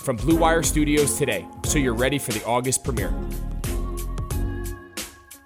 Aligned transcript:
from 0.00 0.16
Blue 0.16 0.36
Wire 0.36 0.62
Studios 0.62 1.16
today 1.18 1.46
so 1.64 1.78
you're 1.78 1.94
ready 1.94 2.18
for 2.18 2.32
the 2.32 2.44
August 2.44 2.84
premiere. 2.84 3.14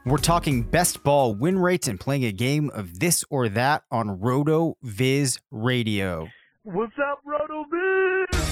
We're 0.06 0.18
talking 0.18 0.62
best 0.62 1.02
ball 1.02 1.34
win 1.34 1.58
rates 1.58 1.88
and 1.88 1.98
playing 1.98 2.24
a 2.24 2.32
game 2.32 2.70
of 2.70 3.00
this 3.00 3.24
or 3.30 3.48
that 3.48 3.84
on 3.90 4.18
RotoViz 4.20 5.40
Radio. 5.50 6.28
What's 6.62 6.92
up, 6.98 7.20
RotoViz? 7.26 8.43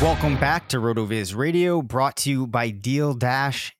Welcome 0.00 0.38
back 0.38 0.68
to 0.68 0.76
RotoViz 0.76 1.34
Radio, 1.34 1.82
brought 1.82 2.14
to 2.18 2.30
you 2.30 2.46
by 2.46 2.70
Deal 2.70 3.14
Dash, 3.14 3.74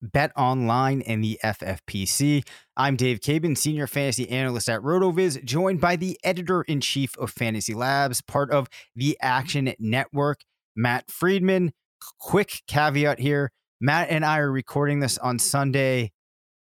Bet 0.00 0.30
Online, 0.36 1.02
and 1.02 1.22
the 1.22 1.40
FFPC. 1.42 2.46
I'm 2.76 2.94
Dave 2.94 3.20
Cabin, 3.20 3.56
Senior 3.56 3.88
Fantasy 3.88 4.30
Analyst 4.30 4.68
at 4.68 4.80
RotoViz, 4.82 5.44
joined 5.44 5.80
by 5.80 5.96
the 5.96 6.16
Editor 6.22 6.62
in 6.62 6.80
Chief 6.80 7.18
of 7.18 7.32
Fantasy 7.32 7.74
Labs, 7.74 8.22
part 8.22 8.52
of 8.52 8.68
the 8.94 9.18
Action 9.20 9.74
Network, 9.80 10.42
Matt 10.76 11.10
Freedman. 11.10 11.72
Quick 12.20 12.62
caveat 12.68 13.18
here 13.18 13.50
Matt 13.80 14.10
and 14.10 14.24
I 14.24 14.38
are 14.38 14.52
recording 14.52 15.00
this 15.00 15.18
on 15.18 15.40
Sunday, 15.40 16.12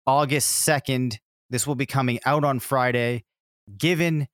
August 0.06 0.68
2nd. 0.68 1.20
This 1.50 1.66
will 1.66 1.76
be 1.76 1.86
coming 1.86 2.20
out 2.26 2.44
on 2.44 2.60
Friday. 2.60 3.24
Given 3.78 4.28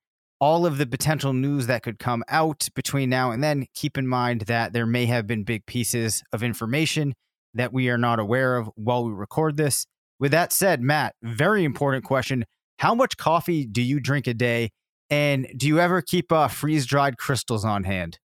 all 0.46 0.68
of 0.68 0.78
the 0.78 0.86
potential 0.86 1.34
news 1.34 1.66
that 1.66 1.82
could 1.82 1.98
come 1.98 2.24
out 2.30 2.70
between 2.76 3.10
now 3.10 3.32
and 3.32 3.44
then, 3.44 3.66
keep 3.74 3.98
in 3.98 4.08
mind 4.08 4.42
that 4.42 4.74
there 4.74 4.86
may 4.86 5.08
have 5.08 5.26
been 5.26 5.44
big 5.44 5.66
pieces 5.66 6.22
of 6.32 6.44
information 6.44 7.16
that 7.56 7.74
we 7.74 7.90
are 7.90 7.98
not 7.98 8.20
aware 8.20 8.58
of 8.58 8.70
while 8.76 9.04
we 9.04 9.12
record 9.12 9.58
this. 9.58 9.88
With 10.20 10.32
that 10.34 10.54
said, 10.54 10.82
Matt, 10.82 11.16
very 11.24 11.64
important 11.64 12.06
question. 12.06 12.46
How 12.78 12.94
much 12.94 13.18
coffee 13.18 13.66
do 13.66 13.82
you 13.82 14.00
drink 14.00 14.28
a 14.28 14.36
day? 14.36 14.70
And 15.10 15.48
do 15.58 15.66
you 15.66 15.80
ever 15.80 16.04
keep 16.04 16.32
uh, 16.32 16.48
freeze 16.48 16.86
dried 16.86 17.18
crystals 17.18 17.66
on 17.66 17.84
hand? 17.84 18.20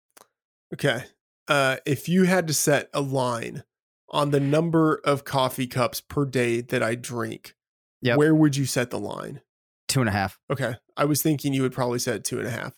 Okay. 0.75 1.05
Uh, 1.47 1.77
if 1.87 2.09
you 2.09 2.25
had 2.25 2.49
to 2.49 2.53
set 2.53 2.91
a 2.93 3.01
line 3.01 3.63
on 4.09 4.31
the 4.31 4.41
number 4.41 5.01
of 5.05 5.23
coffee 5.25 5.69
cups 5.69 6.01
per 6.01 6.25
day 6.25 6.63
that 6.63 6.83
I 6.83 6.97
drink, 6.97 7.55
Yep. 8.03 8.19
where 8.19 8.35
would 8.35 8.57
you 8.57 8.65
set 8.67 8.91
the 8.91 8.99
line? 8.99 9.41
Two 9.89 10.01
and 10.01 10.09
a 10.09 10.13
half. 10.13 10.39
Okay. 10.53 10.75
I 10.97 11.05
was 11.07 11.23
thinking 11.23 11.53
you 11.55 11.63
would 11.63 11.73
probably 11.73 11.99
set 11.99 12.25
two 12.25 12.39
and 12.39 12.47
a 12.47 12.51
half. 12.51 12.75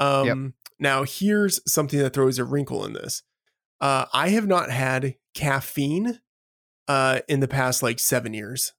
Um, 0.00 0.54
Now, 0.78 1.02
here's 1.04 1.60
something 1.70 1.98
that 1.98 2.12
throws 2.14 2.38
a 2.38 2.44
wrinkle 2.44 2.84
in 2.84 2.92
this. 2.92 3.22
Uh, 3.80 4.06
I 4.12 4.28
have 4.30 4.46
not 4.46 4.70
had 4.70 5.16
caffeine 5.34 6.20
uh, 6.86 7.20
in 7.28 7.40
the 7.40 7.48
past 7.48 7.82
like 7.82 7.98
seven 7.98 8.34
years. 8.34 8.72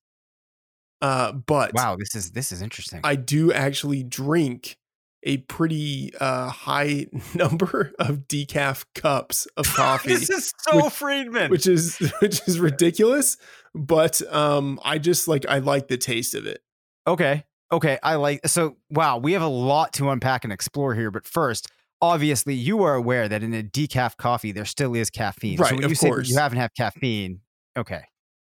Uh, 1.02 1.31
but 1.34 1.74
Wow, 1.74 1.96
this 1.97 2.16
is 2.16 2.31
this 2.31 2.52
is 2.52 2.62
interesting. 2.62 3.02
I 3.03 3.16
do 3.16 3.52
actually 3.53 4.03
drink 4.03 4.78
a 5.24 5.38
pretty 5.38 6.12
uh, 6.20 6.50
high 6.50 7.08
number 7.36 7.91
of 8.00 8.28
decaf 8.28 8.86
cups 8.96 9.46
of 9.58 9.66
coffee. 9.76 10.09
this 10.14 10.30
is 10.30 10.53
so 10.59 10.84
which- 10.86 10.94
Freedman. 10.94 11.52
which 11.52 11.68
is 11.68 11.97
which 12.22 12.41
is 12.47 12.58
ridiculous 12.59 13.36
but 13.76 14.22
um 14.34 14.80
i 14.84 14.97
just 14.97 15.28
like 15.28 15.46
i 15.50 15.59
like 15.59 15.90
the 15.90 15.97
taste 15.97 16.34
of 16.36 16.46
it 16.47 16.62
Okay. 17.08 17.44
Okay. 17.72 17.97
I 18.02 18.16
like 18.16 18.47
so 18.47 18.78
wow, 18.90 19.18
we 19.18 19.34
have 19.34 19.41
a 19.41 19.47
lot 19.47 19.94
to 19.94 20.09
unpack 20.09 20.44
and 20.44 20.52
explore 20.53 20.96
here. 20.96 21.12
But 21.12 21.25
first, 21.25 21.68
obviously, 22.02 22.53
you 22.56 22.84
are 22.84 22.96
aware 22.96 23.28
that 23.30 23.44
in 23.44 23.53
a 23.53 23.64
decaf 23.64 24.17
coffee 24.17 24.52
there 24.52 24.66
still 24.66 24.96
is 24.96 25.09
caffeine. 25.09 25.58
Right, 25.59 25.70
So 25.70 25.76
when 25.76 25.84
of 25.85 25.90
you 25.91 25.96
say 25.96 26.09
course. 26.09 26.29
you 26.29 26.38
haven't 26.38 26.58
had 26.59 26.72
caffeine. 26.76 27.41
Okay. 27.78 28.03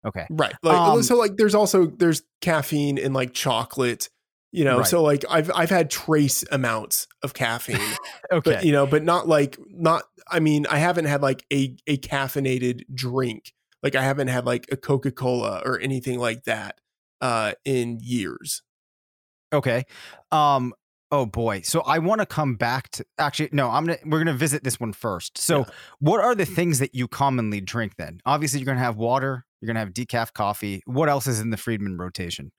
Okay. 0.07 0.27
right 0.31 0.55
like 0.63 0.77
Um, 0.79 1.03
so 1.03 1.17
like 1.17 1.37
there's 1.37 1.57
also 1.57 1.87
there's 1.87 2.23
caffeine 2.41 2.99
in 2.99 3.13
like 3.13 3.35
chocolate 3.35 4.09
you 4.53 4.65
know 4.65 4.79
Right. 4.79 4.87
so 4.87 5.03
like 5.03 5.25
i've 5.29 5.51
i've 5.57 5.71
had 5.71 5.91
trace 5.91 6.45
amounts 6.53 7.09
of 7.25 7.35
caffeine 7.35 7.81
Okay. 8.33 8.53
but 8.53 8.65
you 8.65 8.71
know 8.71 8.87
but 8.87 9.03
not 9.03 9.27
like 9.27 9.59
not 9.69 10.05
i 10.31 10.39
mean 10.39 10.67
i 10.71 10.79
haven't 10.79 11.07
had 11.07 11.21
like 11.21 11.45
a 11.53 11.77
a 11.89 11.97
caffeinated 11.99 12.85
drink 12.95 13.53
like 13.83 13.97
i 13.97 14.03
haven't 14.03 14.29
had 14.29 14.47
like 14.47 14.67
a 14.71 14.77
coca-cola 14.77 15.63
or 15.67 15.81
anything 15.81 16.21
like 16.21 16.45
that 16.45 16.81
uh 17.21 17.53
in 17.65 17.99
years 18.01 18.63
Okay. 19.53 19.85
Um 20.33 20.75
oh 21.11 21.25
boy. 21.27 21.63
So 21.63 21.81
I 21.81 21.99
want 21.99 22.21
to 22.21 22.27
come 22.27 22.57
back 22.57 22.91
to 22.91 23.05
actually 23.19 23.49
no, 23.53 23.71
I'm 23.71 23.87
going 23.87 23.99
to 23.99 24.05
we're 24.09 24.19
going 24.23 24.27
to 24.27 24.39
visit 24.39 24.63
this 24.65 24.79
one 24.79 24.93
first. 24.93 25.39
So 25.39 25.61
Yeah. 25.61 25.65
what 26.01 26.21
are 26.21 26.35
the 26.35 26.45
things 26.47 26.79
that 26.81 26.95
you 26.95 27.09
commonly 27.09 27.61
drink 27.61 27.97
then? 27.97 28.21
Obviously 28.27 28.61
you're 28.61 28.67
going 28.67 28.79
to 28.79 28.85
have 28.85 28.97
water, 28.97 29.47
you're 29.61 29.67
going 29.67 29.77
to 29.77 29.81
have 29.81 29.93
decaf 29.95 30.33
coffee. 30.33 30.83
What 30.87 31.09
else 31.09 31.27
is 31.27 31.41
in 31.41 31.51
the 31.51 31.57
Freedman 31.57 31.97
rotation? 31.97 32.53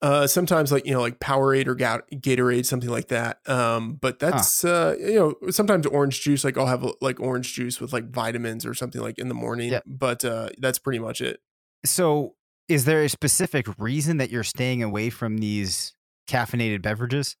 Uh, 0.00 0.28
sometimes 0.28 0.70
like 0.70 0.86
you 0.86 0.92
know 0.92 1.00
like 1.00 1.18
Powerade 1.18 1.66
or 1.66 1.74
Gatorade, 1.74 2.64
something 2.64 2.88
like 2.88 3.08
that. 3.08 3.40
Um, 3.48 3.94
but 4.00 4.20
that's 4.20 4.64
uh, 4.64 4.94
you 5.00 5.14
know 5.14 5.50
sometimes 5.50 5.86
orange 5.86 6.20
juice. 6.22 6.44
Like 6.44 6.56
I'll 6.56 6.68
have 6.68 6.86
like 7.00 7.18
orange 7.18 7.52
juice 7.52 7.80
with 7.80 7.92
like 7.92 8.08
vitamins 8.10 8.64
or 8.64 8.74
something 8.74 9.00
like 9.00 9.18
in 9.18 9.26
the 9.26 9.34
morning. 9.34 9.72
Yeah. 9.72 9.80
But 9.84 10.24
uh, 10.24 10.50
that's 10.58 10.78
pretty 10.78 11.00
much 11.00 11.20
it. 11.20 11.40
So, 11.84 12.36
is 12.68 12.84
there 12.84 13.02
a 13.02 13.08
specific 13.08 13.66
reason 13.76 14.18
that 14.18 14.30
you're 14.30 14.44
staying 14.44 14.84
away 14.84 15.10
from 15.10 15.38
these 15.38 15.94
caffeinated 16.28 16.82
beverages? 16.82 17.36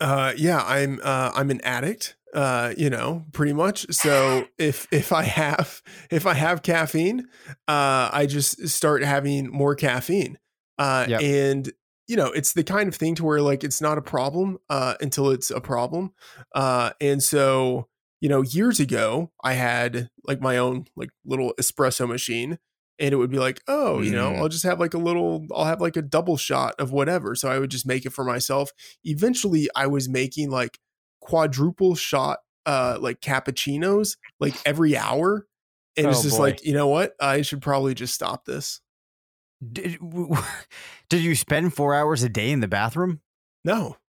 Uh, 0.00 0.32
yeah, 0.36 0.62
I'm 0.64 1.00
uh, 1.02 1.32
I'm 1.34 1.50
an 1.50 1.60
addict. 1.62 2.16
Uh, 2.34 2.72
you 2.78 2.88
know, 2.88 3.24
pretty 3.32 3.52
much. 3.52 3.86
So 3.92 4.46
if 4.58 4.86
if 4.90 5.12
I 5.12 5.22
have 5.24 5.82
if 6.10 6.26
I 6.26 6.34
have 6.34 6.62
caffeine, 6.62 7.28
uh, 7.68 8.08
I 8.12 8.26
just 8.26 8.68
start 8.68 9.04
having 9.04 9.50
more 9.50 9.74
caffeine. 9.74 10.38
Uh, 10.78 11.06
Yep. 11.08 11.20
and 11.20 11.72
you 12.08 12.16
know, 12.16 12.32
it's 12.32 12.52
the 12.54 12.64
kind 12.64 12.88
of 12.88 12.94
thing 12.94 13.14
to 13.16 13.24
where 13.24 13.40
like 13.42 13.62
it's 13.64 13.80
not 13.80 13.98
a 13.98 14.02
problem 14.02 14.58
uh, 14.70 14.94
until 15.00 15.30
it's 15.30 15.50
a 15.50 15.60
problem. 15.60 16.12
Uh, 16.54 16.90
and 17.00 17.22
so 17.22 17.88
you 18.20 18.28
know, 18.28 18.42
years 18.42 18.78
ago, 18.80 19.32
I 19.42 19.54
had 19.54 20.08
like 20.24 20.40
my 20.40 20.56
own 20.56 20.86
like 20.96 21.10
little 21.24 21.52
espresso 21.60 22.08
machine. 22.08 22.58
And 22.98 23.12
it 23.12 23.16
would 23.16 23.30
be 23.30 23.38
like, 23.38 23.60
oh, 23.68 24.00
you 24.00 24.12
know, 24.12 24.30
Mm. 24.32 24.38
I'll 24.38 24.48
just 24.48 24.64
have 24.64 24.78
like 24.78 24.94
a 24.94 24.98
little, 24.98 25.46
I'll 25.54 25.64
have 25.64 25.80
like 25.80 25.96
a 25.96 26.02
double 26.02 26.36
shot 26.36 26.74
of 26.78 26.92
whatever. 26.92 27.34
So 27.34 27.50
I 27.50 27.58
would 27.58 27.70
just 27.70 27.86
make 27.86 28.04
it 28.06 28.10
for 28.12 28.24
myself 28.24 28.70
eventually 29.04 29.68
I 29.74 29.86
was 29.86 30.08
making 30.08 30.50
like 30.50 30.78
quadruple 31.20 31.94
shot 31.94 32.38
uh 32.66 32.98
like 33.00 33.20
cappuccinos 33.20 34.16
like 34.40 34.54
every 34.66 34.96
hour. 34.96 35.46
And 35.96 36.06
it's 36.06 36.20
Oh, 36.20 36.22
just 36.22 36.36
boy. 36.38 36.42
like, 36.44 36.64
you 36.64 36.72
know 36.74 36.88
what? 36.88 37.14
I 37.20 37.42
should 37.42 37.60
probably 37.62 37.94
just 37.94 38.14
stop 38.14 38.44
this. 38.44 38.80
Did, 39.72 39.98
did 41.08 41.22
you 41.22 41.34
spend 41.34 41.74
four 41.74 41.94
hours 41.94 42.22
a 42.22 42.28
day 42.28 42.50
in 42.50 42.60
the 42.60 42.68
bathroom? 42.68 43.20
No. 43.64 43.96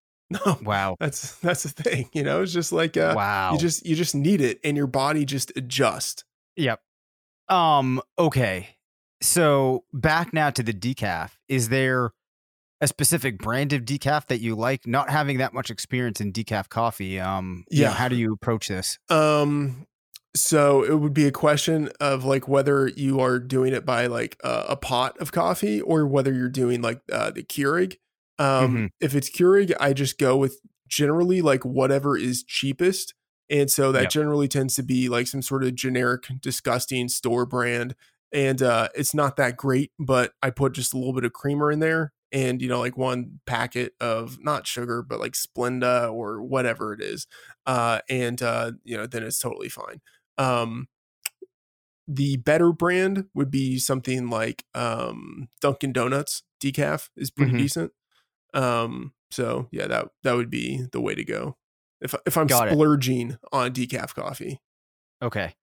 No. 0.46 0.58
Wow. 0.62 0.96
That's 0.98 1.34
that's 1.40 1.62
the 1.64 1.68
thing. 1.68 2.08
You 2.14 2.22
know, 2.22 2.40
it's 2.40 2.54
just 2.54 2.72
like 2.72 2.96
uh 2.96 3.12
wow. 3.14 3.52
you 3.52 3.58
just 3.58 3.84
you 3.84 3.94
just 3.94 4.14
need 4.14 4.40
it 4.40 4.60
and 4.64 4.78
your 4.78 4.86
body 4.86 5.26
just 5.26 5.52
adjust. 5.56 6.24
Yep. 6.56 6.80
Um, 7.52 8.00
okay. 8.18 8.76
So 9.20 9.84
back 9.92 10.32
now 10.32 10.50
to 10.50 10.62
the 10.62 10.72
decaf. 10.72 11.30
Is 11.48 11.68
there 11.68 12.10
a 12.80 12.88
specific 12.88 13.38
brand 13.38 13.72
of 13.72 13.82
decaf 13.82 14.26
that 14.26 14.40
you 14.40 14.56
like? 14.56 14.86
Not 14.86 15.10
having 15.10 15.38
that 15.38 15.52
much 15.54 15.70
experience 15.70 16.20
in 16.20 16.32
decaf 16.32 16.68
coffee. 16.68 17.20
Um, 17.20 17.64
you 17.70 17.82
know, 17.82 17.88
Yeah. 17.90 17.94
how 17.94 18.08
do 18.08 18.16
you 18.16 18.32
approach 18.32 18.68
this? 18.68 18.98
Um 19.08 19.86
so 20.34 20.82
it 20.82 20.94
would 20.98 21.12
be 21.12 21.26
a 21.26 21.30
question 21.30 21.90
of 22.00 22.24
like 22.24 22.48
whether 22.48 22.88
you 22.88 23.20
are 23.20 23.38
doing 23.38 23.74
it 23.74 23.84
by 23.84 24.06
like 24.06 24.38
uh, 24.42 24.64
a 24.66 24.76
pot 24.76 25.14
of 25.18 25.30
coffee 25.30 25.78
or 25.82 26.06
whether 26.06 26.32
you're 26.32 26.48
doing 26.48 26.80
like 26.80 27.02
uh, 27.12 27.30
the 27.30 27.42
Keurig. 27.42 27.98
Um, 28.38 28.74
Mhm. 28.76 28.88
If 28.98 29.14
it's 29.14 29.28
Keurig, 29.28 29.74
I 29.78 29.92
just 29.92 30.16
go 30.18 30.38
with 30.38 30.58
generally 30.88 31.42
like 31.42 31.66
whatever 31.66 32.16
is 32.16 32.42
cheapest, 32.44 33.12
and 33.52 33.70
so 33.70 33.92
that 33.92 34.08
Yep. 34.08 34.10
generally 34.10 34.48
tends 34.48 34.76
to 34.76 34.84
be 34.84 35.10
like 35.10 35.28
some 35.28 35.42
sort 35.42 35.64
of 35.64 35.76
generic, 35.76 36.24
disgusting 36.40 37.08
store 37.10 37.46
brand, 37.46 37.96
and 38.32 38.62
uh, 38.62 38.88
it's 38.96 39.14
not 39.14 39.36
that 39.36 39.58
great. 39.58 39.92
But 40.00 40.34
I 40.42 40.50
put 40.50 40.74
just 40.74 40.94
a 40.94 40.98
little 40.98 41.14
bit 41.14 41.26
of 41.26 41.34
creamer 41.34 41.70
in 41.72 41.80
there, 41.80 42.12
and 42.32 42.62
you 42.62 42.68
know 42.68 42.80
like 42.80 42.96
one 42.98 43.40
packet 43.46 43.94
of 44.00 44.38
not 44.42 44.66
sugar 44.66 45.02
but 45.02 45.20
like 45.20 45.34
Splenda 45.34 46.12
or 46.12 46.42
whatever 46.42 46.94
it 46.94 47.02
is, 47.02 47.28
uh, 47.66 48.00
and 48.10 48.42
uh, 48.42 48.72
you 48.84 48.96
know 48.96 49.06
then 49.06 49.24
it's 49.24 49.38
totally 49.40 49.70
fine. 49.70 50.00
Um, 50.38 50.88
the 52.08 52.36
better 52.38 52.72
brand 52.72 53.26
would 53.34 53.50
be 53.50 53.78
something 53.78 54.28
like 54.28 54.64
um, 54.74 55.48
Dunkin' 55.60 55.92
Donuts 55.92 56.42
decaf 56.60 57.08
is 57.16 57.30
pretty 57.30 57.52
Mhm. 57.52 57.54
decent. 57.54 57.92
Um, 58.54 59.14
so 59.30 59.68
yeah, 59.72 59.88
that 59.88 60.10
that 60.24 60.34
would 60.34 60.50
be 60.50 60.86
the 60.92 61.00
way 61.02 61.14
to 61.16 61.24
go. 61.24 61.58
If 62.02 62.14
if 62.26 62.36
I'm 62.36 62.46
Got 62.46 62.68
it. 62.68 62.72
splurging 62.72 63.38
on 63.52 63.72
decaf 63.72 64.14
coffee. 64.14 64.60
Okay. 65.22 65.54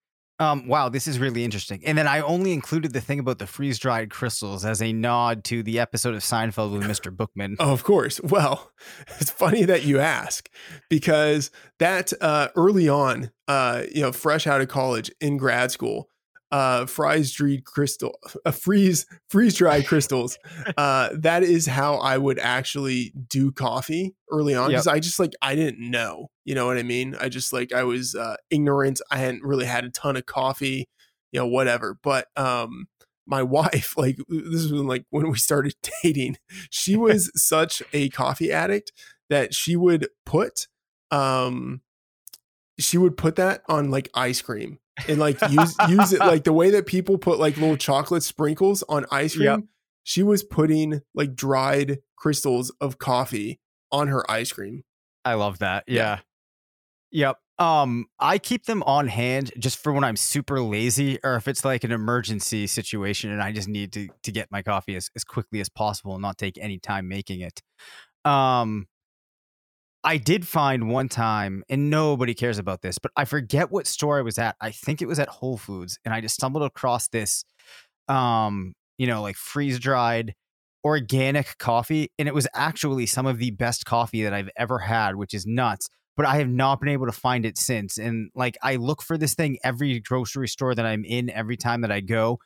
Um, 0.41 0.67
wow, 0.69 0.87
this 0.87 1.05
is 1.05 1.19
really 1.19 1.43
interesting. 1.43 1.81
And 1.85 1.97
then 1.97 2.07
I 2.07 2.21
only 2.21 2.53
included 2.53 2.93
the 2.93 3.01
thing 3.01 3.19
about 3.19 3.39
the 3.39 3.45
freeze 3.45 3.77
dried 3.77 4.09
crystals 4.09 4.63
as 4.63 4.81
a 4.81 4.93
nod 4.93 5.43
to 5.45 5.61
the 5.63 5.79
episode 5.79 6.13
of 6.13 6.21
Seinfeld 6.21 6.71
with 6.71 6.83
Mr. 6.83 7.13
Bookman. 7.13 7.57
Oh, 7.59 7.73
of 7.73 7.83
course. 7.83 8.21
Well, 8.21 8.71
it's 9.19 9.31
funny 9.31 9.65
that 9.65 9.83
you 9.83 9.99
ask 9.99 10.49
because 10.89 11.51
that 11.79 12.13
uh, 12.21 12.47
early 12.55 12.87
on, 12.87 13.31
uh, 13.49 13.83
you 13.93 14.01
know, 14.01 14.13
fresh 14.13 14.47
out 14.47 14.61
of 14.61 14.69
college 14.69 15.11
in 15.19 15.35
grad 15.35 15.71
school, 15.71 16.07
uh, 16.51 16.85
freeze 16.85 17.31
dried 17.31 17.63
crystal, 17.65 18.17
uh, 18.45 18.51
freeze 18.51 19.05
freeze 19.29 19.55
dried 19.55 19.85
crystals. 19.85 20.37
uh, 20.77 21.09
that 21.13 21.43
is 21.43 21.67
how 21.67 21.95
I 21.95 22.17
would 22.17 22.39
actually 22.39 23.13
do 23.27 23.51
coffee 23.51 24.15
early 24.31 24.55
on 24.55 24.71
Yep. 24.71 24.77
because 24.77 24.87
I 24.87 24.99
just 24.99 25.19
like 25.19 25.33
I 25.41 25.55
didn't 25.55 25.79
know. 25.79 26.29
You 26.45 26.55
know 26.55 26.65
what 26.65 26.77
I 26.77 26.83
mean? 26.83 27.15
I 27.19 27.29
just 27.29 27.53
like 27.53 27.71
I 27.73 27.83
was 27.83 28.15
uh, 28.15 28.35
ignorant. 28.49 28.99
I 29.11 29.17
hadn't 29.17 29.43
really 29.43 29.65
had 29.65 29.85
a 29.85 29.89
ton 29.89 30.15
of 30.15 30.25
coffee, 30.25 30.87
you 31.31 31.39
know, 31.39 31.47
whatever. 31.47 31.97
But 32.01 32.27
um, 32.35 32.87
my 33.27 33.43
wife, 33.43 33.95
like 33.97 34.17
this 34.27 34.69
was 34.71 34.81
like 34.81 35.05
when 35.11 35.29
we 35.29 35.37
started 35.37 35.75
dating, 36.03 36.37
she 36.71 36.95
was 36.95 37.31
such 37.35 37.83
a 37.93 38.09
coffee 38.09 38.51
addict 38.51 38.91
that 39.29 39.53
she 39.53 39.75
would 39.75 40.07
put 40.25 40.67
um 41.11 41.81
she 42.79 42.97
would 42.97 43.17
put 43.17 43.35
that 43.35 43.61
on 43.67 43.91
like 43.91 44.09
ice 44.13 44.41
cream 44.41 44.79
and 45.07 45.19
like 45.19 45.39
use 45.49 45.75
use 45.87 46.13
it 46.13 46.19
like 46.19 46.43
the 46.43 46.53
way 46.53 46.71
that 46.71 46.85
people 46.85 47.17
put 47.17 47.39
like 47.39 47.57
little 47.57 47.77
chocolate 47.77 48.23
sprinkles 48.23 48.83
on 48.89 49.05
ice 49.11 49.35
cream. 49.35 49.45
Yep. 49.45 49.59
She 50.03 50.23
was 50.23 50.43
putting 50.43 51.01
like 51.13 51.35
dried 51.35 51.99
crystals 52.15 52.71
of 52.81 52.97
coffee 52.97 53.59
on 53.91 54.07
her 54.07 54.29
ice 54.29 54.51
cream. 54.51 54.83
I 55.23 55.35
love 55.35 55.59
that. 55.59 55.83
Yeah. 55.87 56.19
Yeah. 57.11 57.29
Yep. 57.29 57.37
Um, 57.59 58.05
I 58.19 58.37
keep 58.37 58.65
them 58.65 58.83
on 58.83 59.07
hand 59.07 59.51
just 59.59 59.79
for 59.79 59.91
when 59.91 60.05
I'm 60.05 60.15
super 60.15 60.61
lazy 60.61 61.19
or 61.23 61.35
if 61.35 61.47
it's 61.47 61.65
like 61.65 61.83
an 61.83 61.91
emergency 61.91 62.67
situation 62.67 63.31
and 63.31 63.41
I 63.41 63.51
just 63.51 63.67
need 63.67 63.91
to 63.93 64.07
to 64.23 64.31
get 64.31 64.49
my 64.49 64.61
coffee 64.61 64.95
as, 64.95 65.09
as 65.15 65.23
quickly 65.23 65.59
as 65.59 65.67
possible 65.67 66.13
and 66.13 66.21
not 66.21 66.37
take 66.37 66.57
any 66.57 66.79
time 66.79 67.07
making 67.07 67.41
it. 67.41 67.61
Um 68.23 68.87
I 70.03 70.17
did 70.17 70.47
find 70.47 70.89
one 70.89 71.09
time, 71.09 71.63
and 71.69 71.89
nobody 71.89 72.33
cares 72.33 72.57
about 72.57 72.81
this, 72.81 72.99
but 72.99 73.11
I 73.17 73.25
forget 73.25 73.69
what 73.69 73.85
store 73.85 74.17
I 74.17 74.21
was 74.21 74.37
at. 74.37 74.55
I 74.61 74.71
think 74.71 75.01
it 75.01 75.07
was 75.07 75.19
at 75.19 75.27
Whole 75.27 75.57
Foods, 75.57 75.99
and 76.05 76.13
I 76.13 76.21
just 76.21 76.35
stumbled 76.35 76.63
across 76.63 77.09
this 77.09 77.43
um, 78.09 78.73
you 78.97 79.07
know, 79.07 79.21
like 79.21 79.37
freeze 79.37 79.79
dried 79.79 80.35
organic 80.83 81.57
coffee 81.57 82.11
and 82.17 82.27
it 82.27 82.33
was 82.33 82.47
actually 82.53 83.05
some 83.05 83.25
of 83.25 83.37
the 83.37 83.51
best 83.51 83.85
coffee 83.85 84.23
that 84.23 84.33
I've 84.33 84.49
ever 84.57 84.79
had, 84.79 85.15
which 85.15 85.33
is 85.33 85.45
nuts. 85.45 85.87
But 86.17 86.25
I 86.25 86.37
have 86.37 86.49
not 86.49 86.81
been 86.81 86.89
able 86.89 87.05
to 87.05 87.13
find 87.13 87.45
it 87.45 87.57
since. 87.57 87.97
And 87.97 88.29
like 88.35 88.57
I 88.61 88.75
look 88.75 89.01
for 89.01 89.17
this 89.17 89.35
thing 89.35 89.57
every 89.63 90.01
grocery 90.01 90.49
store 90.49 90.75
that 90.75 90.85
I'm 90.85 91.05
in 91.05 91.29
every 91.29 91.55
time 91.55 91.81
that 91.81 91.91
I 91.91 92.01
go. 92.01 92.39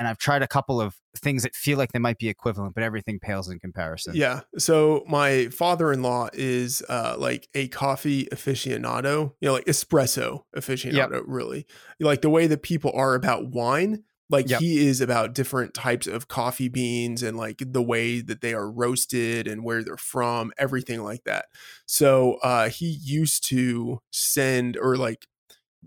And 0.00 0.08
I've 0.08 0.18
tried 0.18 0.42
a 0.42 0.48
couple 0.48 0.80
of 0.80 0.96
things 1.14 1.42
that 1.42 1.54
feel 1.54 1.76
like 1.76 1.92
they 1.92 1.98
might 1.98 2.18
be 2.18 2.30
equivalent, 2.30 2.74
but 2.74 2.82
everything 2.82 3.20
pales 3.20 3.50
in 3.50 3.58
comparison. 3.58 4.14
Yeah. 4.16 4.40
So 4.56 5.04
my 5.06 5.48
father-in-law 5.48 6.30
is 6.32 6.82
uh 6.88 7.16
like 7.18 7.48
a 7.54 7.68
coffee 7.68 8.24
aficionado, 8.32 9.34
you 9.40 9.46
know, 9.48 9.52
like 9.52 9.66
espresso 9.66 10.40
aficionado, 10.56 11.22
really. 11.26 11.66
Like 12.00 12.22
the 12.22 12.30
way 12.30 12.46
that 12.46 12.62
people 12.62 12.92
are 12.94 13.14
about 13.14 13.48
wine, 13.50 14.04
like 14.30 14.48
Yep. 14.48 14.60
he 14.60 14.86
is 14.86 15.02
about 15.02 15.34
different 15.34 15.74
types 15.74 16.06
of 16.06 16.28
coffee 16.28 16.68
beans 16.68 17.22
and 17.22 17.36
like 17.36 17.58
the 17.60 17.82
way 17.82 18.22
that 18.22 18.40
they 18.40 18.54
are 18.54 18.70
roasted 18.70 19.46
and 19.46 19.64
where 19.64 19.84
they're 19.84 19.98
from, 19.98 20.50
everything 20.56 21.02
like 21.02 21.24
that. 21.24 21.44
So 21.86 22.38
uh 22.42 22.70
he 22.70 22.86
used 23.02 23.46
to 23.48 24.00
send 24.12 24.78
or 24.78 24.96
like 24.96 25.26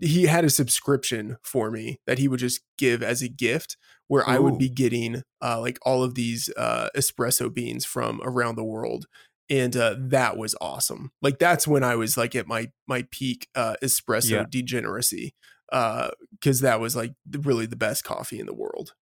he 0.00 0.24
had 0.26 0.44
a 0.44 0.50
subscription 0.50 1.36
for 1.42 1.70
me 1.70 2.00
that 2.06 2.18
he 2.18 2.26
would 2.28 2.40
just 2.40 2.60
give 2.78 3.02
as 3.02 3.22
a 3.22 3.28
gift 3.28 3.76
where 4.08 4.28
I 4.28 4.38
would 4.38 4.58
be 4.58 4.68
getting 4.68 5.22
uh, 5.42 5.60
like 5.60 5.78
all 5.82 6.02
of 6.02 6.14
these 6.14 6.50
uh, 6.56 6.88
espresso 6.96 7.52
beans 7.52 7.84
from 7.84 8.20
around 8.22 8.56
the 8.56 8.64
world. 8.64 9.06
And 9.50 9.76
uh, 9.76 9.96
that 9.98 10.36
was 10.36 10.54
awesome. 10.60 11.10
Like 11.20 11.38
that's 11.38 11.66
when 11.68 11.84
I 11.84 11.96
was 11.96 12.16
like 12.16 12.34
at 12.34 12.46
my 12.46 12.70
my 12.86 13.06
peak 13.10 13.48
uh, 13.54 13.76
espresso 13.82 14.30
Yeah. 14.30 14.44
degeneracy 14.48 15.34
because 15.70 16.60
that 16.60 16.80
was 16.80 16.94
like 16.94 17.14
really 17.42 17.66
the 17.66 17.76
best 17.76 18.04
coffee 18.04 18.38
in 18.40 18.46
the 18.46 18.54
world. 18.54 18.94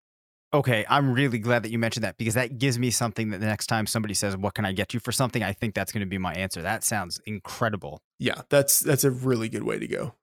Okay, 0.55 0.85
I'm 0.89 1.13
really 1.13 1.39
glad 1.39 1.63
that 1.63 1.71
you 1.71 1.79
mentioned 1.79 2.05
that 2.05 2.19
because 2.19 2.35
that 2.35 2.59
gives 2.59 2.79
me 2.79 2.91
something 2.91 3.31
that 3.31 3.41
the 3.41 3.47
next 3.47 3.69
time 3.69 3.87
somebody 3.87 4.13
says, 4.13 4.37
"What 4.37 4.53
can 4.55 4.67
I 4.67 4.73
get 4.73 4.93
you 4.93 5.01
for 5.01 5.11
something?" 5.11 5.43
I 5.43 5.53
think 5.55 5.75
that's 5.75 5.93
going 5.93 6.03
to 6.03 6.07
be 6.07 6.19
my 6.19 6.35
answer. 6.35 6.61
That 6.61 6.85
sounds 6.85 7.21
incredible. 7.25 8.03
Yeah, 8.19 8.43
that's 8.51 8.81
that's 8.81 9.03
a 9.05 9.11
really 9.11 9.49
good 9.49 9.63
way 9.63 9.79
to 9.79 9.87
go. 9.87 10.15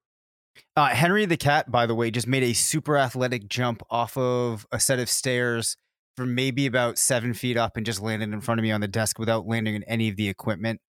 Uh, 0.75 0.88
Henry 0.88 1.25
the 1.25 1.38
cat, 1.38 1.72
by 1.72 1.86
the 1.86 1.96
way, 1.96 2.12
just 2.12 2.27
made 2.27 2.44
a 2.44 2.53
super 2.53 2.98
athletic 2.98 3.48
jump 3.48 3.84
off 3.89 4.18
of 4.18 4.65
a 4.72 4.79
set 4.79 5.00
of 5.00 5.10
stairs 5.10 5.75
from 6.15 6.36
maybe 6.36 6.65
about 6.65 6.98
seven 6.98 7.34
feet 7.34 7.58
up 7.58 7.77
and 7.77 7.86
just 7.86 8.01
landed 8.01 8.34
in 8.34 8.41
front 8.41 8.60
of 8.60 8.63
me 8.63 8.72
on 8.72 8.82
the 8.82 8.88
desk 8.88 9.20
without 9.20 9.48
landing 9.48 9.75
in 9.75 9.84
any 9.84 10.10
of 10.10 10.18
the 10.18 10.27
equipment. 10.27 10.82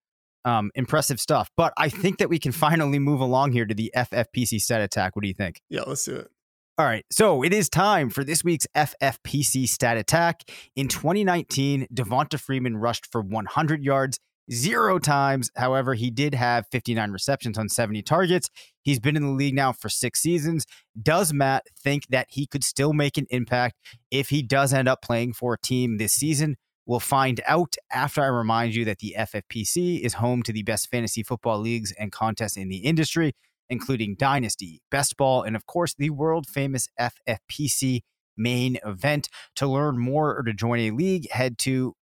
Um, 0.45 0.71
impressive 0.75 1.21
stuff. 1.21 1.51
But 1.57 1.73
I 1.77 1.89
think 1.89 2.19
that 2.19 2.29
we 2.29 2.39
can 2.39 2.51
finally 2.51 2.99
move 2.99 3.21
along 3.21 3.53
here 3.53 3.67
to 3.67 3.75
the 3.75 3.93
FFPC 3.95 4.61
stat 4.61 4.81
attack. 4.81 5.15
What 5.15 5.23
do 5.23 5.29
you 5.29 5.35
think? 5.35 5.61
Yeah, 5.69 5.83
let's 5.87 6.05
do 6.05 6.17
it. 6.17 6.31
All 6.79 6.87
right, 6.87 7.05
so 7.13 7.45
it 7.45 7.53
is 7.53 7.69
time 7.69 8.09
for 8.09 8.25
this 8.25 8.43
week's 8.43 8.67
FFPC 8.75 9.69
stat 9.69 9.99
attack. 9.99 10.51
In 10.75 10.89
2019, 10.89 11.87
Devonta 11.93 12.41
Freeman 12.41 12.79
rushed 12.79 13.07
for 13.13 13.21
100 13.21 13.85
yards 13.85 14.19
zero 14.53 14.99
times. 14.99 15.51
However, 15.57 15.95
he 15.95 16.11
did 16.11 16.35
have 16.35 16.67
59 16.71 17.11
receptions 17.11 17.59
on 17.59 17.69
70 17.69 18.03
targets. 18.03 18.49
He's 18.83 18.99
been 18.99 19.17
in 19.17 19.23
the 19.23 19.31
league 19.31 19.55
now 19.55 19.73
for 19.73 19.89
six 19.89 20.21
seasons. 20.21 20.67
Does 21.01 21.33
Matt 21.33 21.65
think 21.79 22.07
that 22.09 22.29
he 22.31 22.47
could 22.47 22.65
still 22.65 22.93
make 22.93 23.17
an 23.17 23.27
impact 23.31 23.77
if 24.11 24.29
he 24.31 24.43
does 24.43 24.73
end 24.73 24.89
up 24.89 25.03
playing 25.03 25.35
for 25.35 25.55
a 25.55 25.59
team 25.59 25.99
this 25.99 26.13
season? 26.13 26.57
We'll 26.87 27.01
find 27.01 27.41
out 27.47 27.77
after 27.93 28.23
I 28.23 28.27
remind 28.27 28.75
you 28.75 28.85
that 28.87 28.99
the 28.99 29.15
FFPC 29.17 30.01
is 30.01 30.15
home 30.15 30.43
to 30.43 30.53
the 30.53 30.63
best 30.63 30.89
fantasy 30.91 31.23
football 31.23 31.61
leagues 31.61 31.93
and 31.93 32.11
contests 32.11 32.57
in 32.57 32.69
the 32.69 32.79
industry 32.79 33.35
including 33.71 34.17
Dynasty, 34.17 34.83
Best 34.91 35.17
Ball, 35.17 35.43
and 35.43 35.57
of 35.57 35.65
course, 35.65 35.95
the 35.95 36.11
world 36.11 36.47
famous 36.47 36.89
FFPC 36.99 38.01
main 38.37 38.79
event. 38.85 39.29
To 39.57 39.67
learn 39.67 39.99
more 39.99 40.37
or 40.37 40.43
to 40.43 40.53
join 40.53 40.81
a 40.81 40.91
league, 40.91 41.31
head 41.31 41.57
to 41.59 41.95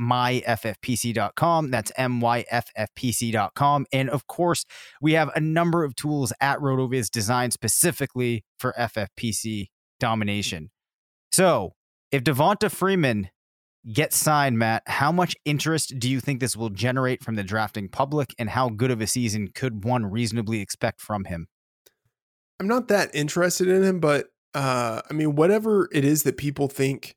myffpc.com. 0.00 1.70
That's 1.70 1.92
myffpc.com. 1.92 3.86
And 3.92 4.10
of 4.10 4.26
course, 4.26 4.64
we 5.00 5.12
have 5.12 5.30
a 5.34 5.40
number 5.40 5.84
of 5.84 5.96
tools 5.96 6.32
at 6.40 6.58
RotoViz 6.58 7.10
designed 7.10 7.52
specifically 7.52 8.44
for 8.58 8.74
FFPC 8.78 9.68
domination. 10.00 10.70
So 11.32 11.72
if 12.12 12.22
Devonta 12.22 12.70
Freeman 12.70 13.30
gets 13.92 14.16
signed, 14.16 14.58
Matt, 14.58 14.82
how 14.86 15.12
much 15.12 15.36
interest 15.44 15.98
do 15.98 16.10
you 16.10 16.20
think 16.20 16.40
this 16.40 16.56
will 16.56 16.70
generate 16.70 17.22
from 17.22 17.36
the 17.36 17.44
drafting 17.44 17.88
public, 17.88 18.34
and 18.38 18.50
how 18.50 18.68
good 18.68 18.90
of 18.90 19.00
a 19.00 19.06
season 19.06 19.48
could 19.54 19.84
one 19.84 20.06
reasonably 20.06 20.60
expect 20.60 21.00
from 21.00 21.24
him? 21.24 21.46
I'm 22.58 22.68
not 22.68 22.88
that 22.88 23.14
interested 23.14 23.68
in 23.68 23.82
him, 23.82 24.00
but 24.00 24.28
uh, 24.54 25.02
I 25.08 25.12
mean, 25.12 25.36
whatever 25.36 25.88
it 25.92 26.04
is 26.04 26.22
that 26.22 26.36
people 26.36 26.68
think 26.68 27.14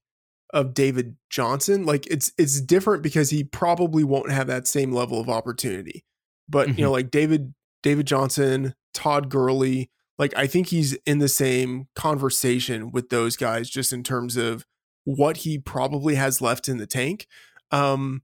of 0.52 0.74
David 0.74 1.16
Johnson, 1.30 1.86
like 1.86 2.08
it's 2.08 2.32
it's 2.38 2.62
different 2.62 3.04
because 3.04 3.30
he 3.30 3.44
probably 3.44 4.04
won't 4.04 4.32
have 4.32 4.48
that 4.48 4.68
same 4.68 4.92
level 4.92 5.20
of 5.20 5.30
opportunity. 5.30 6.04
But 6.48 6.70
mm-hmm. 6.70 6.80
you 6.80 6.86
know, 6.86 6.92
like 6.92 7.12
David 7.12 7.54
David 7.84 8.08
Johnson, 8.08 8.74
Todd 8.94 9.30
Gurley, 9.30 9.90
like 10.18 10.34
I 10.36 10.48
think 10.48 10.68
he's 10.68 10.94
in 11.06 11.20
the 11.20 11.28
same 11.28 11.88
conversation 11.96 12.92
with 12.92 13.10
those 13.10 13.36
guys, 13.36 13.70
just 13.70 13.94
in 13.94 14.04
terms 14.04 14.38
of 14.38 14.66
what 15.06 15.38
he 15.38 15.58
probably 15.58 16.16
has 16.16 16.42
left 16.42 16.68
in 16.68 16.78
the 16.78 16.88
tank. 16.88 17.28
Um, 17.72 18.24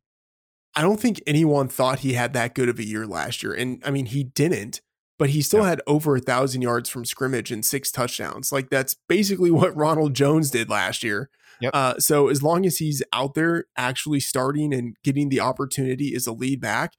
I 0.75 0.81
don't 0.81 0.99
think 0.99 1.21
anyone 1.25 1.67
thought 1.67 1.99
he 1.99 2.13
had 2.13 2.33
that 2.33 2.53
good 2.53 2.69
of 2.69 2.79
a 2.79 2.85
year 2.85 3.07
last 3.07 3.41
year. 3.41 3.53
And 3.53 3.81
I 3.85 3.91
mean, 3.91 4.07
he 4.07 4.23
didn't, 4.23 4.81
but 5.17 5.29
he 5.29 5.41
still 5.41 5.61
yeah. 5.61 5.69
had 5.69 5.81
over 5.87 6.17
a 6.17 6.19
thousand 6.19 6.61
yards 6.61 6.89
from 6.89 7.05
scrimmage 7.05 7.51
and 7.51 7.65
six 7.65 7.91
touchdowns. 7.91 8.51
Like 8.51 8.69
that's 8.69 8.95
basically 9.07 9.51
what 9.51 9.75
Ronald 9.75 10.13
Jones 10.13 10.51
did 10.51 10.69
last 10.69 11.03
year. 11.03 11.29
Yep. 11.61 11.71
Uh, 11.73 11.99
so 11.99 12.27
as 12.27 12.43
long 12.43 12.65
as 12.65 12.77
he's 12.77 13.01
out 13.13 13.33
there 13.33 13.65
actually 13.77 14.19
starting 14.19 14.73
and 14.73 14.95
getting 15.03 15.29
the 15.29 15.39
opportunity 15.39 16.13
as 16.15 16.27
a 16.27 16.33
lead 16.33 16.61
back, 16.61 16.93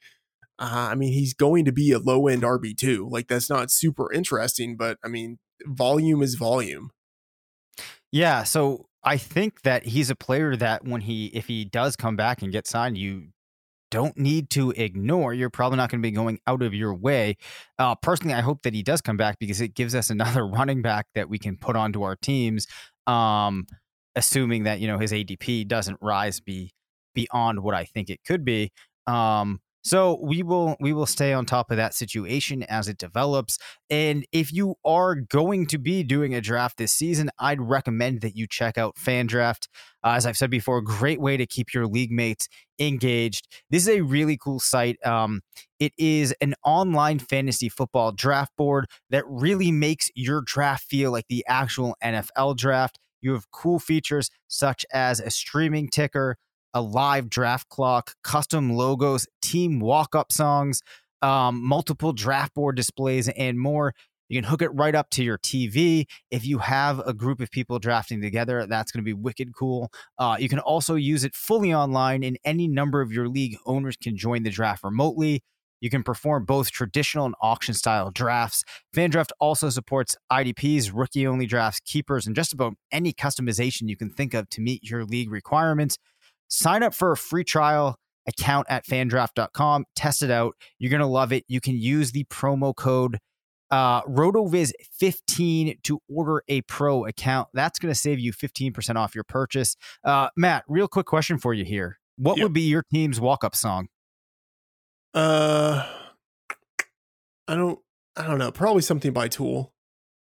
uh, 0.58 0.88
I 0.90 0.94
mean, 0.94 1.12
he's 1.12 1.34
going 1.34 1.64
to 1.66 1.72
be 1.72 1.92
a 1.92 1.98
low 1.98 2.28
end 2.28 2.42
RB2. 2.42 3.10
Like 3.10 3.28
that's 3.28 3.50
not 3.50 3.70
super 3.70 4.12
interesting, 4.12 4.76
but 4.76 4.98
I 5.04 5.08
mean, 5.08 5.38
volume 5.64 6.22
is 6.22 6.34
volume. 6.34 6.90
Yeah. 8.10 8.44
So 8.44 8.86
I 9.04 9.16
think 9.18 9.62
that 9.62 9.86
he's 9.86 10.10
a 10.10 10.16
player 10.16 10.56
that 10.56 10.84
when 10.84 11.02
he 11.02 11.26
if 11.26 11.46
he 11.46 11.64
does 11.64 11.96
come 11.96 12.16
back 12.16 12.42
and 12.42 12.50
get 12.50 12.66
signed, 12.66 12.96
you 12.96 13.28
don't 13.90 14.16
need 14.16 14.50
to 14.50 14.72
ignore. 14.72 15.32
You're 15.32 15.50
probably 15.50 15.76
not 15.76 15.90
going 15.90 16.02
to 16.02 16.06
be 16.06 16.10
going 16.10 16.40
out 16.46 16.62
of 16.62 16.74
your 16.74 16.94
way. 16.94 17.36
Uh, 17.78 17.94
personally, 17.94 18.34
I 18.34 18.40
hope 18.40 18.62
that 18.62 18.74
he 18.74 18.82
does 18.82 19.00
come 19.00 19.16
back 19.16 19.38
because 19.38 19.60
it 19.60 19.74
gives 19.74 19.94
us 19.94 20.10
another 20.10 20.46
running 20.46 20.82
back 20.82 21.06
that 21.14 21.28
we 21.28 21.38
can 21.38 21.56
put 21.56 21.76
onto 21.76 22.02
our 22.02 22.16
teams. 22.16 22.66
Um, 23.06 23.66
assuming 24.16 24.64
that 24.64 24.80
you 24.80 24.88
know 24.88 24.98
his 24.98 25.12
ADP 25.12 25.68
doesn't 25.68 25.98
rise 26.00 26.40
be 26.40 26.72
beyond 27.14 27.60
what 27.60 27.74
I 27.74 27.84
think 27.84 28.10
it 28.10 28.20
could 28.24 28.44
be. 28.44 28.72
Um, 29.06 29.60
so 29.86 30.18
we 30.20 30.42
will 30.42 30.74
we 30.80 30.92
will 30.92 31.06
stay 31.06 31.32
on 31.32 31.46
top 31.46 31.70
of 31.70 31.76
that 31.76 31.94
situation 31.94 32.64
as 32.64 32.88
it 32.88 32.98
develops. 32.98 33.56
And 33.88 34.26
if 34.32 34.52
you 34.52 34.74
are 34.84 35.14
going 35.14 35.64
to 35.68 35.78
be 35.78 36.02
doing 36.02 36.34
a 36.34 36.40
draft 36.40 36.76
this 36.76 36.92
season, 36.92 37.30
I'd 37.38 37.60
recommend 37.60 38.20
that 38.22 38.34
you 38.36 38.48
check 38.48 38.78
out 38.78 38.96
FanDraft. 38.96 39.68
Uh, 40.02 40.14
as 40.16 40.26
I've 40.26 40.36
said 40.36 40.50
before, 40.50 40.80
great 40.82 41.20
way 41.20 41.36
to 41.36 41.46
keep 41.46 41.72
your 41.72 41.86
league 41.86 42.10
mates 42.10 42.48
engaged. 42.80 43.46
This 43.70 43.86
is 43.86 43.96
a 43.96 44.00
really 44.00 44.36
cool 44.36 44.58
site. 44.58 44.96
Um, 45.06 45.42
it 45.78 45.92
is 45.96 46.34
an 46.40 46.54
online 46.64 47.20
fantasy 47.20 47.68
football 47.68 48.10
draft 48.10 48.56
board 48.56 48.86
that 49.10 49.22
really 49.28 49.70
makes 49.70 50.10
your 50.16 50.42
draft 50.44 50.82
feel 50.88 51.12
like 51.12 51.26
the 51.28 51.44
actual 51.46 51.94
NFL 52.02 52.56
draft. 52.56 52.98
You 53.26 53.32
have 53.32 53.50
cool 53.50 53.80
features 53.80 54.30
such 54.46 54.86
as 54.92 55.18
a 55.18 55.30
streaming 55.30 55.88
ticker, 55.88 56.36
a 56.72 56.80
live 56.80 57.28
draft 57.28 57.68
clock, 57.68 58.14
custom 58.22 58.72
logos, 58.72 59.26
team 59.42 59.80
walk 59.80 60.14
up 60.14 60.30
songs, 60.30 60.80
um, 61.22 61.60
multiple 61.60 62.12
draft 62.12 62.54
board 62.54 62.76
displays, 62.76 63.28
and 63.28 63.58
more. 63.58 63.94
You 64.28 64.40
can 64.40 64.48
hook 64.48 64.62
it 64.62 64.68
right 64.68 64.94
up 64.94 65.10
to 65.10 65.24
your 65.24 65.38
TV. 65.38 66.06
If 66.30 66.46
you 66.46 66.58
have 66.58 67.00
a 67.00 67.12
group 67.12 67.40
of 67.40 67.50
people 67.50 67.80
drafting 67.80 68.20
together, 68.20 68.64
that's 68.64 68.92
going 68.92 69.02
to 69.02 69.04
be 69.04 69.12
wicked 69.12 69.56
cool. 69.56 69.90
Uh, 70.18 70.36
you 70.38 70.48
can 70.48 70.60
also 70.60 70.94
use 70.94 71.24
it 71.24 71.34
fully 71.34 71.74
online, 71.74 72.22
and 72.22 72.38
any 72.44 72.68
number 72.68 73.00
of 73.00 73.10
your 73.10 73.28
league 73.28 73.56
owners 73.66 73.96
can 73.96 74.16
join 74.16 74.44
the 74.44 74.50
draft 74.50 74.84
remotely. 74.84 75.42
You 75.86 75.90
can 75.90 76.02
perform 76.02 76.44
both 76.46 76.72
traditional 76.72 77.26
and 77.26 77.36
auction 77.40 77.72
style 77.72 78.10
drafts. 78.10 78.64
FanDraft 78.92 79.30
also 79.38 79.70
supports 79.70 80.16
IDPs, 80.32 80.90
rookie 80.92 81.28
only 81.28 81.46
drafts, 81.46 81.78
keepers, 81.84 82.26
and 82.26 82.34
just 82.34 82.52
about 82.52 82.74
any 82.90 83.12
customization 83.12 83.88
you 83.88 83.96
can 83.96 84.10
think 84.10 84.34
of 84.34 84.48
to 84.48 84.60
meet 84.60 84.82
your 84.82 85.04
league 85.04 85.30
requirements. 85.30 85.96
Sign 86.48 86.82
up 86.82 86.92
for 86.92 87.12
a 87.12 87.16
free 87.16 87.44
trial 87.44 88.00
account 88.26 88.66
at 88.68 88.84
fandraft.com. 88.84 89.84
Test 89.94 90.24
it 90.24 90.30
out. 90.32 90.56
You're 90.80 90.90
going 90.90 90.98
to 90.98 91.06
love 91.06 91.32
it. 91.32 91.44
You 91.46 91.60
can 91.60 91.76
use 91.76 92.10
the 92.10 92.24
promo 92.24 92.74
code 92.74 93.20
uh, 93.70 94.02
RotoViz15 94.02 95.84
to 95.84 96.00
order 96.12 96.42
a 96.48 96.62
pro 96.62 97.04
account. 97.04 97.46
That's 97.54 97.78
going 97.78 97.94
to 97.94 97.98
save 97.98 98.18
you 98.18 98.32
15% 98.32 98.96
off 98.96 99.14
your 99.14 99.22
purchase. 99.22 99.76
Uh, 100.02 100.30
Matt, 100.36 100.64
real 100.66 100.88
quick 100.88 101.06
question 101.06 101.38
for 101.38 101.54
you 101.54 101.64
here. 101.64 102.00
What 102.16 102.38
yep. 102.38 102.46
would 102.46 102.54
be 102.54 102.62
your 102.62 102.82
team's 102.92 103.20
walk 103.20 103.44
up 103.44 103.54
song? 103.54 103.86
Uh, 105.16 105.86
I 107.48 107.54
don't, 107.54 107.78
I 108.16 108.26
don't 108.26 108.38
know. 108.38 108.52
Probably 108.52 108.82
something 108.82 109.12
by 109.12 109.28
Tool 109.28 109.72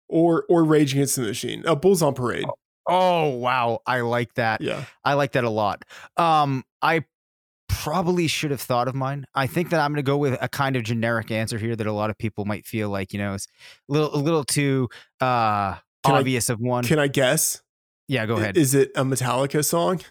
or 0.09 0.45
or 0.49 0.63
Rage 0.63 0.93
Against 0.93 1.15
the 1.15 1.23
Machine. 1.23 1.63
Uh, 1.65 1.75
Bulls 1.75 2.01
on 2.03 2.13
Parade. 2.13 2.45
Oh, 2.47 2.55
Oh 2.87 3.29
wow, 3.29 3.79
I 3.85 4.01
like 4.01 4.33
that. 4.35 4.61
Yeah, 4.61 4.85
I 5.05 5.13
like 5.13 5.33
that 5.33 5.43
a 5.43 5.49
lot. 5.49 5.85
Um, 6.17 6.63
I 6.81 7.05
probably 7.69 8.27
should 8.27 8.51
have 8.51 8.61
thought 8.61 8.87
of 8.87 8.95
mine. 8.95 9.25
I 9.35 9.47
think 9.47 9.69
that 9.69 9.79
I'm 9.79 9.91
going 9.91 10.03
to 10.03 10.03
go 10.03 10.17
with 10.17 10.37
a 10.41 10.49
kind 10.49 10.75
of 10.75 10.83
generic 10.83 11.31
answer 11.31 11.57
here 11.57 11.75
that 11.75 11.87
a 11.87 11.93
lot 11.93 12.09
of 12.09 12.17
people 12.17 12.45
might 12.45 12.65
feel 12.65 12.89
like 12.89 13.13
you 13.13 13.19
know 13.19 13.35
is 13.35 13.47
a 13.87 13.93
little 13.93 14.15
a 14.15 14.17
little 14.17 14.43
too 14.43 14.89
uh 15.19 15.75
can 16.03 16.15
obvious 16.15 16.49
I, 16.49 16.53
of 16.53 16.59
one. 16.59 16.83
Can 16.83 16.99
I 16.99 17.07
guess? 17.07 17.61
Yeah, 18.07 18.25
go 18.25 18.35
ahead. 18.35 18.57
Is 18.57 18.73
it 18.73 18.91
a 18.95 19.05
Metallica 19.05 19.63
song? 19.63 20.01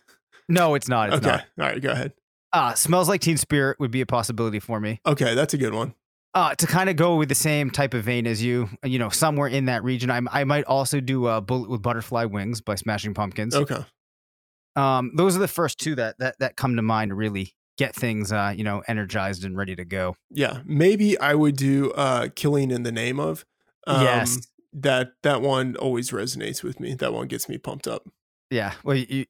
No, 0.48 0.74
it's 0.74 0.88
not. 0.88 1.12
It's 1.12 1.18
okay, 1.18 1.36
not. 1.36 1.44
all 1.58 1.72
right, 1.72 1.82
go 1.82 1.90
ahead. 1.90 2.12
Uh, 2.52 2.74
smells 2.74 3.08
like 3.08 3.20
Teen 3.20 3.36
Spirit 3.36 3.78
would 3.78 3.90
be 3.90 4.00
a 4.00 4.06
possibility 4.06 4.58
for 4.58 4.80
me. 4.80 5.00
Okay, 5.06 5.34
that's 5.34 5.54
a 5.54 5.58
good 5.58 5.74
one. 5.74 5.94
Uh, 6.32 6.54
to 6.54 6.66
kind 6.66 6.88
of 6.88 6.96
go 6.96 7.16
with 7.16 7.28
the 7.28 7.34
same 7.34 7.70
type 7.70 7.92
of 7.92 8.04
vein 8.04 8.26
as 8.26 8.42
you, 8.42 8.68
you 8.84 8.98
know, 8.98 9.08
somewhere 9.08 9.48
in 9.48 9.64
that 9.66 9.82
region, 9.82 10.10
I, 10.10 10.20
I 10.30 10.44
might 10.44 10.64
also 10.64 11.00
do 11.00 11.26
a 11.26 11.40
bullet 11.40 11.68
with 11.68 11.82
butterfly 11.82 12.24
wings 12.24 12.60
by 12.60 12.76
Smashing 12.76 13.14
Pumpkins. 13.14 13.54
Okay. 13.54 13.84
Um, 14.76 15.10
those 15.16 15.34
are 15.36 15.40
the 15.40 15.48
first 15.48 15.78
two 15.78 15.96
that 15.96 16.18
that 16.18 16.38
that 16.38 16.56
come 16.56 16.76
to 16.76 16.82
mind 16.82 17.08
to 17.10 17.16
really 17.16 17.54
get 17.76 17.94
things, 17.94 18.30
uh, 18.30 18.52
you 18.56 18.62
know, 18.62 18.82
energized 18.86 19.44
and 19.44 19.56
ready 19.56 19.74
to 19.74 19.84
go. 19.84 20.14
Yeah, 20.30 20.60
maybe 20.64 21.18
I 21.18 21.34
would 21.34 21.56
do 21.56 21.90
uh, 21.92 22.28
"Killing 22.36 22.70
in 22.70 22.84
the 22.84 22.92
Name 22.92 23.18
of." 23.18 23.44
Um, 23.86 24.02
yes, 24.02 24.46
that 24.72 25.14
that 25.22 25.42
one 25.42 25.74
always 25.76 26.10
resonates 26.10 26.62
with 26.62 26.78
me. 26.78 26.94
That 26.94 27.12
one 27.12 27.26
gets 27.26 27.48
me 27.48 27.58
pumped 27.58 27.88
up. 27.88 28.08
Yeah, 28.50 28.72
well, 28.84 28.96
you 29.08 29.26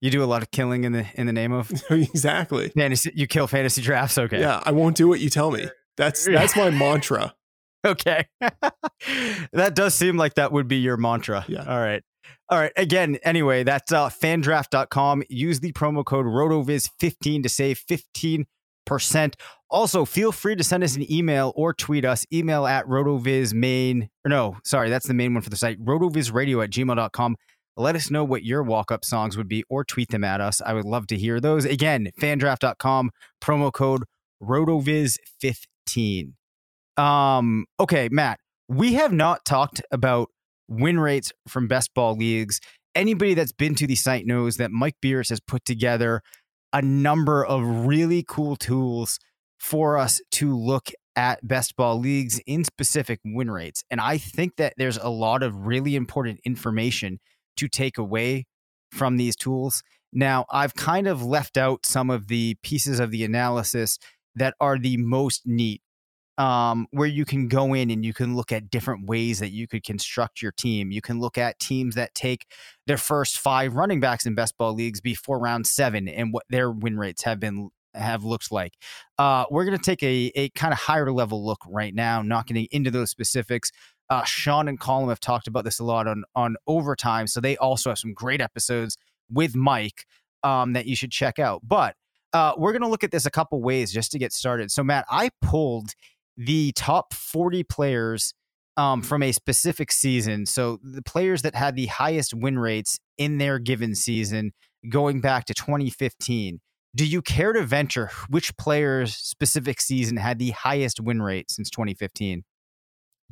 you 0.00 0.10
do 0.10 0.22
a 0.22 0.26
lot 0.26 0.42
of 0.42 0.50
killing 0.50 0.84
in 0.84 0.92
the 0.92 1.06
in 1.14 1.26
the 1.26 1.32
name 1.32 1.52
of 1.52 1.70
exactly 1.90 2.68
fantasy. 2.70 3.12
You 3.14 3.26
kill 3.26 3.46
fantasy 3.46 3.80
drafts, 3.82 4.18
okay? 4.18 4.40
Yeah, 4.40 4.60
I 4.64 4.72
won't 4.72 4.96
do 4.96 5.08
what 5.08 5.20
you 5.20 5.30
tell 5.30 5.50
me. 5.50 5.68
That's 5.96 6.24
that's 6.26 6.56
my 6.56 6.70
mantra. 6.70 7.34
Okay. 7.86 8.26
that 9.52 9.74
does 9.74 9.94
seem 9.94 10.16
like 10.16 10.34
that 10.34 10.52
would 10.52 10.68
be 10.68 10.76
your 10.76 10.96
mantra. 10.96 11.44
Yeah. 11.48 11.64
All 11.68 11.80
right. 11.80 12.02
All 12.48 12.58
right. 12.58 12.72
Again, 12.76 13.18
anyway, 13.22 13.62
that's 13.62 13.92
uh, 13.92 14.08
fandraft.com. 14.08 15.22
Use 15.28 15.60
the 15.60 15.72
promo 15.72 16.04
code 16.04 16.24
RotoViz15 16.24 17.42
to 17.42 17.48
save 17.48 17.82
15%. 18.88 19.34
Also, 19.70 20.04
feel 20.04 20.32
free 20.32 20.56
to 20.56 20.64
send 20.64 20.82
us 20.82 20.96
an 20.96 21.10
email 21.12 21.52
or 21.56 21.74
tweet 21.74 22.04
us. 22.04 22.24
Email 22.32 22.66
at 22.66 22.86
rotovizmain, 22.86 24.08
or 24.24 24.28
no, 24.28 24.56
sorry, 24.64 24.88
that's 24.88 25.06
the 25.06 25.14
main 25.14 25.34
one 25.34 25.42
for 25.42 25.50
the 25.50 25.56
site, 25.56 25.82
rotovizradio 25.84 26.62
at 26.62 26.70
gmail.com. 26.70 27.36
Let 27.76 27.96
us 27.96 28.10
know 28.10 28.24
what 28.24 28.44
your 28.44 28.62
walk 28.62 28.92
up 28.92 29.04
songs 29.04 29.36
would 29.36 29.48
be 29.48 29.64
or 29.68 29.84
tweet 29.84 30.10
them 30.10 30.22
at 30.24 30.40
us. 30.40 30.60
I 30.60 30.72
would 30.74 30.84
love 30.84 31.06
to 31.08 31.16
hear 31.16 31.40
those. 31.40 31.64
Again, 31.64 32.10
fandraft.com, 32.20 33.10
promo 33.42 33.72
code 33.72 34.04
RotoViz15. 34.42 36.32
Um, 36.96 37.66
okay, 37.80 38.08
Matt, 38.10 38.38
we 38.68 38.94
have 38.94 39.12
not 39.12 39.44
talked 39.44 39.82
about 39.90 40.28
win 40.68 41.00
rates 41.00 41.32
from 41.48 41.66
best 41.66 41.92
ball 41.94 42.16
leagues. 42.16 42.60
Anybody 42.94 43.34
that's 43.34 43.52
been 43.52 43.74
to 43.76 43.86
the 43.86 43.96
site 43.96 44.26
knows 44.26 44.56
that 44.58 44.70
Mike 44.70 44.96
Beers 45.02 45.30
has 45.30 45.40
put 45.40 45.64
together 45.64 46.22
a 46.72 46.80
number 46.80 47.44
of 47.44 47.86
really 47.86 48.24
cool 48.26 48.56
tools 48.56 49.18
for 49.58 49.98
us 49.98 50.20
to 50.32 50.56
look 50.56 50.90
at 51.16 51.46
best 51.46 51.76
ball 51.76 51.98
leagues 51.98 52.40
in 52.46 52.64
specific 52.64 53.20
win 53.24 53.50
rates. 53.50 53.82
And 53.90 54.00
I 54.00 54.18
think 54.18 54.56
that 54.56 54.74
there's 54.76 54.98
a 54.98 55.08
lot 55.08 55.42
of 55.42 55.66
really 55.66 55.96
important 55.96 56.40
information 56.44 57.20
to 57.56 57.68
take 57.68 57.98
away 57.98 58.46
from 58.90 59.16
these 59.16 59.36
tools. 59.36 59.82
Now, 60.12 60.46
I've 60.50 60.74
kind 60.74 61.06
of 61.08 61.24
left 61.24 61.56
out 61.56 61.84
some 61.84 62.08
of 62.08 62.28
the 62.28 62.56
pieces 62.62 63.00
of 63.00 63.10
the 63.10 63.24
analysis 63.24 63.98
that 64.36 64.54
are 64.60 64.78
the 64.78 64.96
most 64.96 65.42
neat, 65.44 65.82
um, 66.38 66.86
where 66.90 67.08
you 67.08 67.24
can 67.24 67.48
go 67.48 67.74
in 67.74 67.90
and 67.90 68.04
you 68.04 68.12
can 68.12 68.36
look 68.36 68.52
at 68.52 68.70
different 68.70 69.06
ways 69.06 69.40
that 69.40 69.50
you 69.50 69.66
could 69.66 69.84
construct 69.84 70.40
your 70.40 70.52
team. 70.52 70.90
You 70.92 71.00
can 71.00 71.20
look 71.20 71.36
at 71.38 71.58
teams 71.58 71.96
that 71.96 72.14
take 72.14 72.46
their 72.86 72.96
first 72.96 73.38
five 73.38 73.74
running 73.74 74.00
backs 74.00 74.26
in 74.26 74.34
best 74.34 74.56
ball 74.56 74.74
leagues 74.74 75.00
before 75.00 75.38
round 75.38 75.66
seven 75.66 76.08
and 76.08 76.32
what 76.32 76.44
their 76.48 76.70
win 76.70 76.96
rates 76.96 77.22
have 77.22 77.40
been 77.40 77.70
have 77.94 78.24
looked 78.24 78.50
like. 78.52 78.74
Uh, 79.18 79.44
we're 79.50 79.64
going 79.64 79.76
to 79.76 79.82
take 79.82 80.02
a, 80.02 80.32
a 80.34 80.48
kind 80.50 80.72
of 80.72 80.78
higher 80.78 81.12
level 81.12 81.44
look 81.44 81.60
right 81.68 81.94
now, 81.94 82.22
not 82.22 82.46
getting 82.46 82.66
into 82.70 82.90
those 82.90 83.10
specifics. 83.10 83.70
Uh, 84.10 84.24
Sean 84.24 84.68
and 84.68 84.78
Colin 84.78 85.08
have 85.08 85.20
talked 85.20 85.46
about 85.46 85.64
this 85.64 85.78
a 85.78 85.84
lot 85.84 86.06
on 86.06 86.24
on 86.34 86.56
overtime, 86.66 87.26
so 87.26 87.40
they 87.40 87.56
also 87.56 87.90
have 87.90 87.98
some 87.98 88.12
great 88.12 88.40
episodes 88.40 88.96
with 89.30 89.56
Mike 89.56 90.06
um, 90.42 90.74
that 90.74 90.86
you 90.86 90.94
should 90.94 91.10
check 91.10 91.38
out. 91.38 91.62
But 91.64 91.96
uh, 92.34 92.52
we're 92.58 92.72
going 92.72 92.82
to 92.82 92.88
look 92.88 93.04
at 93.04 93.12
this 93.12 93.26
a 93.26 93.30
couple 93.30 93.62
ways 93.62 93.92
just 93.92 94.12
to 94.12 94.18
get 94.18 94.32
started. 94.32 94.70
So, 94.70 94.82
Matt, 94.82 95.06
I 95.08 95.30
pulled 95.40 95.92
the 96.36 96.72
top 96.72 97.14
40 97.14 97.62
players 97.62 98.34
um, 98.76 99.02
from 99.02 99.22
a 99.22 99.30
specific 99.30 99.92
season. 99.92 100.44
So, 100.44 100.80
the 100.82 101.02
players 101.02 101.42
that 101.42 101.54
had 101.54 101.76
the 101.76 101.86
highest 101.86 102.34
win 102.34 102.58
rates 102.58 102.98
in 103.16 103.38
their 103.38 103.58
given 103.58 103.94
season 103.94 104.52
going 104.88 105.20
back 105.20 105.46
to 105.46 105.54
2015. 105.54 106.60
Do 106.94 107.06
you 107.06 107.22
care 107.22 107.52
to 107.52 107.62
venture 107.62 108.10
which 108.28 108.56
player's 108.56 109.16
specific 109.16 109.80
season 109.80 110.16
had 110.16 110.38
the 110.38 110.50
highest 110.50 111.00
win 111.00 111.20
rate 111.20 111.50
since 111.50 111.70
2015? 111.70 112.44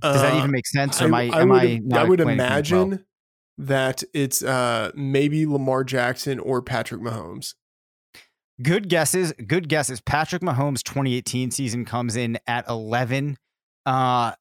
Does 0.00 0.23
that 0.23 0.35
even 0.35 0.49
uh, 0.49 0.52
make 0.52 0.66
sense? 0.66 1.00
Or 1.00 1.04
I, 1.04 1.07
am 1.07 1.14
I, 1.14 1.31
I 1.33 1.45
would, 1.45 1.92
I, 1.92 2.00
I 2.00 2.04
would 2.04 2.21
imagine 2.21 2.90
well? 2.90 2.99
that 3.59 4.02
it's 4.12 4.42
uh, 4.42 4.90
maybe 4.95 5.47
Lamar 5.47 5.85
Jackson 5.85 6.40
or 6.40 6.61
Patrick 6.61 7.00
Mahomes. 7.00 7.54
Good 8.61 8.88
guesses. 8.88 9.33
Good 9.47 9.69
guesses. 9.69 10.00
Patrick 10.00 10.42
Mahomes' 10.42 10.83
2018 10.83 11.52
season 11.52 11.85
comes 11.85 12.16
in 12.16 12.38
at 12.47 12.69
11. 12.69 13.37
Uh, 13.87 14.33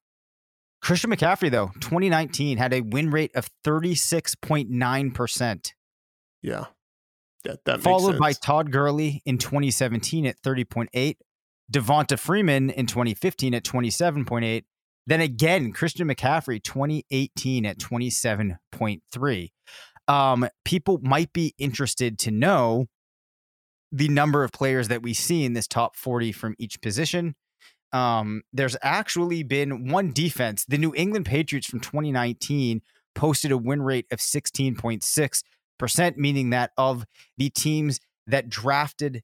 Christian 0.82 1.12
McCaffrey, 1.12 1.52
though, 1.52 1.68
2019 1.80 2.58
had 2.58 2.74
a 2.74 2.82
win 2.82 3.12
rate 3.12 3.32
of 3.36 3.48
36.9%. 3.64 5.74
Yeah. 6.42 6.66
That, 7.44 7.66
that 7.66 7.82
Followed 7.82 8.20
by 8.20 8.34
Todd 8.34 8.72
Gurley 8.72 9.22
in 9.26 9.38
2017 9.38 10.26
at 10.26 10.42
30.8, 10.42 11.16
Devonta 11.72 12.20
Freeman 12.20 12.70
in 12.70 12.86
2015 12.86 13.54
at 13.54 13.64
27.8, 13.64 14.64
then 15.08 15.22
again 15.22 15.72
Christian 15.72 16.08
McCaffrey 16.08 16.62
2018 16.62 17.66
at 17.66 17.78
27.3. 17.78 19.52
Um, 20.08 20.48
people 20.66 21.00
might 21.02 21.32
be 21.34 21.54
interested 21.58 22.20
to 22.20 22.32
know 22.32 22.88
the 23.92 24.08
number 24.08 24.44
of 24.44 24.52
players 24.52 24.88
that 24.88 25.02
we 25.02 25.14
see 25.14 25.44
in 25.44 25.54
this 25.54 25.68
top 25.68 25.96
40 25.96 26.32
from 26.32 26.56
each 26.58 26.82
position. 26.82 27.36
Um, 27.94 28.44
there's 28.54 28.78
actually 28.82 29.44
been 29.44 29.90
one 29.90 30.12
defense, 30.14 30.66
the 30.66 30.78
New 30.78 30.94
England 30.96 31.26
Patriots 31.26 31.68
from 31.68 31.82
2019 31.82 32.82
posted 33.14 33.52
a 33.52 33.58
win 33.58 33.82
rate 33.82 34.06
of 34.12 34.20
16.6 34.20 35.44
percent, 35.82 36.18
meaning 36.18 36.52
that 36.52 36.72
of 36.78 37.04
the 37.38 37.50
teams 37.50 38.00
that 38.28 38.48
drafted 38.48 39.24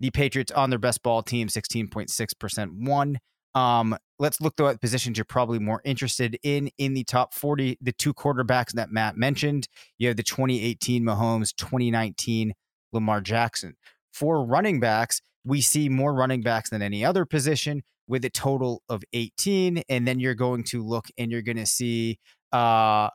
the 0.00 0.10
Patriots 0.10 0.52
on 0.52 0.68
their 0.70 0.78
best 0.78 1.02
ball 1.02 1.22
team, 1.22 1.48
16.6% 1.48 2.86
won. 2.86 3.18
Um, 3.54 3.96
let's 4.18 4.40
look 4.40 4.56
though 4.56 4.68
at 4.68 4.80
positions 4.80 5.16
you're 5.16 5.24
probably 5.24 5.58
more 5.58 5.80
interested 5.84 6.38
in 6.42 6.70
in 6.76 6.92
the 6.92 7.04
top 7.04 7.32
40, 7.32 7.78
the 7.80 7.92
two 7.92 8.12
quarterbacks 8.12 8.72
that 8.72 8.90
Matt 8.90 9.16
mentioned. 9.16 9.66
You 9.96 10.08
have 10.08 10.16
the 10.16 10.22
2018 10.22 11.02
Mahomes, 11.02 11.54
2019 11.56 12.52
Lamar 12.92 13.20
Jackson. 13.20 13.74
For 14.12 14.44
running 14.44 14.80
backs, 14.80 15.22
we 15.44 15.60
see 15.60 15.88
more 15.88 16.12
running 16.12 16.42
backs 16.42 16.70
than 16.70 16.82
any 16.82 17.04
other 17.04 17.24
position 17.24 17.82
with 18.06 18.24
a 18.24 18.30
total 18.30 18.82
of 18.88 19.02
18. 19.14 19.82
And 19.88 20.06
then 20.06 20.20
you're 20.20 20.34
going 20.34 20.64
to 20.64 20.84
look 20.84 21.06
and 21.16 21.32
you're 21.32 21.42
going 21.42 21.56
to 21.56 21.66
see 21.66 22.18
uh, 22.52 23.08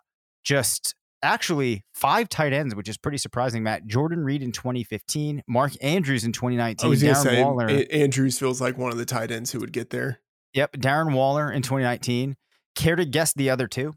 just 0.43 0.95
actually 1.21 1.83
five 1.93 2.29
tight 2.29 2.53
ends, 2.53 2.75
which 2.75 2.89
is 2.89 2.97
pretty 2.97 3.17
surprising, 3.17 3.63
Matt. 3.63 3.85
Jordan 3.87 4.23
Reed 4.23 4.41
in 4.41 4.51
2015, 4.51 5.43
Mark 5.47 5.73
Andrews 5.81 6.23
in 6.23 6.31
2019, 6.31 6.85
I 6.85 6.89
was 6.89 7.03
Darren 7.03 7.23
say, 7.23 7.43
Waller. 7.43 7.67
A- 7.67 7.87
Andrews 7.93 8.39
feels 8.39 8.61
like 8.61 8.77
one 8.77 8.91
of 8.91 8.97
the 8.97 9.05
tight 9.05 9.31
ends 9.31 9.51
who 9.51 9.59
would 9.59 9.73
get 9.73 9.89
there. 9.89 10.19
Yep, 10.53 10.73
Darren 10.73 11.13
Waller 11.13 11.51
in 11.51 11.61
2019. 11.61 12.35
Care 12.75 12.95
to 12.95 13.05
guess 13.05 13.33
the 13.33 13.49
other 13.49 13.67
two? 13.67 13.93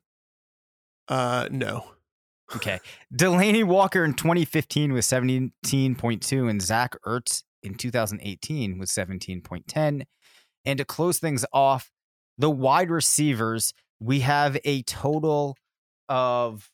Uh, 1.09 1.49
no. 1.51 1.85
Okay. 2.55 2.81
Delanie 3.15 3.65
Walker 3.65 4.05
in 4.05 4.15
2015 4.15 4.93
was 4.93 5.07
17.2 5.07 6.51
and 6.51 6.61
Zach 6.63 6.97
Ertz 7.07 7.45
in 7.63 7.75
2018 7.75 8.79
was 8.79 8.91
17.10. 8.91 10.03
And 10.65 10.79
to 10.79 10.85
close 10.85 11.19
things 11.19 11.45
off, 11.53 11.91
the 12.39 12.51
wide 12.51 12.91
receivers, 12.91 13.73
we 14.01 14.21
have 14.21 14.59
a 14.65 14.83
total 14.83 15.57
of 16.09 16.71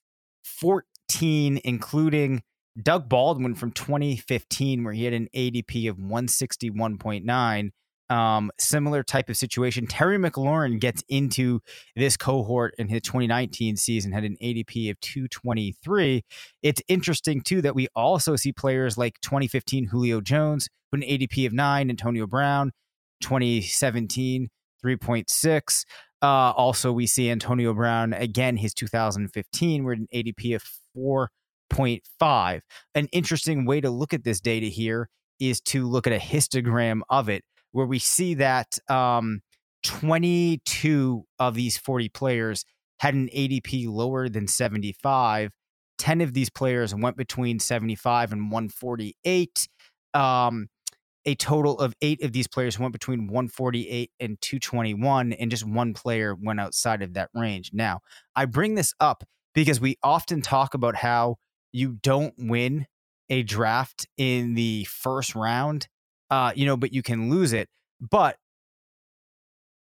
14, 0.60 1.60
including 1.64 2.42
Doug 2.80 3.08
Baldwin 3.08 3.54
from 3.54 3.72
2015, 3.72 4.84
where 4.84 4.92
he 4.92 5.04
had 5.04 5.14
an 5.14 5.28
ADP 5.34 5.88
of 5.90 5.96
161.9. 5.96 7.70
Um, 8.10 8.50
similar 8.58 9.02
type 9.02 9.28
of 9.28 9.36
situation. 9.36 9.86
Terry 9.86 10.16
McLaurin 10.16 10.80
gets 10.80 11.02
into 11.10 11.60
this 11.94 12.16
cohort 12.16 12.74
in 12.78 12.88
his 12.88 13.02
2019 13.02 13.76
season, 13.76 14.12
had 14.12 14.24
an 14.24 14.38
ADP 14.42 14.90
of 14.90 14.98
223. 15.00 16.24
It's 16.62 16.80
interesting, 16.88 17.42
too, 17.42 17.60
that 17.60 17.74
we 17.74 17.88
also 17.94 18.34
see 18.34 18.52
players 18.52 18.96
like 18.96 19.20
2015 19.20 19.88
Julio 19.88 20.22
Jones, 20.22 20.68
with 20.90 21.02
an 21.02 21.08
ADP 21.08 21.46
of 21.46 21.52
nine, 21.52 21.90
Antonio 21.90 22.26
Brown, 22.26 22.72
2017, 23.20 24.48
3.6. 24.84 25.84
Uh, 26.20 26.26
also, 26.26 26.92
we 26.92 27.06
see 27.06 27.30
Antonio 27.30 27.72
Brown 27.72 28.12
again, 28.12 28.56
his 28.56 28.74
2015, 28.74 29.84
we're 29.84 29.92
at 29.92 29.98
an 29.98 30.08
ADP 30.14 30.56
of 30.56 30.62
4.5. 31.80 32.60
An 32.94 33.08
interesting 33.12 33.64
way 33.64 33.80
to 33.80 33.90
look 33.90 34.12
at 34.12 34.24
this 34.24 34.40
data 34.40 34.66
here 34.66 35.08
is 35.38 35.60
to 35.60 35.86
look 35.86 36.06
at 36.06 36.12
a 36.12 36.18
histogram 36.18 37.00
of 37.08 37.28
it, 37.28 37.44
where 37.72 37.86
we 37.86 37.98
see 37.98 38.34
that 38.34 38.78
um, 38.90 39.40
22 39.84 41.24
of 41.38 41.54
these 41.54 41.78
40 41.78 42.08
players 42.08 42.64
had 42.98 43.14
an 43.14 43.28
ADP 43.28 43.88
lower 43.88 44.28
than 44.28 44.48
75. 44.48 45.52
10 45.98 46.20
of 46.20 46.32
these 46.32 46.50
players 46.50 46.94
went 46.94 47.16
between 47.16 47.58
75 47.58 48.32
and 48.32 48.50
148. 48.50 49.68
Um, 50.14 50.68
a 51.28 51.34
total 51.34 51.78
of 51.78 51.94
eight 52.00 52.24
of 52.24 52.32
these 52.32 52.46
players 52.46 52.78
went 52.78 52.94
between 52.94 53.26
148 53.26 54.10
and 54.18 54.40
221, 54.40 55.34
and 55.34 55.50
just 55.50 55.66
one 55.66 55.92
player 55.92 56.34
went 56.34 56.58
outside 56.58 57.02
of 57.02 57.12
that 57.12 57.28
range. 57.34 57.70
Now, 57.74 58.00
I 58.34 58.46
bring 58.46 58.76
this 58.76 58.94
up 58.98 59.24
because 59.54 59.78
we 59.78 59.98
often 60.02 60.40
talk 60.40 60.72
about 60.72 60.94
how 60.94 61.36
you 61.70 61.98
don't 62.02 62.32
win 62.38 62.86
a 63.28 63.42
draft 63.42 64.06
in 64.16 64.54
the 64.54 64.84
first 64.84 65.34
round, 65.34 65.86
uh, 66.30 66.52
you 66.56 66.64
know, 66.64 66.78
but 66.78 66.94
you 66.94 67.02
can 67.02 67.28
lose 67.28 67.52
it. 67.52 67.68
But 68.00 68.38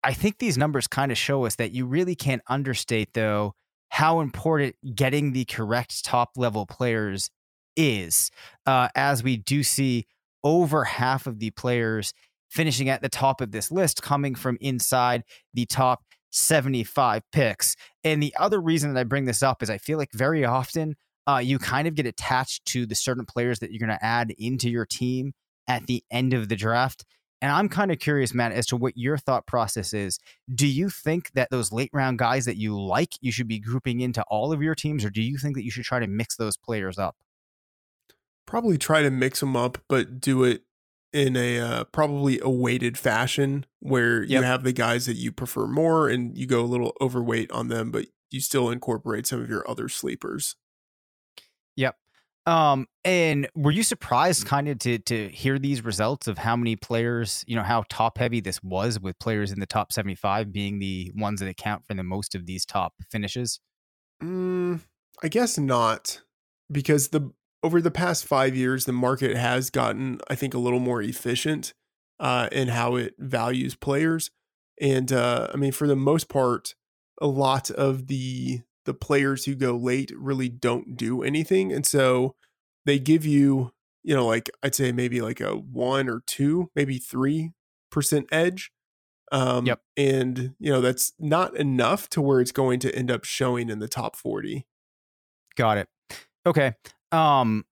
I 0.03 0.11
think 0.11 0.39
these 0.39 0.57
numbers 0.57 0.85
kind 0.85 1.13
of 1.13 1.17
show 1.17 1.45
us 1.45 1.55
that 1.55 1.71
you 1.71 1.85
really 1.85 2.15
can't 2.15 2.41
understate, 2.49 3.13
though, 3.13 3.53
how 3.87 4.19
important 4.19 4.75
getting 4.95 5.31
the 5.31 5.45
correct 5.45 6.03
top 6.03 6.31
level 6.35 6.65
players 6.65 7.29
is, 7.77 8.31
uh, 8.65 8.89
as 8.95 9.23
we 9.23 9.37
do 9.37 9.63
see 9.63 10.07
over 10.47 10.85
half 10.85 11.27
of 11.27 11.39
the 11.39 11.51
players 11.51 12.13
finishing 12.49 12.87
at 12.87 13.01
the 13.01 13.09
top 13.09 13.41
of 13.41 13.51
this 13.51 13.69
list 13.69 14.01
coming 14.01 14.33
from 14.33 14.57
inside 14.61 15.23
the 15.53 15.65
top 15.65 16.03
75 16.31 17.21
picks. 17.33 17.75
And 18.05 18.23
the 18.23 18.33
other 18.39 18.61
reason 18.61 18.93
that 18.93 18.99
I 19.01 19.03
bring 19.03 19.25
this 19.25 19.43
up 19.43 19.61
is 19.61 19.69
I 19.69 19.77
feel 19.77 19.97
like 19.97 20.13
very 20.13 20.45
often 20.45 20.95
uh, 21.27 21.39
you 21.39 21.59
kind 21.59 21.85
of 21.85 21.95
get 21.95 22.05
attached 22.05 22.63
to 22.67 22.85
the 22.85 22.95
certain 22.95 23.25
players 23.25 23.59
that 23.59 23.71
you're 23.71 23.85
going 23.85 23.97
to 23.97 24.05
add 24.05 24.33
into 24.37 24.69
your 24.69 24.85
team 24.85 25.33
at 25.67 25.85
the 25.87 26.01
end 26.09 26.33
of 26.33 26.47
the 26.47 26.55
draft. 26.55 27.03
And 27.41 27.51
I'm 27.51 27.67
kind 27.67 27.91
of 27.91 27.99
curious, 27.99 28.33
Matt, 28.33 28.53
as 28.53 28.67
to 28.67 28.77
what 28.77 28.93
your 28.95 29.17
thought 29.17 29.45
process 29.47 29.93
is. 29.93 30.17
Do 30.55 30.65
you 30.65 30.89
think 30.89 31.31
that 31.33 31.49
those 31.51 31.73
late 31.73 31.91
round 31.91 32.19
guys 32.19 32.45
that 32.45 32.55
you 32.55 32.79
like, 32.79 33.15
you 33.19 33.33
should 33.33 33.49
be 33.49 33.59
grouping 33.59 33.99
into 33.99 34.23
all 34.29 34.53
of 34.53 34.63
your 34.63 34.75
teams, 34.75 35.03
or 35.03 35.09
do 35.09 35.21
you 35.21 35.37
think 35.37 35.55
that 35.55 35.65
you 35.65 35.71
should 35.71 35.83
try 35.83 35.99
to 35.99 36.07
mix 36.07 36.37
those 36.37 36.55
players 36.55 36.97
up? 36.97 37.17
Probably 38.47 38.77
try 38.77 39.03
to 39.03 39.11
mix 39.11 39.41
them 39.41 39.55
up, 39.55 39.77
but 39.87 40.19
do 40.19 40.43
it 40.43 40.63
in 41.13 41.35
a 41.35 41.59
uh, 41.59 41.83
probably 41.85 42.39
a 42.41 42.49
weighted 42.49 42.97
fashion 42.97 43.65
where 43.79 44.23
yep. 44.23 44.41
you 44.41 44.45
have 44.45 44.63
the 44.63 44.73
guys 44.73 45.05
that 45.05 45.15
you 45.15 45.31
prefer 45.31 45.67
more 45.67 46.09
and 46.09 46.37
you 46.37 46.47
go 46.47 46.61
a 46.61 46.65
little 46.65 46.95
overweight 46.99 47.51
on 47.51 47.67
them, 47.67 47.91
but 47.91 48.07
you 48.31 48.41
still 48.41 48.69
incorporate 48.69 49.27
some 49.27 49.41
of 49.41 49.49
your 49.49 49.69
other 49.69 49.87
sleepers. 49.87 50.55
Yep. 51.75 51.95
Um, 52.45 52.87
and 53.03 53.49
were 53.55 53.71
you 53.71 53.83
surprised 53.83 54.45
kind 54.45 54.69
of 54.69 54.79
to 54.79 54.99
to 54.99 55.27
hear 55.29 55.59
these 55.59 55.83
results 55.83 56.27
of 56.27 56.37
how 56.37 56.55
many 56.55 56.75
players, 56.77 57.43
you 57.45 57.55
know, 57.55 57.63
how 57.63 57.83
top 57.89 58.17
heavy 58.17 58.39
this 58.39 58.63
was 58.63 58.99
with 58.99 59.19
players 59.19 59.51
in 59.51 59.59
the 59.59 59.65
top 59.65 59.91
75 59.91 60.51
being 60.53 60.79
the 60.79 61.11
ones 61.15 61.41
that 61.41 61.49
account 61.49 61.85
for 61.85 61.93
the 61.93 62.03
most 62.03 62.35
of 62.35 62.45
these 62.45 62.65
top 62.65 62.93
finishes? 63.11 63.59
Mm, 64.23 64.79
I 65.21 65.27
guess 65.27 65.57
not 65.57 66.21
because 66.71 67.09
the 67.09 67.31
over 67.63 67.81
the 67.81 67.91
past 67.91 68.25
5 68.25 68.55
years 68.55 68.85
the 68.85 68.93
market 68.93 69.35
has 69.35 69.69
gotten 69.69 70.19
I 70.29 70.35
think 70.35 70.53
a 70.53 70.59
little 70.59 70.79
more 70.79 71.01
efficient 71.01 71.73
uh 72.19 72.49
in 72.51 72.69
how 72.69 72.95
it 72.95 73.15
values 73.19 73.75
players. 73.75 74.31
And 74.79 75.11
uh 75.11 75.47
I 75.53 75.57
mean 75.57 75.71
for 75.71 75.87
the 75.87 75.95
most 75.95 76.29
part 76.29 76.75
a 77.21 77.27
lot 77.27 77.71
of 77.71 78.07
the 78.07 78.61
the 78.85 78.93
players 78.93 79.45
who 79.45 79.55
go 79.55 79.75
late 79.75 80.11
really 80.15 80.49
don't 80.49 80.95
do 80.95 81.23
anything. 81.23 81.71
And 81.73 81.85
so 81.85 82.35
they 82.85 82.99
give 82.99 83.25
you 83.25 83.71
you 84.03 84.15
know 84.15 84.25
like 84.25 84.49
i'd 84.63 84.73
say 84.73 84.93
maybe 84.93 85.19
like 85.19 85.41
a 85.41 85.51
one 85.51 86.07
or 86.07 86.23
two 86.25 86.71
maybe 86.75 86.97
three 86.97 87.51
percent 87.91 88.27
edge. 88.31 88.71
Um 89.31 89.65
yep. 89.65 89.81
and 89.97 90.55
you 90.59 90.71
know 90.71 90.79
that's 90.79 91.13
not 91.19 91.57
enough 91.57 92.07
to 92.09 92.21
where 92.21 92.39
it's 92.39 92.53
going 92.53 92.79
to 92.81 92.95
end 92.95 93.11
up 93.11 93.25
showing 93.25 93.69
in 93.69 93.79
the 93.79 93.89
top 93.89 94.15
40 94.15 94.65
got 95.55 95.77
it. 95.77 95.89
Okay 96.45 96.73
um 97.11 97.63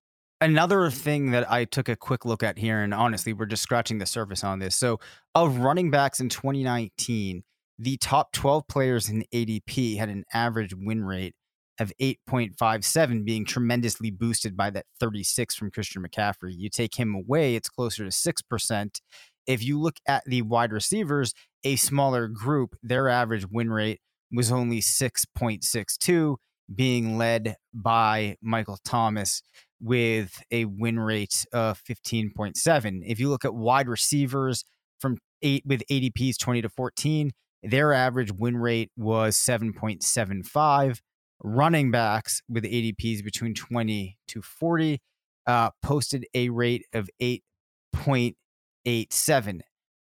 another 0.41 0.89
thing 0.89 1.31
that 1.31 1.49
i 1.51 1.65
took 1.65 1.89
a 1.89 1.95
quick 1.95 2.25
look 2.25 2.43
at 2.43 2.57
here 2.57 2.81
and 2.81 2.93
honestly 2.93 3.33
we're 3.33 3.45
just 3.45 3.63
scratching 3.63 3.97
the 3.97 4.05
surface 4.05 4.43
on 4.43 4.59
this 4.59 4.75
so 4.75 4.99
of 5.33 5.57
running 5.57 5.91
backs 5.91 6.19
in 6.19 6.29
2019 6.29 7.43
the 7.77 7.97
top 7.97 8.31
12 8.31 8.67
players 8.67 9.09
in 9.09 9.25
ADP 9.33 9.97
had 9.97 10.09
an 10.09 10.23
average 10.33 10.73
win 10.73 11.03
rate 11.03 11.35
of 11.79 11.91
8.57, 12.01 13.25
being 13.25 13.45
tremendously 13.45 14.09
boosted 14.09 14.55
by 14.55 14.69
that 14.69 14.85
36 14.99 15.55
from 15.55 15.71
Christian 15.71 16.03
McCaffrey. 16.03 16.53
You 16.55 16.69
take 16.69 16.95
him 16.95 17.13
away, 17.13 17.55
it's 17.55 17.69
closer 17.69 18.09
to 18.09 18.11
6%. 18.11 19.01
If 19.45 19.63
you 19.63 19.79
look 19.79 19.97
at 20.07 20.23
the 20.25 20.41
wide 20.41 20.71
receivers, 20.71 21.33
a 21.63 21.75
smaller 21.75 22.27
group, 22.27 22.75
their 22.81 23.09
average 23.09 23.45
win 23.49 23.71
rate 23.71 23.99
was 24.31 24.51
only 24.51 24.79
6.62, 24.79 26.37
being 26.73 27.17
led 27.17 27.57
by 27.73 28.37
Michael 28.41 28.79
Thomas 28.83 29.41
with 29.79 30.41
a 30.51 30.65
win 30.65 30.99
rate 30.99 31.45
of 31.53 31.81
15.7. 31.83 33.01
If 33.05 33.19
you 33.19 33.29
look 33.29 33.45
at 33.45 33.53
wide 33.53 33.87
receivers 33.87 34.65
from 34.99 35.17
eight 35.41 35.63
with 35.65 35.83
ADPs 35.91 36.37
20 36.37 36.63
to 36.63 36.69
14, 36.69 37.31
their 37.63 37.93
average 37.93 38.31
win 38.31 38.57
rate 38.57 38.91
was 38.95 39.37
7.75. 39.37 40.99
Running 41.43 41.91
backs 41.91 42.41
with 42.49 42.63
ADPs 42.63 43.21
between 43.23 43.53
20 43.53 44.17
to 44.29 44.41
40 44.41 45.01
uh, 45.45 45.69
posted 45.81 46.25
a 46.33 46.49
rate 46.49 46.85
of 46.93 47.09
8.87. 47.21 49.61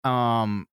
Um, 0.03 0.67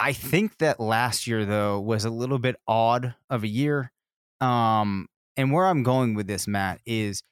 I 0.00 0.12
think 0.12 0.58
that 0.58 0.78
last 0.78 1.26
year, 1.26 1.44
though, 1.44 1.80
was 1.80 2.04
a 2.04 2.10
little 2.10 2.38
bit 2.38 2.54
odd 2.66 3.14
of 3.28 3.42
a 3.42 3.48
year. 3.48 3.92
Um, 4.40 5.08
and 5.36 5.52
where 5.52 5.66
I'm 5.66 5.82
going 5.82 6.14
with 6.14 6.26
this, 6.26 6.46
Matt, 6.46 6.80
is 6.86 7.22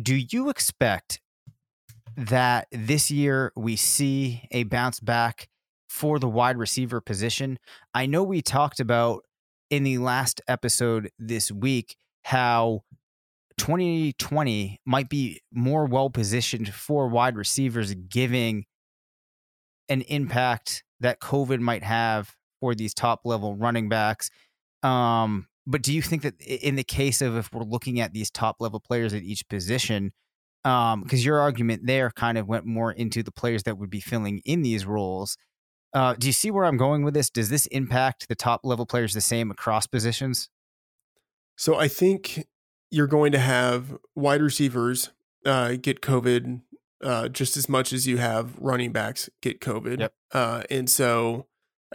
do 0.00 0.14
you 0.14 0.50
expect 0.50 1.20
that 2.16 2.66
this 2.72 3.10
year 3.10 3.52
we 3.56 3.76
see 3.76 4.42
a 4.50 4.64
bounce 4.64 5.00
back 5.00 5.48
for 5.88 6.18
the 6.18 6.28
wide 6.28 6.58
receiver 6.58 7.00
position. 7.00 7.58
I 7.94 8.06
know 8.06 8.22
we 8.22 8.42
talked 8.42 8.80
about 8.80 9.22
in 9.70 9.82
the 9.82 9.98
last 9.98 10.40
episode 10.48 11.10
this 11.18 11.50
week 11.50 11.96
how 12.24 12.82
2020 13.58 14.80
might 14.84 15.08
be 15.08 15.40
more 15.52 15.86
well 15.86 16.10
positioned 16.10 16.72
for 16.74 17.08
wide 17.08 17.36
receivers, 17.36 17.94
giving 17.94 18.66
an 19.88 20.02
impact 20.02 20.84
that 21.00 21.20
COVID 21.20 21.60
might 21.60 21.82
have 21.82 22.34
for 22.60 22.74
these 22.74 22.94
top 22.94 23.20
level 23.24 23.54
running 23.54 23.88
backs. 23.88 24.30
Um, 24.82 25.46
but 25.66 25.82
do 25.82 25.92
you 25.92 26.02
think 26.02 26.22
that 26.22 26.40
in 26.40 26.76
the 26.76 26.84
case 26.84 27.20
of 27.20 27.36
if 27.36 27.52
we're 27.52 27.64
looking 27.64 28.00
at 28.00 28.12
these 28.12 28.30
top 28.30 28.56
level 28.60 28.80
players 28.80 29.12
at 29.12 29.22
each 29.22 29.48
position, 29.48 30.12
because 30.62 30.92
um, 30.92 31.06
your 31.12 31.38
argument 31.38 31.86
there 31.86 32.10
kind 32.10 32.38
of 32.38 32.48
went 32.48 32.64
more 32.64 32.92
into 32.92 33.22
the 33.22 33.32
players 33.32 33.64
that 33.64 33.78
would 33.78 33.90
be 33.90 34.00
filling 34.00 34.40
in 34.44 34.62
these 34.62 34.84
roles. 34.86 35.36
Uh, 35.92 36.14
do 36.14 36.26
you 36.26 36.32
see 36.32 36.50
where 36.50 36.64
I'm 36.64 36.76
going 36.76 37.04
with 37.04 37.14
this? 37.14 37.30
Does 37.30 37.48
this 37.48 37.66
impact 37.66 38.28
the 38.28 38.34
top 38.34 38.60
level 38.64 38.84
players 38.84 39.14
the 39.14 39.20
same 39.20 39.50
across 39.50 39.86
positions? 39.86 40.48
So 41.56 41.76
I 41.76 41.88
think 41.88 42.46
you're 42.90 43.06
going 43.06 43.32
to 43.32 43.38
have 43.38 43.96
wide 44.14 44.42
receivers 44.42 45.10
uh, 45.44 45.76
get 45.80 46.00
COVID 46.00 46.62
uh, 47.02 47.28
just 47.28 47.56
as 47.56 47.68
much 47.68 47.92
as 47.92 48.06
you 48.06 48.18
have 48.18 48.58
running 48.58 48.92
backs 48.92 49.30
get 49.40 49.60
COVID. 49.60 50.00
Yep. 50.00 50.14
Uh, 50.32 50.62
and 50.70 50.90
so 50.90 51.46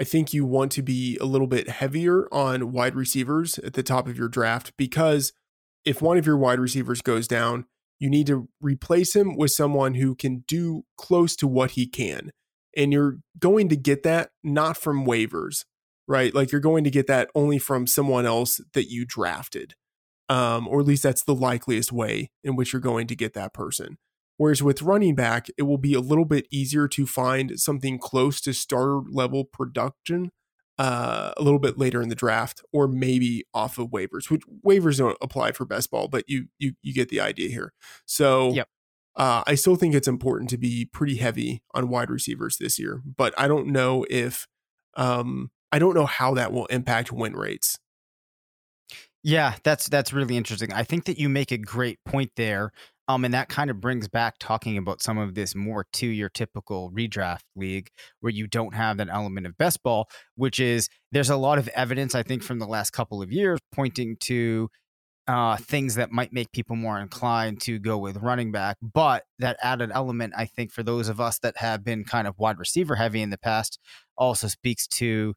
I 0.01 0.03
think 0.03 0.33
you 0.33 0.45
want 0.45 0.71
to 0.71 0.81
be 0.81 1.15
a 1.21 1.25
little 1.25 1.45
bit 1.45 1.69
heavier 1.69 2.27
on 2.33 2.71
wide 2.71 2.95
receivers 2.95 3.59
at 3.59 3.73
the 3.73 3.83
top 3.83 4.07
of 4.07 4.17
your 4.17 4.29
draft 4.29 4.73
because 4.75 5.31
if 5.85 6.01
one 6.01 6.17
of 6.17 6.25
your 6.25 6.37
wide 6.37 6.59
receivers 6.59 7.03
goes 7.03 7.27
down, 7.27 7.65
you 7.99 8.09
need 8.09 8.25
to 8.25 8.49
replace 8.59 9.15
him 9.15 9.37
with 9.37 9.51
someone 9.51 9.93
who 9.93 10.15
can 10.15 10.43
do 10.47 10.85
close 10.97 11.35
to 11.35 11.47
what 11.47 11.71
he 11.71 11.85
can 11.85 12.31
and 12.75 12.91
you're 12.91 13.19
going 13.37 13.69
to 13.69 13.75
get 13.75 14.01
that 14.01 14.31
not 14.43 14.75
from 14.75 15.05
waivers, 15.05 15.65
right? 16.07 16.33
Like 16.33 16.51
you're 16.51 16.61
going 16.61 16.83
to 16.83 16.89
get 16.89 17.05
that 17.05 17.29
only 17.35 17.59
from 17.59 17.85
someone 17.85 18.25
else 18.25 18.59
that 18.73 18.89
you 18.89 19.05
drafted. 19.05 19.75
Um, 20.29 20.67
or 20.67 20.79
at 20.79 20.87
least 20.87 21.03
that's 21.03 21.25
the 21.25 21.35
likeliest 21.35 21.91
way 21.91 22.31
in 22.43 22.55
which 22.55 22.73
you're 22.73 22.79
going 22.79 23.05
to 23.05 23.15
get 23.15 23.35
that 23.35 23.53
person. 23.53 23.99
Whereas 24.41 24.63
with 24.63 24.81
running 24.81 25.13
back, 25.13 25.49
it 25.55 25.63
will 25.63 25.77
be 25.77 25.93
a 25.93 25.99
little 25.99 26.25
bit 26.25 26.47
easier 26.49 26.87
to 26.87 27.05
find 27.05 27.59
something 27.59 27.99
close 27.99 28.41
to 28.41 28.55
starter 28.55 29.01
level 29.07 29.45
production 29.45 30.31
uh, 30.79 31.31
a 31.37 31.43
little 31.43 31.59
bit 31.59 31.77
later 31.77 32.01
in 32.01 32.09
the 32.09 32.15
draft, 32.15 32.63
or 32.73 32.87
maybe 32.87 33.43
off 33.53 33.77
of 33.77 33.89
waivers. 33.89 34.31
Which 34.31 34.41
waivers 34.65 34.97
don't 34.97 35.15
apply 35.21 35.51
for 35.51 35.65
best 35.65 35.91
ball, 35.91 36.07
but 36.07 36.23
you 36.27 36.47
you 36.57 36.73
you 36.81 36.91
get 36.91 37.09
the 37.09 37.21
idea 37.21 37.49
here. 37.49 37.73
So 38.07 38.53
yep. 38.53 38.67
Uh, 39.15 39.43
I 39.45 39.53
still 39.53 39.75
think 39.75 39.93
it's 39.93 40.07
important 40.07 40.49
to 40.49 40.57
be 40.57 40.85
pretty 40.85 41.17
heavy 41.17 41.61
on 41.75 41.89
wide 41.89 42.09
receivers 42.09 42.57
this 42.57 42.79
year, 42.79 43.03
but 43.05 43.35
I 43.37 43.47
don't 43.47 43.67
know 43.67 44.07
if 44.09 44.47
um, 44.97 45.51
I 45.71 45.77
don't 45.77 45.93
know 45.93 46.07
how 46.07 46.33
that 46.33 46.51
will 46.51 46.65
impact 46.67 47.11
win 47.11 47.35
rates. 47.35 47.77
Yeah, 49.23 49.55
that's 49.63 49.87
that's 49.87 50.13
really 50.13 50.35
interesting. 50.35 50.73
I 50.73 50.83
think 50.83 51.05
that 51.05 51.19
you 51.19 51.29
make 51.29 51.51
a 51.51 51.57
great 51.57 51.99
point 52.05 52.31
there. 52.37 52.71
Um, 53.11 53.25
and 53.25 53.33
that 53.33 53.49
kind 53.49 53.69
of 53.69 53.81
brings 53.81 54.07
back 54.07 54.35
talking 54.39 54.77
about 54.77 55.01
some 55.01 55.17
of 55.17 55.35
this 55.35 55.53
more 55.53 55.85
to 55.93 56.07
your 56.07 56.29
typical 56.29 56.91
redraft 56.91 57.41
league 57.57 57.89
where 58.21 58.31
you 58.31 58.47
don't 58.47 58.73
have 58.73 58.97
that 58.97 59.09
element 59.09 59.45
of 59.45 59.57
best 59.57 59.83
ball, 59.83 60.07
which 60.35 60.59
is 60.61 60.87
there's 61.11 61.29
a 61.29 61.35
lot 61.35 61.57
of 61.57 61.67
evidence, 61.69 62.15
I 62.15 62.23
think, 62.23 62.41
from 62.41 62.59
the 62.59 62.65
last 62.65 62.91
couple 62.91 63.21
of 63.21 63.29
years 63.29 63.59
pointing 63.73 64.15
to 64.21 64.69
uh, 65.27 65.57
things 65.57 65.95
that 65.95 66.11
might 66.11 66.31
make 66.31 66.53
people 66.53 66.77
more 66.77 66.99
inclined 66.99 67.59
to 67.61 67.79
go 67.79 67.97
with 67.97 68.17
running 68.17 68.51
back. 68.51 68.77
But 68.81 69.23
that 69.39 69.57
added 69.61 69.91
element, 69.93 70.33
I 70.37 70.45
think, 70.45 70.71
for 70.71 70.81
those 70.81 71.09
of 71.09 71.19
us 71.19 71.37
that 71.39 71.57
have 71.57 71.83
been 71.83 72.05
kind 72.05 72.27
of 72.27 72.35
wide 72.37 72.59
receiver 72.59 72.95
heavy 72.95 73.21
in 73.21 73.29
the 73.29 73.37
past, 73.37 73.77
also 74.17 74.47
speaks 74.47 74.87
to 74.87 75.33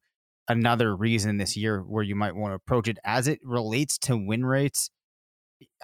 another 0.47 0.95
reason 0.95 1.39
this 1.39 1.57
year 1.57 1.81
where 1.81 2.05
you 2.05 2.15
might 2.15 2.37
want 2.37 2.53
to 2.53 2.57
approach 2.57 2.87
it 2.87 2.99
as 3.05 3.27
it 3.27 3.41
relates 3.43 3.99
to 3.99 4.17
win 4.17 4.45
rates. 4.45 4.91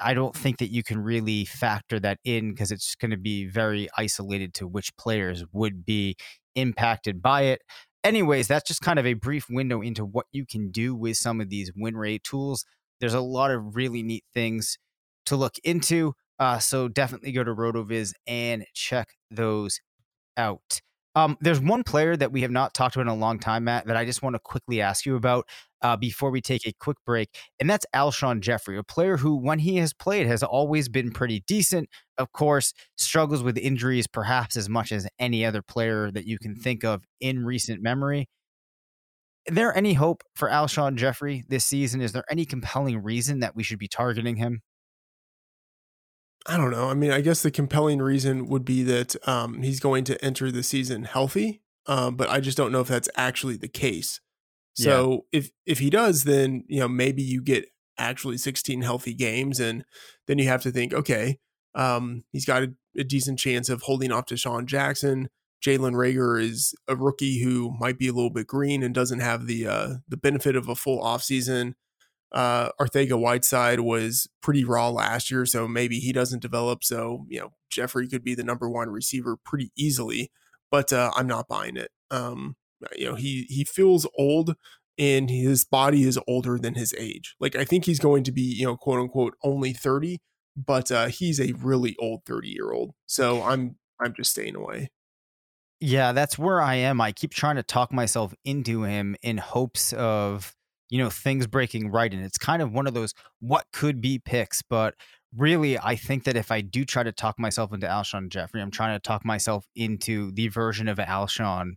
I 0.03 0.15
don't 0.15 0.35
think 0.35 0.59
that 0.59 0.71
you 0.71 0.83
can 0.83 0.99
really 1.03 1.45
factor 1.45 2.01
that 2.01 2.19
in 2.25 2.51
because 2.51 2.71
it's 2.71 2.95
going 2.95 3.11
to 3.11 3.17
be 3.17 3.47
very 3.47 3.89
isolated 3.97 4.55
to 4.55 4.67
which 4.67 4.97
players 4.97 5.45
would 5.53 5.85
be 5.85 6.17
impacted 6.55 7.23
by 7.23 7.43
it. 7.43 7.63
Anyways, 8.03 8.49
that's 8.49 8.67
just 8.67 8.81
kind 8.81 8.99
of 8.99 9.07
a 9.07 9.15
brief 9.15 9.47
window 9.51 9.83
into 9.83 10.05
what 10.05 10.27
you 10.33 10.47
can 10.47 10.71
do 10.71 10.95
with 10.95 11.17
some 11.17 11.41
of 11.41 11.51
these 11.51 11.71
win 11.77 11.97
rate 11.97 12.25
tools. 12.25 12.65
There's 12.99 13.15
a 13.15 13.21
lot 13.21 13.51
of 13.51 13.77
really 13.77 14.03
neat 14.03 14.25
things 14.33 14.79
to 15.27 15.37
look 15.37 15.55
into. 15.65 16.15
Uh, 16.39 16.59
so 16.59 16.89
definitely 16.89 17.33
go 17.33 17.45
to 17.45 17.55
RotoViz 17.55 18.13
and 18.27 18.65
check 18.75 19.09
those 19.31 19.81
out. 20.37 20.81
Um, 21.16 21.37
there's 21.40 21.61
one 21.61 21.83
player 21.83 22.16
that 22.16 22.31
we 22.31 22.42
have 22.42 22.53
not 22.53 22.73
talked 22.73 22.94
about 22.94 23.03
in 23.03 23.09
a 23.09 23.14
long 23.16 23.40
time, 23.40 23.64
Matt, 23.64 23.87
that 23.87 23.96
I 23.96 24.05
just 24.05 24.23
want 24.23 24.35
to 24.37 24.40
quickly 24.40 24.81
ask 24.81 25.05
you 25.05 25.16
about 25.16 25.49
uh, 25.83 25.96
before 25.96 26.31
we 26.31 26.40
take 26.40 26.66
a 26.66 26.73
quick 26.79 26.99
break, 27.05 27.31
and 27.59 27.68
that's 27.68 27.85
Alshon 27.94 28.40
Jeffery, 28.40 28.77
a 28.79 28.85
player 28.85 29.16
who, 29.16 29.35
when 29.37 29.59
he 29.59 29.77
has 29.79 29.92
played, 29.92 30.27
has 30.27 30.42
always 30.42 30.88
been 30.88 31.11
pretty 31.11 31.42
decent. 31.46 31.88
Of 32.18 32.33
course, 32.33 32.73
struggles 32.96 33.42
with 33.42 33.59
injuries 33.59 34.07
perhaps 34.07 34.57
as 34.57 34.68
much 34.68 34.92
as 34.92 35.09
any 35.18 35.44
other 35.44 35.62
player 35.62 36.11
that 36.12 36.27
you 36.27 36.38
can 36.38 36.55
think 36.55 36.85
of 36.85 37.03
in 37.20 37.44
recent 37.44 37.83
memory 37.83 38.29
Is 39.46 39.55
there 39.55 39.77
any 39.77 39.94
hope 39.94 40.23
for 40.35 40.49
Alshon 40.49 40.96
Jeffery 40.96 41.44
this 41.49 41.64
season? 41.64 42.01
Is 42.01 42.12
there 42.12 42.25
any 42.31 42.44
compelling 42.46 43.03
reason 43.03 43.40
that 43.40 43.55
we 43.57 43.62
should 43.62 43.79
be 43.79 43.88
targeting 43.88 44.37
him? 44.37 44.62
I 46.46 46.57
don't 46.57 46.70
know. 46.70 46.88
I 46.88 46.94
mean, 46.94 47.11
I 47.11 47.20
guess 47.20 47.42
the 47.42 47.50
compelling 47.50 48.00
reason 48.00 48.46
would 48.46 48.64
be 48.64 48.83
that 48.85 49.16
um, 49.29 49.62
he's 49.62 49.81
going 49.81 50.05
to 50.05 50.24
enter 50.24 50.50
the 50.50 50.62
season 50.62 51.05
healthy, 51.05 51.61
um, 51.87 52.16
but 52.16 52.31
I 52.31 52.40
just 52.40 52.57
don't 52.57 52.72
know 52.72 52.81
if 52.81 52.88
that's 52.88 53.09
actually 53.16 53.57
the 53.57 53.68
case. 53.68 54.20
So 54.74 55.26
yeah. 55.33 55.40
if 55.40 55.50
if 55.66 55.79
he 55.81 55.90
does, 55.90 56.24
then 56.24 56.64
you 56.68 56.81
know 56.81 56.88
maybe 56.88 57.22
you 57.22 57.42
get 57.42 57.66
actually 57.98 58.38
16 58.38 58.83
healthy 58.83 59.12
games, 59.12 59.61
and 59.61 59.85
then 60.26 60.38
you 60.38 60.48
have 60.48 60.62
to 60.62 60.70
think, 60.70 60.94
okay, 60.94 61.38
um, 61.74 62.24
he's 62.33 62.46
got 62.46 62.62
a, 62.62 62.72
a 62.96 63.05
decent 63.05 63.38
chance 63.38 63.68
of 63.68 63.83
holding 63.83 64.12
off 64.12 64.26
DeSean 64.26 64.66
Jackson. 64.66 65.29
Jalen 65.64 65.92
Reagor 65.92 66.42
is 66.42 66.74
a 66.88 66.96
rookie 66.96 67.42
who 67.42 67.76
might 67.79 67.98
be 67.98 68.09
a 68.09 68.12
little 68.12 68.31
bit 68.31 68.46
green 68.46 68.83
and 68.83 68.94
doesn't 68.94 69.20
have 69.20 69.46
the 69.46 69.66
uh, 69.66 69.88
the 70.09 70.16
benefit 70.16 70.57
of 70.57 70.68
a 70.68 70.74
full 70.74 71.03
offseason. 71.03 71.74
Uh, 72.33 72.71
Arcega-Whiteside 72.81 73.81
was 73.81 74.29
pretty 74.40 74.64
raw 74.64 74.88
last 74.88 75.31
year, 75.31 75.45
so 75.45 75.66
maybe 75.66 75.99
he 75.99 76.12
doesn't 76.12 76.43
develop. 76.43 76.85
So 76.85 77.27
you 77.29 77.40
know 77.40 77.53
Jeffery 77.71 78.09
could 78.09 78.25
be 78.25 78.35
the 78.35 78.45
number 78.45 78.69
one 78.69 78.90
receiver 78.90 79.37
pretty 79.37 79.73
easily, 79.77 80.31
but 80.71 80.93
uh, 80.93 81.11
I'm 81.16 81.27
not 81.27 81.49
buying 81.49 81.77
it. 81.77 81.90
Um, 82.11 82.57
you 82.97 83.09
know 83.09 83.14
he 83.14 83.47
he 83.49 83.64
feels 83.64 84.07
old 84.16 84.57
and 84.99 85.31
his 85.31 85.64
body 85.64 86.05
is 86.05 86.19
older 86.29 86.59
than 86.59 86.75
his 86.75 86.95
age. 86.99 87.35
Like 87.40 87.57
I 87.57 87.64
think 87.64 87.85
he's 87.85 88.01
going 88.01 88.25
to 88.25 88.33
be 88.33 88.43
you 88.43 88.66
know 88.66 88.77
quote 88.77 89.01
unquote 89.01 89.35
only 89.43 89.73
30, 89.73 90.21
but 90.57 90.93
uh, 90.93 91.07
he's 91.07 91.40
a 91.40 91.53
really 91.53 91.97
old 91.99 92.25
30 92.27 92.49
year 92.49 92.73
old. 92.73 92.93
So 93.07 93.43
I'm 93.43 93.77
I'm 94.01 94.14
just 94.14 94.31
staying 94.31 94.57
away. 94.57 94.90
Yeah, 95.81 96.12
that's 96.12 96.38
where 96.38 96.61
I 96.61 96.75
am. 96.75 97.01
I 97.01 97.12
keep 97.12 97.33
trying 97.33 97.57
to 97.57 97.62
talk 97.62 97.90
myself 97.90 98.35
into 98.45 98.83
him 98.83 99.16
in 99.23 99.38
hopes 99.38 99.95
of, 99.95 100.55
you 100.90 100.98
know, 100.98 101.09
things 101.09 101.46
breaking 101.46 101.90
right. 101.90 102.12
And 102.12 102.24
it's 102.24 102.38
kind 102.38 102.61
of 102.61 102.72
one 102.72 102.87
of 102.87 102.94
those 102.94 103.14
what 103.40 103.66
could 103.72 104.00
be 104.00 104.18
picks. 104.18 104.61
But 104.61 104.94
really, 105.37 105.79
I 105.79 105.96
think 105.96 106.24
that 106.24 106.37
if 106.37 106.50
I 106.50 106.61
do 106.61 106.85
try 106.85 107.03
to 107.03 107.12
talk 107.12 107.38
myself 107.38 107.72
into 107.72 107.87
Alshon 107.87 108.29
Jeffery, 108.29 108.61
I'm 108.61 108.70
trying 108.70 108.96
to 108.96 109.00
talk 109.00 109.24
myself 109.24 109.66
into 109.74 110.33
the 110.33 110.48
version 110.48 110.88
of 110.88 110.98
Alshon 110.98 111.72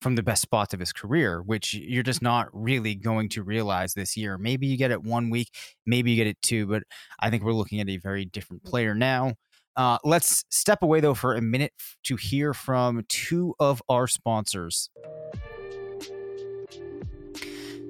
from 0.00 0.14
the 0.14 0.22
best 0.22 0.42
spots 0.42 0.72
of 0.72 0.80
his 0.80 0.92
career, 0.92 1.42
which 1.42 1.74
you're 1.74 2.02
just 2.02 2.22
not 2.22 2.48
really 2.52 2.94
going 2.94 3.28
to 3.30 3.42
realize 3.42 3.94
this 3.94 4.16
year. 4.16 4.38
Maybe 4.38 4.66
you 4.66 4.76
get 4.76 4.90
it 4.90 5.02
one 5.02 5.30
week, 5.30 5.50
maybe 5.86 6.10
you 6.10 6.16
get 6.16 6.26
it 6.26 6.40
two, 6.42 6.66
but 6.66 6.82
I 7.18 7.28
think 7.28 7.42
we're 7.42 7.52
looking 7.52 7.80
at 7.80 7.88
a 7.88 7.98
very 7.98 8.24
different 8.24 8.64
player 8.64 8.94
now. 8.94 9.34
Uh, 9.76 9.98
let's 10.04 10.44
step 10.50 10.82
away 10.82 11.00
though 11.00 11.14
for 11.14 11.34
a 11.34 11.40
minute 11.40 11.72
to 12.04 12.16
hear 12.16 12.54
from 12.54 13.04
two 13.08 13.54
of 13.60 13.82
our 13.88 14.06
sponsors. 14.06 14.90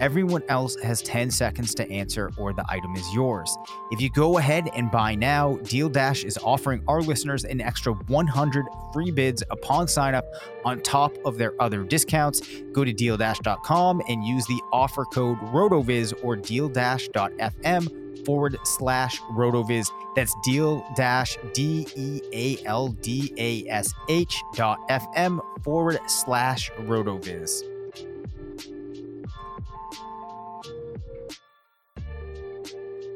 Everyone 0.00 0.42
else 0.48 0.76
has 0.82 1.02
10 1.02 1.30
seconds 1.30 1.74
to 1.76 1.90
answer 1.90 2.30
or 2.36 2.52
the 2.52 2.64
item 2.68 2.94
is 2.96 3.12
yours. 3.14 3.56
If 3.90 4.00
you 4.00 4.10
go 4.10 4.38
ahead 4.38 4.68
and 4.74 4.90
buy 4.90 5.14
now, 5.14 5.56
Deal 5.58 5.88
Dash 5.88 6.24
is 6.24 6.38
offering 6.38 6.82
our 6.88 7.00
listeners 7.00 7.44
an 7.44 7.60
extra 7.60 7.92
100 7.92 8.66
free 8.92 9.10
bids 9.10 9.42
upon 9.50 9.88
sign 9.88 10.14
up 10.14 10.24
on 10.64 10.80
top 10.80 11.16
of 11.24 11.38
their 11.38 11.60
other 11.60 11.84
discounts. 11.84 12.40
Go 12.72 12.84
to 12.84 12.92
dealdash.com 12.92 14.02
and 14.08 14.24
use 14.24 14.46
the 14.46 14.60
offer 14.72 15.04
code 15.04 15.38
RotoViz 15.38 16.24
or 16.24 16.36
dealdash.fm 16.36 18.02
forward 18.24 18.56
slash 18.64 19.20
rotoviz. 19.32 19.90
That's 20.14 20.34
deal 20.44 20.84
dash 20.96 21.38
D 21.54 21.86
E 21.96 22.20
A 22.32 22.64
L 22.66 22.88
D 22.88 23.32
A 23.36 23.68
S 23.68 23.92
H 24.08 24.42
dot 24.54 24.78
FM 24.88 25.40
forward 25.62 25.98
slash 26.06 26.70
rotoviz. 26.72 27.71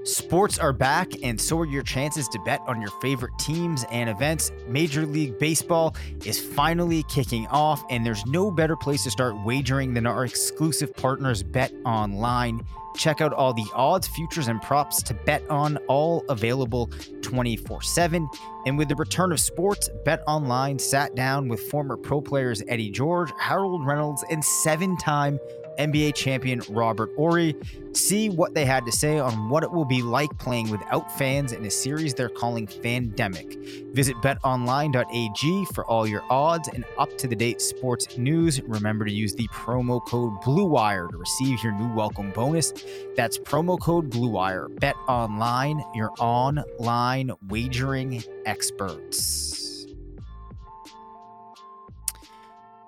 Sports 0.07 0.57
are 0.61 0.73
back, 0.73 1.11
and 1.25 1.40
so 1.40 1.59
are 1.59 1.66
your 1.66 1.83
chances 1.83 2.29
to 2.29 2.38
bet 2.38 2.61
on 2.69 2.81
your 2.81 2.92
favorite 3.03 3.37
teams 3.40 3.85
and 3.90 4.09
events. 4.09 4.53
Major 4.69 5.05
League 5.05 5.37
Baseball 5.40 5.97
is 6.25 6.38
finally 6.38 7.03
kicking 7.09 7.49
off, 7.49 7.85
and 7.90 8.07
there's 8.07 8.25
no 8.25 8.53
better 8.53 8.77
place 8.77 9.03
to 9.03 9.11
start 9.11 9.35
wagering 9.45 9.95
than 9.95 10.07
our 10.07 10.25
exclusive 10.25 10.95
partners, 10.95 11.42
Bet 11.42 11.73
Online. 11.85 12.64
Check 12.95 13.21
out 13.21 13.33
all 13.33 13.53
the 13.53 13.66
odds, 13.75 14.07
futures, 14.07 14.47
and 14.47 14.62
props 14.62 15.03
to 15.03 15.12
bet 15.12 15.42
on, 15.51 15.77
all 15.88 16.25
available 16.29 16.88
24 17.23 17.83
7. 17.83 18.29
And 18.64 18.79
with 18.79 18.88
the 18.88 18.95
return 18.95 19.33
of 19.33 19.40
sports, 19.40 19.90
Bet 20.05 20.23
Online 20.29 20.79
sat 20.79 21.16
down 21.16 21.49
with 21.49 21.59
former 21.69 21.97
pro 21.97 22.21
players 22.21 22.62
Eddie 22.69 22.90
George, 22.90 23.33
Harold 23.40 23.85
Reynolds, 23.85 24.25
and 24.31 24.45
seven 24.45 24.97
time 24.99 25.40
NBA 25.79 26.15
champion 26.15 26.62
Robert 26.69 27.11
Horry. 27.17 27.57
See 27.93 28.29
what 28.29 28.55
they 28.55 28.65
had 28.65 28.85
to 28.87 28.93
say 28.93 29.19
on 29.19 29.49
what 29.49 29.62
it 29.62 29.71
will 29.71 29.85
be 29.85 30.03
like 30.03 30.37
playing 30.39 30.71
without 30.71 31.11
fans 31.17 31.53
in 31.53 31.65
a 31.65 31.71
series 31.71 32.15
they're 32.15 32.29
calling 32.29 32.67
Fandemic. 32.67 33.95
Visit 33.95 34.17
betonline.ag 34.17 35.65
for 35.75 35.87
all 35.87 36.07
your 36.07 36.23
odds 36.29 36.69
and 36.69 36.85
up 36.99 37.17
to 37.19 37.27
the 37.27 37.37
date 37.37 37.61
sports 37.61 38.19
news. 38.19 38.61
Remember 38.62 39.05
to 39.05 39.12
use 39.12 39.35
the 39.35 39.49
promo 39.49 40.05
code 40.07 40.41
BLUEWIRE 40.43 41.11
to 41.11 41.17
receive 41.17 41.62
your 41.62 41.73
new 41.73 41.93
welcome 41.95 42.31
bonus. 42.33 42.73
That's 43.17 43.39
promo 43.39 43.81
code 43.81 44.11
BLUEWIRE. 44.11 44.79
Bet 44.81 44.97
Online, 45.09 45.83
your 45.95 46.12
online 46.19 47.31
wagering 47.49 48.23
experts. 48.45 49.87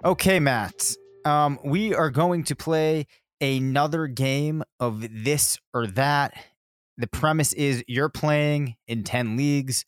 Okay, 0.04 0.38
Matt 0.38 0.97
um, 1.24 1.58
we 1.64 1.94
are 1.94 2.10
going 2.10 2.44
to 2.44 2.56
play 2.56 3.06
another 3.40 4.06
game 4.06 4.62
of 4.80 5.06
this 5.24 5.58
or 5.72 5.86
that. 5.88 6.34
The 6.96 7.06
premise 7.06 7.52
is 7.52 7.84
you're 7.86 8.08
playing 8.08 8.76
in 8.86 9.04
10 9.04 9.36
leagues. 9.36 9.84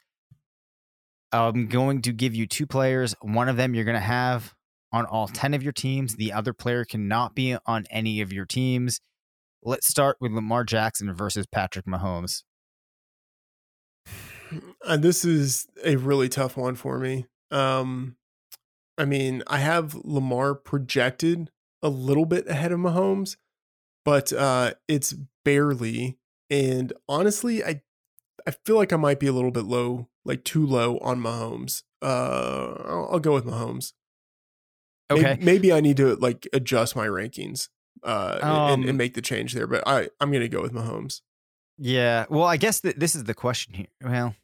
I'm 1.33 1.67
going 1.67 2.03
to 2.03 2.13
give 2.13 2.35
you 2.35 2.47
two 2.47 2.67
players. 2.67 3.15
One 3.21 3.49
of 3.49 3.57
them 3.57 3.75
you're 3.75 3.85
going 3.85 3.95
to 3.95 4.01
have 4.01 4.55
on 4.93 5.07
all 5.07 5.29
10 5.29 5.55
of 5.55 5.63
your 5.63 5.73
teams. 5.73 6.17
The 6.17 6.33
other 6.33 6.53
player 6.53 6.85
cannot 6.85 7.35
be 7.35 7.57
on 7.67 7.87
any 7.91 8.21
of 8.21 8.33
your 8.33 8.47
teams. 8.47 9.01
Let's 9.63 9.87
start 9.87 10.17
with 10.21 10.33
Lamar 10.33 10.65
Jackson 10.65 11.13
versus 11.15 11.47
Patrick 11.47 11.87
Mahomes. 11.87 12.43
And 14.85 15.03
this 15.03 15.25
is 15.25 15.67
a 15.85 15.97
really 15.97 16.29
tough 16.29 16.57
one 16.57 16.75
for 16.75 16.99
me. 16.99 17.27
Um, 17.51 18.17
I 19.01 19.07
mean, 19.07 19.43
I 19.47 19.57
have 19.59 19.95
Lamar 20.05 20.55
projected 20.55 21.51
a 21.83 21.89
little 21.89 22.27
bit 22.27 22.47
ahead 22.47 22.71
of 22.71 22.81
Mahomes, 22.81 23.37
but 24.05 24.31
uh, 24.31 24.75
it's 24.89 25.15
barely. 25.43 26.19
And 26.51 26.93
honestly, 27.09 27.65
I 27.65 27.81
I 28.47 28.51
feel 28.51 28.77
like 28.77 28.93
I 28.93 28.97
might 28.97 29.19
be 29.19 29.27
a 29.27 29.33
little 29.33 29.51
bit 29.51 29.65
low, 29.65 30.09
like 30.27 30.45
too 30.45 30.67
low 30.67 30.99
on 30.99 31.19
Mahomes. 31.23 31.83
Uh, 32.03 32.75
I'll, 32.85 33.09
I'll 33.13 33.21
go 33.21 33.33
with 33.33 33.47
Mahomes. 33.47 33.95
Okay. 35.11 35.23
Maybe, 35.23 35.45
maybe, 35.45 35.73
I 35.73 35.81
need 35.81 35.97
to 35.97 36.17
like 36.17 36.47
adjust 36.53 36.95
my 36.95 37.07
rankings 37.07 37.69
uh, 38.05 38.39
um, 38.43 38.51
and, 38.51 38.83
and, 38.83 38.91
um 38.91 38.97
make 38.99 39.15
the 39.15 39.23
change 39.23 39.55
there, 39.55 39.67
but 39.67 39.83
I 39.87 40.11
I'm 40.21 40.31
gonna 40.31 40.47
go 40.47 40.61
with 40.61 40.75
Mahomes. 40.75 41.23
Yeah. 41.79 42.27
Well, 42.29 42.45
I 42.45 42.59
guess 42.59 42.81
that 42.81 43.01
this 43.01 43.15
is 43.15 43.25
the 43.25 43.35
question 43.35 43.73
here. 43.73 43.87
Well, 44.05 44.35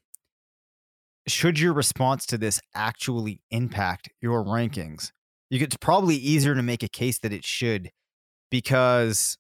should 1.29 1.59
your 1.59 1.73
response 1.73 2.27
to 2.27 2.39
this 2.39 2.61
actually 2.75 3.43
impact 3.51 4.09
your 4.21 4.45
rankings? 4.45 5.13
You 5.51 5.61
it's 5.61 5.77
probably 5.77 6.17
easier 6.17 6.55
to 6.55 6.63
make 6.63 6.83
a 6.83 6.89
case 6.89 7.19
that 7.21 7.33
it 7.33 7.45
should 7.45 7.91
because 8.51 9.39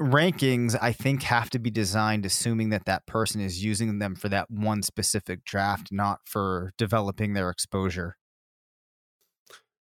rankings 0.00 0.76
I 0.80 0.92
think 0.92 1.22
have 1.22 1.50
to 1.50 1.58
be 1.58 1.70
designed 1.70 2.26
assuming 2.26 2.68
that 2.70 2.84
that 2.84 3.06
person 3.06 3.40
is 3.40 3.64
using 3.64 3.98
them 3.98 4.14
for 4.14 4.28
that 4.28 4.50
one 4.50 4.82
specific 4.82 5.44
draft, 5.44 5.88
not 5.90 6.20
for 6.24 6.72
developing 6.76 7.32
their 7.32 7.50
exposure. 7.50 8.16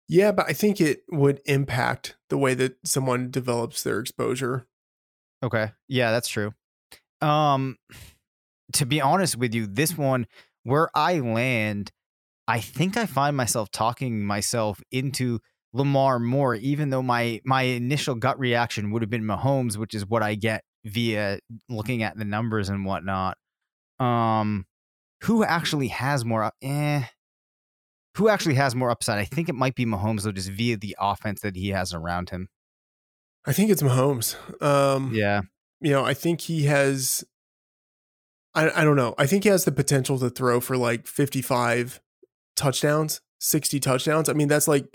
Yeah, 0.08 0.32
but 0.32 0.48
I 0.48 0.52
think 0.52 0.80
it 0.80 1.02
would 1.10 1.40
impact 1.46 2.16
the 2.28 2.38
way 2.38 2.54
that 2.54 2.76
someone 2.84 3.30
develops 3.30 3.82
their 3.82 4.00
exposure. 4.00 4.66
Okay. 5.42 5.72
Yeah, 5.88 6.12
that's 6.12 6.28
true. 6.28 6.52
Um 7.20 7.76
to 8.72 8.86
be 8.86 9.00
honest 9.00 9.36
with 9.36 9.54
you, 9.54 9.66
this 9.66 9.96
one 9.96 10.26
where 10.64 10.88
I 10.94 11.20
land, 11.20 11.92
I 12.48 12.60
think 12.60 12.96
I 12.96 13.06
find 13.06 13.36
myself 13.36 13.70
talking 13.70 14.24
myself 14.24 14.82
into 14.90 15.38
Lamar 15.72 16.18
more, 16.18 16.54
even 16.54 16.90
though 16.90 17.02
my 17.02 17.40
my 17.44 17.62
initial 17.62 18.14
gut 18.14 18.38
reaction 18.38 18.90
would 18.90 19.02
have 19.02 19.10
been 19.10 19.24
Mahomes, 19.24 19.76
which 19.76 19.94
is 19.94 20.06
what 20.06 20.22
I 20.22 20.34
get 20.34 20.62
via 20.84 21.38
looking 21.68 22.02
at 22.02 22.16
the 22.18 22.24
numbers 22.24 22.68
and 22.68 22.84
whatnot. 22.84 23.36
Um, 23.98 24.66
who 25.22 25.42
actually 25.44 25.88
has 25.88 26.24
more? 26.24 26.52
Eh, 26.62 27.02
who 28.16 28.28
actually 28.28 28.54
has 28.54 28.74
more 28.74 28.90
upside? 28.90 29.18
I 29.18 29.24
think 29.24 29.48
it 29.48 29.54
might 29.54 29.74
be 29.74 29.86
Mahomes, 29.86 30.22
though, 30.22 30.32
just 30.32 30.50
via 30.50 30.76
the 30.76 30.96
offense 31.00 31.40
that 31.40 31.56
he 31.56 31.70
has 31.70 31.92
around 31.92 32.30
him. 32.30 32.48
I 33.46 33.52
think 33.52 33.70
it's 33.70 33.82
Mahomes. 33.82 34.36
Um, 34.62 35.12
Yeah. 35.12 35.42
you 35.80 35.90
know, 35.90 36.04
I 36.04 36.14
think 36.14 36.42
he 36.42 36.64
has. 36.64 37.24
I 38.54 38.82
I 38.82 38.84
don't 38.84 38.96
know. 38.96 39.14
I 39.18 39.26
think 39.26 39.44
he 39.44 39.50
has 39.50 39.64
the 39.64 39.72
potential 39.72 40.18
to 40.18 40.30
throw 40.30 40.60
for 40.60 40.76
like 40.76 41.06
fifty 41.06 41.42
five 41.42 42.00
touchdowns, 42.56 43.20
sixty 43.38 43.80
touchdowns. 43.80 44.28
I 44.28 44.32
mean, 44.32 44.48
that's 44.48 44.68
like 44.68 44.86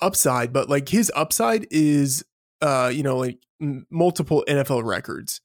upside, 0.00 0.52
but 0.52 0.68
like 0.68 0.88
his 0.88 1.12
upside 1.14 1.66
is, 1.70 2.24
uh, 2.60 2.90
you 2.92 3.02
know, 3.02 3.16
like 3.16 3.38
m- 3.60 3.86
multiple 3.90 4.44
NFL 4.48 4.84
records. 4.84 5.40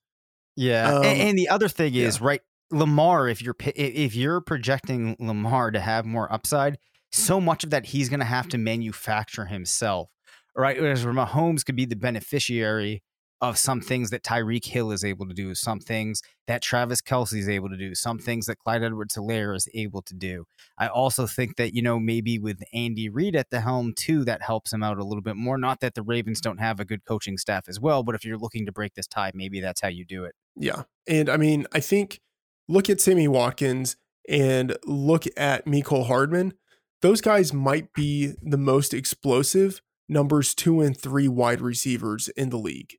Yeah. 0.56 0.96
Um, 0.96 1.04
and, 1.06 1.22
and 1.22 1.38
the 1.38 1.50
other 1.50 1.70
thing 1.70 1.96
is, 1.96 2.20
yeah. 2.20 2.28
right, 2.28 2.42
Lamar, 2.72 3.28
if 3.28 3.42
you're 3.42 3.56
if 3.60 4.16
you're 4.16 4.42
projecting 4.42 5.16
Lamar 5.20 5.72
to 5.72 5.80
have 5.80 6.06
more 6.06 6.32
upside, 6.32 6.78
so 7.12 7.42
much 7.42 7.64
of 7.64 7.70
that 7.72 7.88
he's 7.88 8.10
going 8.10 8.20
to 8.20 8.26
have 8.26 8.48
to 8.50 8.58
manufacture 8.58 9.46
himself, 9.46 10.10
right? 10.56 10.80
Whereas 10.80 11.06
Mahomes 11.06 11.66
could 11.66 11.76
be 11.76 11.86
the 11.86 11.96
beneficiary 11.96 13.04
of 13.42 13.58
some 13.58 13.82
things 13.82 14.12
that 14.12 14.24
Tyreek 14.24 14.66
Hill 14.66 14.92
is 14.92 15.04
able 15.04 15.28
to 15.28 15.34
do, 15.34 15.56
some 15.56 15.80
things 15.80 16.22
that 16.46 16.62
Travis 16.62 17.02
Kelce 17.02 17.40
is 17.40 17.50
able 17.50 17.70
to 17.70 17.78
do, 17.78 17.96
some 17.96 18.20
things 18.20 18.46
that 18.46 18.60
Clyde 18.60 18.84
Edwards 18.84 19.16
Helaire 19.16 19.56
is 19.56 19.68
able 19.74 20.04
to 20.04 20.14
do. 20.14 20.46
I 20.78 20.88
also 20.88 21.26
think 21.26 21.56
that, 21.58 21.74
you 21.74 21.82
know, 21.82 22.00
maybe 22.00 22.38
with 22.38 22.62
Andy 22.72 23.10
Reid 23.10 23.36
at 23.36 23.50
the 23.50 23.62
helm 23.62 23.94
too, 23.96 24.24
that 24.26 24.44
helps 24.44 24.72
him 24.72 24.84
out 24.84 25.00
a 25.00 25.04
little 25.04 25.24
bit 25.24 25.36
more. 25.36 25.58
Not 25.58 25.80
that 25.80 25.96
the 25.96 26.04
Ravens 26.04 26.40
don't 26.40 26.60
have 26.60 26.80
a 26.80 26.86
good 26.86 27.04
coaching 27.04 27.38
staff 27.38 27.68
as 27.68 27.80
well, 27.80 28.04
but 28.04 28.14
if 28.14 28.24
you're 28.24 28.38
looking 28.38 28.68
to 28.68 28.72
break 28.72 28.94
this 28.94 29.08
tie, 29.08 29.32
maybe 29.34 29.60
that's 29.60 29.82
how 29.82 29.90
you 29.90 30.06
do 30.06 30.24
it. 30.24 30.36
Yeah. 30.56 30.84
And 31.08 31.28
I 31.28 31.38
mean, 31.38 31.66
I 31.72 31.80
think 31.80 32.20
look 32.68 32.90
at 32.90 33.02
Sammy 33.02 33.28
Watkins 33.28 33.96
and 34.30 34.78
look 34.86 35.26
at 35.36 35.66
Mecole 35.66 36.06
Hardman. 36.06 36.54
Those 37.02 37.22
guys 37.22 37.52
might 37.52 37.92
be 37.94 38.34
the 38.44 38.58
most 38.58 38.94
explosive 38.94 39.82
numbers 40.08 40.54
two 40.54 40.82
and 40.82 40.96
three 40.96 41.28
wide 41.28 41.62
receivers 41.62 42.28
in 42.30 42.52
the 42.52 42.58
league. 42.58 42.98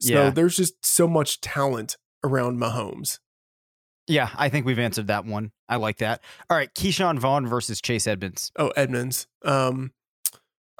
So 0.00 0.12
Yeah. 0.24 0.30
there's 0.30 0.56
just 0.56 0.84
so 0.84 1.06
much 1.08 1.40
talent 1.40 1.96
around 2.22 2.58
Mahomes. 2.58 3.18
Yeah, 4.06 4.30
I 4.36 4.48
think 4.50 4.66
we've 4.66 4.78
answered 4.78 5.06
that 5.06 5.24
one. 5.24 5.52
I 5.68 5.76
like 5.76 5.98
that. 5.98 6.22
All 6.50 6.56
right, 6.56 6.72
Ke'Shawn 6.74 7.18
Vaughn 7.18 7.46
versus 7.46 7.80
Chase 7.80 8.06
Edmonds. 8.06 8.52
Oh, 8.58 8.68
Edmonds. 8.76 9.26
Um, 9.42 9.92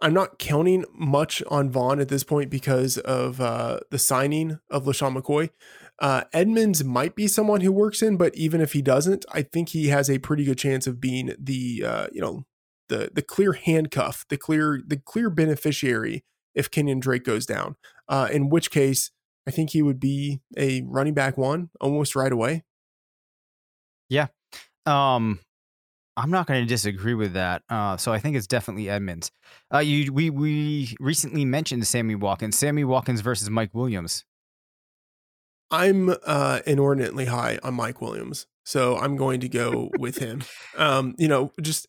I'm 0.03 0.13
not 0.13 0.39
counting 0.39 0.85
much 0.93 1.43
on 1.49 1.71
Vaughn 1.71 2.01
at 2.01 2.09
this 2.09 2.25
point 2.25 2.51
because 2.51 2.99
of 2.99 3.41
uh, 3.41 3.81
the 3.91 3.99
signing 3.99 4.59
of 4.71 4.85
LeSean 4.85 5.17
McCoy. 5.17 5.51
Uh, 6.01 6.25
Edmonds 6.35 6.85
might 6.85 7.15
be 7.15 7.27
someone 7.29 7.61
who 7.63 7.73
works 7.73 8.03
in, 8.03 8.17
but 8.19 8.35
even 8.35 8.61
if 8.61 8.73
he 8.73 8.83
doesn't, 8.83 9.25
I 9.33 9.43
think 9.43 9.71
he 9.71 9.89
has 9.89 10.11
a 10.11 10.19
pretty 10.19 10.45
good 10.45 10.59
chance 10.59 10.87
of 10.87 11.01
being 11.01 11.35
the 11.39 11.85
uh, 11.87 12.07
you 12.13 12.21
know 12.21 12.45
the 12.89 13.11
the 13.15 13.23
clear 13.23 13.53
handcuff, 13.53 14.27
the 14.29 14.37
clear 14.37 14.83
the 14.85 14.97
clear 14.99 15.31
beneficiary 15.31 16.25
if 16.55 16.71
Kenyon 16.71 16.99
Drake 17.01 17.25
goes 17.25 17.47
down. 17.47 17.77
Uh, 18.09 18.29
in 18.31 18.49
which 18.49 18.71
case, 18.71 19.11
I 19.47 19.51
think 19.51 19.71
he 19.71 19.83
would 19.83 20.01
be 20.01 20.41
a 20.57 20.83
running 20.83 21.15
back 21.15 21.37
one 21.37 21.71
almost 21.81 22.17
right 22.17 22.33
away. 22.33 22.65
Yeah. 24.09 24.27
Um, 24.87 25.41
I'm 26.17 26.31
not 26.31 26.47
going 26.47 26.61
to 26.61 26.67
disagree 26.67 27.15
with 27.15 27.33
that. 27.33 27.63
Uh, 27.69 27.97
so 27.97 28.13
I 28.13 28.19
think 28.19 28.37
it's 28.37 28.47
definitely 28.47 28.89
Edmonds. 28.89 29.31
Uh, 29.73 29.79
you 29.79 30.13
we 30.13 30.31
we 30.31 30.95
recently 31.01 31.45
mentioned 31.45 31.87
Sammy 31.87 32.15
Watkins. 32.15 32.57
Sammy 32.57 32.85
Watkins 32.85 33.21
versus 33.21 33.51
Mike 33.51 33.75
Williams. 33.75 34.25
I'm 35.71 36.15
uh, 36.25 36.61
inordinately 36.67 37.25
high 37.25 37.59
on 37.65 37.75
Mike 37.75 38.01
Williams, 38.01 38.47
so 38.65 38.97
I'm 38.97 39.17
going 39.17 39.41
to 39.41 39.49
go 39.49 39.91
with 39.99 40.19
him. 40.19 40.43
Um, 40.77 41.15
you 41.19 41.29
know, 41.29 41.53
just 41.63 41.87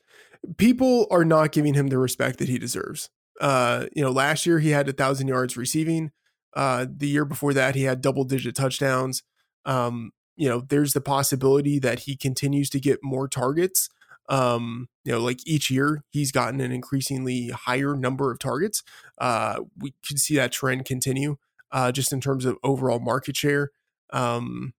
people 0.58 1.08
are 1.10 1.25
not 1.25 1.51
giving 1.51 1.73
him 1.73 1.88
the 1.88 1.97
respect 1.97 2.38
that 2.38 2.47
he 2.47 2.60
deserves. 2.60 3.10
Uh, 3.39 3.86
you 3.95 4.02
know, 4.04 4.12
last 4.12 4.45
year 4.45 4.60
he 4.60 4.69
had 4.69 4.88
a 4.88 4.93
thousand 4.93 5.28
yards 5.28 5.58
receiving. 5.58 6.12
Uh, 6.56 6.86
the 6.89 7.08
year 7.08 7.26
before 7.26 7.54
that, 7.54 7.76
he 7.76 7.84
had 7.84 8.02
double 8.02 8.24
digit 8.24 8.56
touchdowns. 8.56 9.24
Um, 9.65 10.12
you 10.38 10.48
know, 10.48 10.62
there's 10.67 10.93
the 10.93 11.02
possibility 11.02 11.80
that 11.80 12.02
he 12.02 12.15
continues 12.15 12.69
to 12.71 12.80
get 12.80 13.00
more 13.04 13.28
targets. 13.28 13.89
Um, 14.28 14.89
you 15.04 15.12
know, 15.12 15.19
like 15.19 15.39
each 15.45 15.69
year 15.69 16.04
he's 16.10 16.32
gotten 16.32 16.60
an 16.60 16.71
increasingly 16.71 17.50
higher 17.50 17.95
number 17.95 18.32
of 18.32 18.39
targets. 18.39 18.84
Uh, 19.17 19.62
we 19.78 19.93
could 20.08 20.19
see 20.19 20.36
that 20.36 20.52
trend 20.52 20.86
continue 20.86 21.38
uh, 21.71 21.91
just 21.91 22.12
in 22.12 22.21
terms 22.21 22.45
of 22.45 22.58
overall 22.63 23.00
market 23.00 23.36
share. 23.36 23.71
Um, 24.12 24.74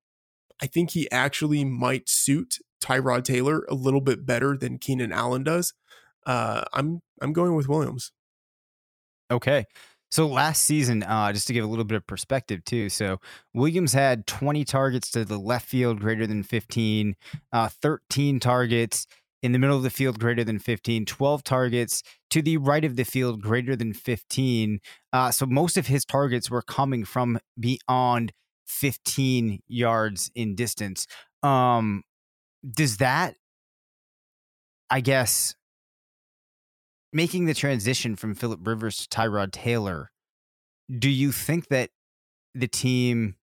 I 0.61 0.67
think 0.67 0.91
he 0.91 1.11
actually 1.11 1.65
might 1.65 2.09
suit 2.09 2.59
Tyrod 2.81 3.25
Taylor 3.25 3.65
a 3.69 3.75
little 3.75 4.01
bit 4.01 4.27
better 4.27 4.57
than 4.57 4.79
Keenan 4.79 5.13
Allen 5.13 5.45
does. 5.45 5.75
Uh, 6.27 6.65
I'm 6.73 7.03
I'm 7.21 7.33
going 7.33 7.55
with 7.55 7.69
Williams. 7.69 8.13
Okay. 9.31 9.65
So 10.11 10.27
last 10.27 10.63
season, 10.63 11.03
uh, 11.03 11.33
just 11.33 11.47
to 11.49 11.53
give 11.53 11.65
a 11.65 11.69
little 11.69 11.85
bit 11.85 11.97
of 11.97 12.07
perspective 12.07 12.65
too. 12.65 12.89
So 12.89 13.19
Williams 13.55 13.93
had 13.93 14.27
20 14.27 14.65
targets 14.65 15.11
to 15.11 15.25
the 15.25 15.39
left 15.39 15.69
field 15.69 16.01
greater 16.01 16.27
than 16.27 16.43
15, 16.43 17.17
uh, 17.53 17.69
13 17.69 18.39
targets 18.39 19.07
in 19.43 19.53
the 19.53 19.59
middle 19.59 19.77
of 19.77 19.83
the 19.83 19.91
field 19.91 20.19
greater 20.19 20.45
than 20.45 20.59
15, 20.59 21.05
12 21.07 21.45
targets 21.45 22.03
to 22.31 22.41
the 22.41 22.57
right 22.57 22.85
of 22.85 22.97
the 22.97 23.05
field 23.05 23.43
greater 23.43 23.77
than 23.77 23.93
15. 23.93 24.79
Uh, 25.13 25.31
so 25.31 25.45
most 25.45 25.77
of 25.77 25.89
his 25.89 26.05
targets 26.05 26.51
were 26.51 26.63
coming 26.63 27.05
from 27.05 27.39
beyond 27.59 28.33
15 28.67 29.61
yards 29.69 30.31
in 30.35 30.55
distance. 30.55 31.07
Um, 31.43 32.03
does 32.69 32.97
that, 32.99 33.35
I 34.91 35.01
guess, 35.01 35.55
making 37.17 37.47
the 37.47 37.55
transition 37.55 38.15
from 38.15 38.35
Philip 38.35 38.61
Rivers 38.65 38.99
to 38.99 39.09
Tyrod 39.09 39.51
Taylor, 39.51 40.13
do 40.99 41.09
you 41.09 41.33
think 41.33 41.69
that 41.69 41.89
the 42.55 42.69
team 42.69 43.37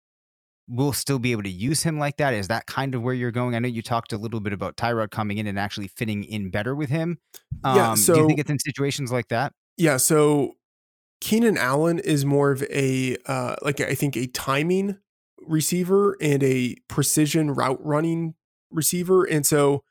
will 0.69 0.93
still 0.93 1.19
be 1.19 1.33
able 1.33 1.43
to 1.43 1.51
use 1.51 1.83
him 1.83 1.99
like 1.99 2.19
that? 2.19 2.35
Is 2.35 2.49
that 2.49 2.67
kind 2.67 2.95
of 2.95 3.03
where 3.03 3.15
you're 3.15 3.33
going? 3.33 3.55
I 3.55 3.59
know 3.59 3.69
you 3.69 3.81
talked 3.81 4.13
a 4.13 4.19
little 4.19 4.41
bit 4.41 4.53
about 4.53 4.77
Tyrod 4.77 5.11
coming 5.11 5.39
in 5.39 5.47
and 5.47 5.59
actually 5.59 5.89
fitting 5.89 6.23
in 6.23 6.51
better 6.51 6.75
with 6.75 6.91
him. 6.91 7.19
Um, 7.65 7.77
Yeah, 7.77 7.95
do 7.95 8.21
you 8.21 8.27
think 8.27 8.39
it's 8.39 8.51
in 8.51 8.59
situations 8.59 9.11
like 9.11 9.29
that? 9.29 9.55
Yeah, 9.79 9.97
so 9.97 10.53
Keenan 11.23 11.57
Allen 11.57 11.99
is 11.99 12.27
more 12.27 12.53
of 12.53 12.63
a 12.65 13.17
uh, 13.27 13.57
like 13.63 13.81
I 13.81 13.95
think 13.95 14.17
a 14.17 14.27
timing 14.27 14.99
receiver 15.47 16.17
and 16.21 16.43
a 16.43 16.77
precision 16.89 17.51
route 17.51 17.83
running 17.83 18.35
receiver, 18.71 19.25
and 19.25 19.47
so 19.47 19.83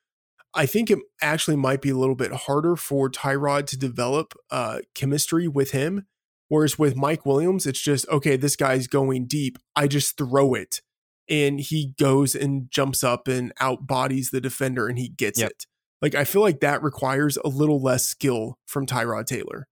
I 0.54 0.66
think 0.66 0.92
it 0.92 1.00
actually 1.22 1.56
might 1.58 1.82
be 1.82 1.90
a 1.90 1.98
little 1.98 2.16
bit 2.16 2.32
harder 2.32 2.76
for 2.76 3.10
Tyrod 3.10 3.68
to 3.68 3.78
develop 3.78 4.34
uh, 4.50 4.80
chemistry 4.94 5.48
with 5.48 5.72
him. 5.72 6.06
Whereas 6.50 6.78
with 6.78 6.98
Mike 6.98 7.26
Williams, 7.26 7.66
it's 7.66 7.80
just 7.80 8.08
okay. 8.10 8.36
This 8.36 8.58
guy's 8.58 8.88
going 8.88 9.28
deep. 9.28 9.58
I 9.76 9.88
just 9.88 10.18
throw 10.18 10.54
it, 10.54 10.82
and 11.30 11.62
he 11.62 11.94
goes 11.98 12.36
and 12.36 12.70
jumps 12.70 13.06
up 13.06 13.30
and 13.30 13.54
out 13.62 13.88
bodies 13.88 14.32
the 14.32 14.42
defender, 14.42 14.88
and 14.88 15.00
he 15.00 15.08
gets 15.08 15.40
Yep. 15.40 15.50
it. 15.52 15.66
Like 16.02 16.14
I 16.16 16.26
feel 16.26 16.42
like 16.42 16.60
that 16.60 16.84
requires 16.84 17.38
a 17.38 17.48
little 17.48 17.82
less 17.82 18.06
skill 18.06 18.58
from 18.66 18.86
Tyrod 18.86 19.28
Taylor. 19.28 19.68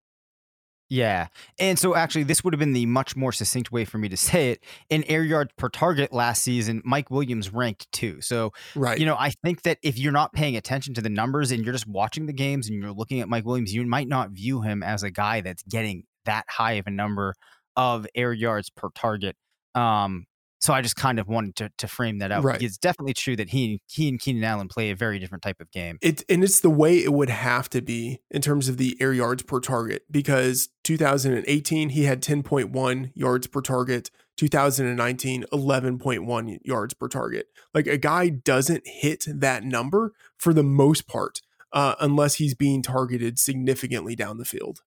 Yeah. 0.89 1.27
And 1.59 1.77
so 1.77 1.95
actually 1.95 2.23
this 2.23 2.43
would 2.43 2.53
have 2.53 2.59
been 2.59 2.73
the 2.73 2.87
much 2.87 3.15
more 3.15 3.31
succinct 3.31 3.71
way 3.71 3.85
for 3.85 3.97
me 3.99 4.09
to 4.09 4.17
say 4.17 4.51
it. 4.51 4.63
In 4.89 5.03
air 5.03 5.23
yards 5.23 5.51
per 5.55 5.69
target 5.69 6.11
last 6.11 6.41
season, 6.41 6.81
Mike 6.83 7.11
Williams 7.11 7.53
ranked 7.53 7.91
two. 7.91 8.21
So 8.21 8.51
Right. 8.75 8.99
you 8.99 9.05
know, 9.05 9.15
I 9.17 9.31
think 9.43 9.61
that 9.63 9.77
if 9.83 9.97
you're 9.99 10.11
not 10.11 10.33
paying 10.33 10.57
attention 10.57 10.93
to 10.95 11.01
the 11.01 11.09
numbers 11.09 11.51
and 11.51 11.63
you're 11.63 11.73
just 11.73 11.87
watching 11.87 12.25
the 12.25 12.33
games 12.33 12.67
and 12.67 12.81
you're 12.81 12.91
looking 12.91 13.19
at 13.21 13.29
Mike 13.29 13.45
Williams, 13.45 13.73
you 13.73 13.85
might 13.85 14.07
not 14.07 14.31
view 14.31 14.61
him 14.61 14.81
as 14.81 15.03
a 15.03 15.11
guy 15.11 15.41
that's 15.41 15.63
getting 15.63 16.03
that 16.25 16.45
high 16.49 16.73
of 16.73 16.87
a 16.87 16.91
number 16.91 17.35
of 17.75 18.07
air 18.15 18.33
yards 18.33 18.69
per 18.69 18.89
target. 18.95 19.35
Um, 19.75 20.25
so 20.59 20.73
I 20.73 20.81
just 20.81 20.95
kind 20.95 21.19
of 21.19 21.27
wanted 21.27 21.55
to, 21.57 21.71
to 21.77 21.87
frame 21.87 22.19
that 22.19 22.31
out. 22.31 22.43
Right. 22.43 22.61
It's 22.61 22.77
definitely 22.77 23.13
true 23.13 23.35
that 23.37 23.49
he 23.49 23.81
he 23.87 24.09
and 24.09 24.19
Keenan 24.19 24.43
Allen 24.43 24.67
play 24.67 24.91
a 24.91 24.95
very 24.95 25.19
different 25.19 25.41
type 25.41 25.59
of 25.59 25.71
game. 25.71 25.97
it 26.01 26.23
and 26.29 26.43
it's 26.43 26.59
the 26.59 26.69
way 26.69 26.97
it 26.97 27.13
would 27.13 27.29
have 27.29 27.69
to 27.71 27.81
be 27.81 28.19
in 28.29 28.41
terms 28.41 28.67
of 28.69 28.77
the 28.77 28.97
air 28.99 29.13
yards 29.13 29.43
per 29.43 29.59
target 29.59 30.03
because 30.11 30.69
2018 30.83 31.89
he 31.89 32.03
had 32.03 32.21
10.1 32.21 33.11
yards 33.15 33.47
per 33.47 33.61
target 33.61 34.11
2019 34.37 35.45
11.1 35.51 36.57
yards 36.63 36.93
per 36.93 37.07
target 37.07 37.47
like 37.73 37.87
a 37.87 37.97
guy 37.97 38.29
doesn't 38.29 38.83
hit 38.85 39.25
that 39.27 39.63
number 39.63 40.13
for 40.37 40.53
the 40.53 40.63
most 40.63 41.07
part 41.07 41.41
uh, 41.71 41.95
unless 41.99 42.35
he's 42.35 42.55
being 42.55 42.81
targeted 42.81 43.37
significantly 43.37 44.15
down 44.15 44.37
the 44.37 44.45
field 44.45 44.81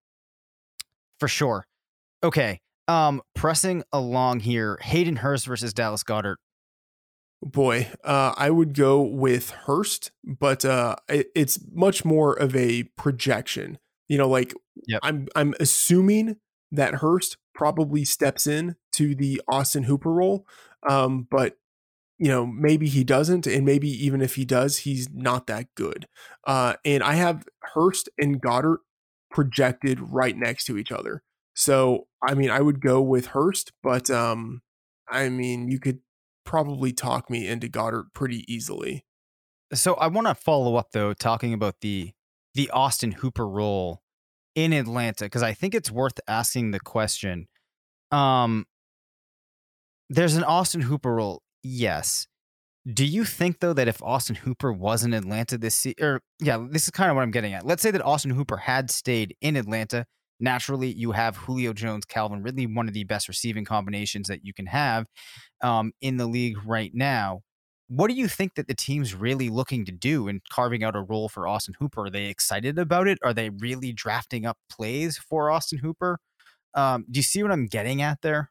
For 1.19 1.29
sure. 1.29 1.67
Okay. 2.25 2.61
Um, 2.89 3.23
pressing 3.35 3.85
along 3.93 4.41
here, 4.41 4.79
Hayden 4.83 5.17
Hurst 5.17 5.47
versus 5.47 5.73
Dallas 5.73 6.03
Goedert. 6.03 6.37
boy 7.43 7.89
uh, 8.05 8.33
i 8.37 8.49
would 8.51 8.73
go 8.73 9.01
with 9.03 9.51
hurst 9.51 10.13
but 10.25 10.65
uh, 10.65 10.95
it, 11.09 11.29
it's 11.35 11.59
much 11.73 12.05
more 12.05 12.35
of 12.35 12.55
a 12.55 12.85
projection 12.97 13.79
you 14.09 14.17
know 14.17 14.29
like 14.29 14.55
Yep. 14.87 15.01
i'm 15.03 15.29
i'm 15.37 15.55
assuming 15.61 16.37
that 16.71 16.95
hurst 16.97 17.37
probably 17.55 18.05
steps 18.05 18.47
in 18.47 18.77
to 18.93 19.15
the 19.15 19.41
austin 19.49 19.83
hooper 19.85 20.13
role 20.13 20.47
um, 20.89 21.27
but 21.31 21.57
you 22.19 22.29
know 22.29 22.47
maybe 22.47 22.89
he 22.89 23.03
doesn't 23.05 23.47
and 23.47 23.67
maybe 23.67 23.89
even 23.89 24.23
if 24.23 24.37
he 24.37 24.45
does 24.45 24.79
he's 24.79 25.11
not 25.13 25.47
that 25.49 25.67
good 25.75 26.07
uh, 26.47 26.75
and 26.85 27.03
i 27.03 27.15
have 27.15 27.45
hurst 27.75 28.09
and 28.19 28.41
goedert 28.41 28.79
projected 29.31 29.99
right 30.01 30.37
next 30.37 30.65
to 30.67 30.79
each 30.79 30.93
other 30.93 31.23
So, 31.55 32.07
I 32.23 32.35
mean, 32.35 32.51
I 32.51 32.61
would 32.61 32.81
go 32.81 33.01
with 33.01 33.27
Hurst, 33.27 33.73
but 33.83 34.11
um, 34.11 34.63
I 35.09 35.29
mean, 35.29 35.69
you 35.69 35.79
could 35.79 36.01
probably 36.45 36.93
talk 36.93 37.31
me 37.31 37.47
into 37.47 37.69
Goedert 37.69 38.15
pretty 38.15 38.45
easily. 38.53 39.05
So 39.75 39.95
I 39.95 40.09
want 40.09 40.27
to 40.27 40.35
follow 40.35 40.77
up 40.77 40.93
though, 40.93 41.13
talking 41.15 41.55
about 41.55 41.77
the 41.81 42.13
the 42.55 42.71
Austin 42.71 43.13
Hooper 43.13 43.49
role 43.49 44.03
in 44.55 44.73
Atlanta 44.73 45.25
because 45.25 45.43
I 45.43 45.55
think 45.55 45.75
it's 45.75 45.91
worth 45.91 46.21
asking 46.29 46.71
the 46.71 46.81
question. 46.81 47.49
Um, 48.11 48.67
there's 50.11 50.37
an 50.37 50.45
Austin 50.45 50.83
Hooper 50.83 51.15
role, 51.15 51.43
yes. 51.63 52.27
Do 52.91 53.07
you 53.07 53.25
think 53.25 53.61
though 53.61 53.73
that 53.73 53.89
if 53.89 54.03
Austin 54.03 54.37
Hooper 54.37 54.73
was 54.73 55.05
in 55.05 55.15
Atlanta 55.15 55.57
this 55.57 55.77
season, 55.77 56.05
or 56.05 56.21
yeah, 56.41 56.63
this 56.69 56.85
is 56.85 56.91
kind 56.91 57.11
of 57.11 57.17
what 57.17 57.23
I'm 57.23 57.31
getting 57.31 57.55
at. 57.55 57.65
Let's 57.65 57.83
say 57.83 57.91
that 57.93 58.05
Austin 58.05 58.33
Hooper 58.33 58.59
had 58.59 58.91
stayed 58.91 59.37
in 59.41 59.57
Atlanta. 59.57 60.05
Naturally, 60.43 60.93
you 60.93 61.13
have 61.13 61.37
Julio 61.37 61.73
Jones, 61.73 62.05
Calvin 62.05 62.43
Ridley, 62.43 62.67
one 62.67 62.89
of 62.89 62.95
the 62.95 63.05
best 63.05 63.29
receiving 63.29 63.65
combinations 63.65 64.27
that 64.27 64.45
you 64.45 64.53
can 64.53 64.67
have 64.67 65.07
um, 65.63 65.93
in 66.01 66.17
the 66.17 66.27
league 66.27 66.59
right 66.67 66.91
now. 66.93 67.43
What 67.87 68.09
do 68.09 68.15
you 68.15 68.27
think 68.27 68.57
that 68.57 68.67
the 68.67 68.75
team's 68.75 69.15
really 69.15 69.49
looking 69.49 69.85
to 69.85 69.93
do 69.93 70.27
in 70.27 70.41
carving 70.51 70.83
out 70.83 70.97
a 70.97 71.03
role 71.03 71.29
for 71.29 71.47
Austin 71.47 71.75
Hooper? 71.79 72.07
Are 72.07 72.11
they 72.11 72.27
excited 72.27 72.77
about 72.77 73.07
it? 73.07 73.19
Are 73.23 73.33
they 73.33 73.51
really 73.51 73.93
drafting 73.93 74.45
up 74.45 74.59
plays 74.69 75.17
for 75.17 75.49
Austin 75.49 75.79
Hooper? 75.79 76.19
Um, 76.75 77.05
do 77.09 77.19
you 77.19 77.23
see 77.23 77.43
what 77.43 77.53
I'm 77.53 77.67
getting 77.67 78.03
at 78.03 78.23
there? 78.23 78.51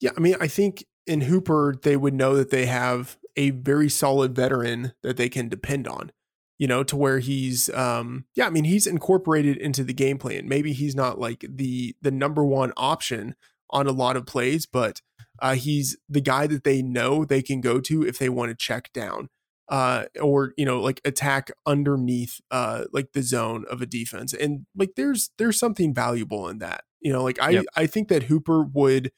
Yeah, 0.00 0.10
I 0.16 0.20
mean, 0.20 0.36
I 0.40 0.46
think 0.46 0.86
in 1.06 1.22
Hooper, 1.22 1.76
they 1.82 1.96
would 1.96 2.14
know 2.14 2.34
that 2.36 2.50
they 2.50 2.64
have 2.66 3.18
a 3.36 3.50
very 3.50 3.90
solid 3.90 4.34
veteran 4.34 4.92
that 5.02 5.18
they 5.18 5.28
can 5.28 5.48
depend 5.48 5.86
on, 5.86 6.12
you 6.60 6.66
know, 6.66 6.84
to 6.84 6.94
where 6.94 7.18
he's, 7.18 7.70
um, 7.70 8.26
yeah, 8.36 8.46
I 8.46 8.50
mean, 8.50 8.64
he's 8.64 8.86
incorporated 8.86 9.56
into 9.56 9.82
the 9.82 9.94
game 9.94 10.18
plan. 10.18 10.46
Maybe 10.46 10.74
he's 10.74 10.94
not 10.94 11.18
like 11.18 11.44
the 11.48 11.96
the 12.02 12.10
number 12.10 12.44
one 12.44 12.72
option 12.76 13.34
on 13.70 13.86
a 13.86 13.92
lot 13.92 14.16
of 14.16 14.26
plays, 14.26 14.66
but 14.66 15.00
uh, 15.40 15.54
he's 15.54 15.96
the 16.08 16.20
guy 16.20 16.46
that 16.46 16.64
they 16.64 16.82
know 16.82 17.24
they 17.24 17.40
can 17.40 17.62
go 17.62 17.80
to 17.80 18.06
if 18.06 18.18
they 18.18 18.28
want 18.28 18.50
to 18.50 18.54
check 18.54 18.92
down 18.92 19.30
uh, 19.70 20.04
or 20.20 20.52
you 20.58 20.66
know 20.66 20.80
like 20.80 21.00
attack 21.04 21.50
underneath 21.64 22.40
uh, 22.50 22.84
like 22.92 23.12
the 23.12 23.22
zone 23.22 23.64
of 23.70 23.80
a 23.80 23.86
defense 23.86 24.34
and 24.34 24.66
like 24.76 24.90
there's 24.96 25.30
there's 25.38 25.58
something 25.58 25.94
valuable 25.94 26.48
in 26.48 26.58
that 26.58 26.84
you 27.00 27.12
know 27.12 27.22
like 27.22 27.40
i 27.40 27.50
yep. 27.50 27.64
i 27.76 27.86
think 27.86 28.08
that 28.08 28.24
hooper 28.24 28.62
would 28.62 29.12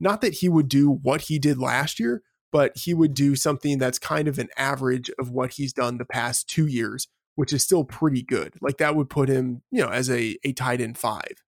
not 0.00 0.20
that 0.20 0.34
he 0.34 0.48
would 0.48 0.68
do 0.68 0.90
what 0.90 1.22
he 1.22 1.38
did 1.38 1.58
last 1.58 2.00
year 2.00 2.22
but 2.52 2.76
he 2.76 2.94
would 2.94 3.14
do 3.14 3.34
something 3.34 3.78
that's 3.78 3.98
kind 3.98 4.28
of 4.28 4.38
an 4.38 4.48
average 4.56 5.10
of 5.18 5.30
what 5.30 5.52
he's 5.52 5.72
done 5.72 5.98
the 5.98 6.04
past 6.04 6.48
two 6.48 6.66
years 6.66 7.08
which 7.34 7.52
is 7.52 7.62
still 7.62 7.82
pretty 7.82 8.22
good 8.22 8.54
like 8.60 8.76
that 8.78 8.94
would 8.94 9.10
put 9.10 9.28
him 9.28 9.62
you 9.70 9.80
know 9.80 9.88
as 9.88 10.08
a 10.10 10.36
a 10.44 10.52
tight 10.52 10.80
end 10.80 10.96
five 10.96 11.42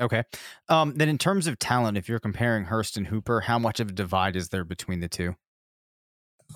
Okay. 0.00 0.24
Um, 0.68 0.94
then 0.96 1.08
in 1.08 1.18
terms 1.18 1.46
of 1.46 1.58
talent, 1.58 1.96
if 1.96 2.08
you're 2.08 2.18
comparing 2.18 2.64
Hurst 2.64 2.96
and 2.96 3.06
Hooper, 3.06 3.42
how 3.42 3.58
much 3.58 3.80
of 3.80 3.90
a 3.90 3.92
divide 3.92 4.36
is 4.36 4.48
there 4.48 4.64
between 4.64 5.00
the 5.00 5.08
two? 5.08 5.36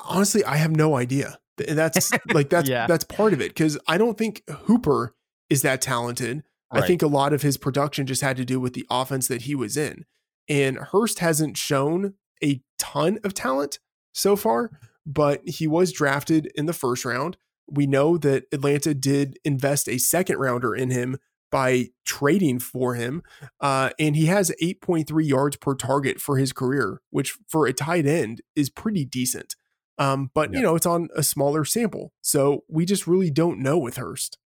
Honestly, 0.05 0.45
I 0.45 0.57
have 0.57 0.73
no 0.73 0.97
idea. 0.97 1.39
That's 1.57 2.11
like 2.33 2.51
that's 2.51 2.69
yeah. 2.69 2.87
that's 2.87 3.05
part 3.05 3.33
of 3.33 3.41
it 3.41 3.49
because 3.49 3.79
I 3.87 3.99
don't 3.99 4.19
think 4.19 4.43
Hooper 4.49 5.15
is 5.49 5.63
that 5.63 5.81
talented. 5.81 6.45
Right. 6.73 6.85
I 6.85 6.87
think 6.87 7.03
a 7.03 7.07
lot 7.07 7.33
of 7.33 7.43
his 7.43 7.57
production 7.57 8.07
just 8.07 8.21
had 8.21 8.37
to 8.37 8.45
do 8.45 8.61
with 8.61 8.75
the 8.75 8.87
offense 8.91 9.29
that 9.29 9.43
he 9.43 9.55
was 9.55 9.77
in. 9.77 10.05
And 10.49 10.77
Hurst 10.77 11.21
hasn't 11.21 11.57
shown 11.57 12.15
a 12.43 12.61
ton 12.79 13.19
of 13.25 13.35
talent 13.35 13.79
so 14.13 14.37
far, 14.37 14.71
but 15.07 15.41
he 15.47 15.67
was 15.67 15.93
drafted 15.93 16.51
in 16.55 16.67
the 16.67 16.73
first 16.73 17.05
round. 17.05 17.37
We 17.71 17.87
know 17.87 18.17
that 18.19 18.45
Atlanta 18.53 18.95
did 18.95 19.39
invest 19.45 19.89
a 19.89 19.99
second 19.99 20.39
rounder 20.39 20.75
in 20.75 20.91
him 20.91 21.19
by 21.51 21.89
trading 22.05 22.59
for 22.59 22.95
him. 22.95 23.23
Uh, 23.61 23.91
and 23.99 24.17
he 24.17 24.27
has 24.27 24.53
8.3 24.63 25.27
yards 25.27 25.57
per 25.57 25.75
target 25.75 26.21
for 26.21 26.37
his 26.37 26.53
career, 26.53 27.01
which 27.11 27.37
for 27.49 27.67
a 27.67 27.73
tight 27.73 28.07
end 28.07 28.43
is 28.55 28.71
pretty 28.71 29.05
decent. 29.05 29.57
Um, 29.99 30.31
but, 30.33 30.53
you 30.53 30.61
know, 30.61 30.77
it's 30.77 30.87
on 30.87 31.09
a 31.17 31.23
smaller 31.23 31.65
sample. 31.65 32.13
So 32.21 32.65
we 32.69 32.85
just 32.85 33.07
really 33.07 33.31
don't 33.31 33.59
know 33.59 33.79
with 33.79 33.97
Hurst. 33.97 34.39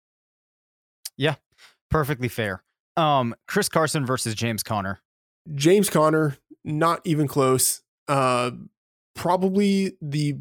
Yeah, 1.16 1.34
perfectly 1.90 2.28
fair. 2.28 2.62
Um, 2.96 3.34
Chris 3.46 3.68
Carson 3.68 4.06
versus 4.06 4.34
James 4.34 4.62
Conner. 4.62 5.02
James 5.54 5.90
Conner, 5.90 6.38
not 6.64 7.00
even 7.04 7.28
close. 7.28 7.81
Uh, 8.08 8.50
probably 9.14 9.92
the 10.00 10.36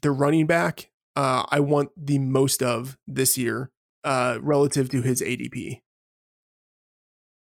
the 0.00 0.10
running 0.10 0.46
back 0.46 0.90
uh, 1.16 1.44
I 1.50 1.60
want 1.60 1.90
the 1.96 2.18
most 2.18 2.62
of 2.62 2.96
this 3.06 3.36
year 3.36 3.70
uh, 4.04 4.38
relative 4.40 4.88
to 4.90 5.02
his 5.02 5.20
ADP. 5.20 5.80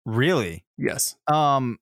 Really? 0.05 0.65
Yes. 0.79 1.17
Um 1.27 1.79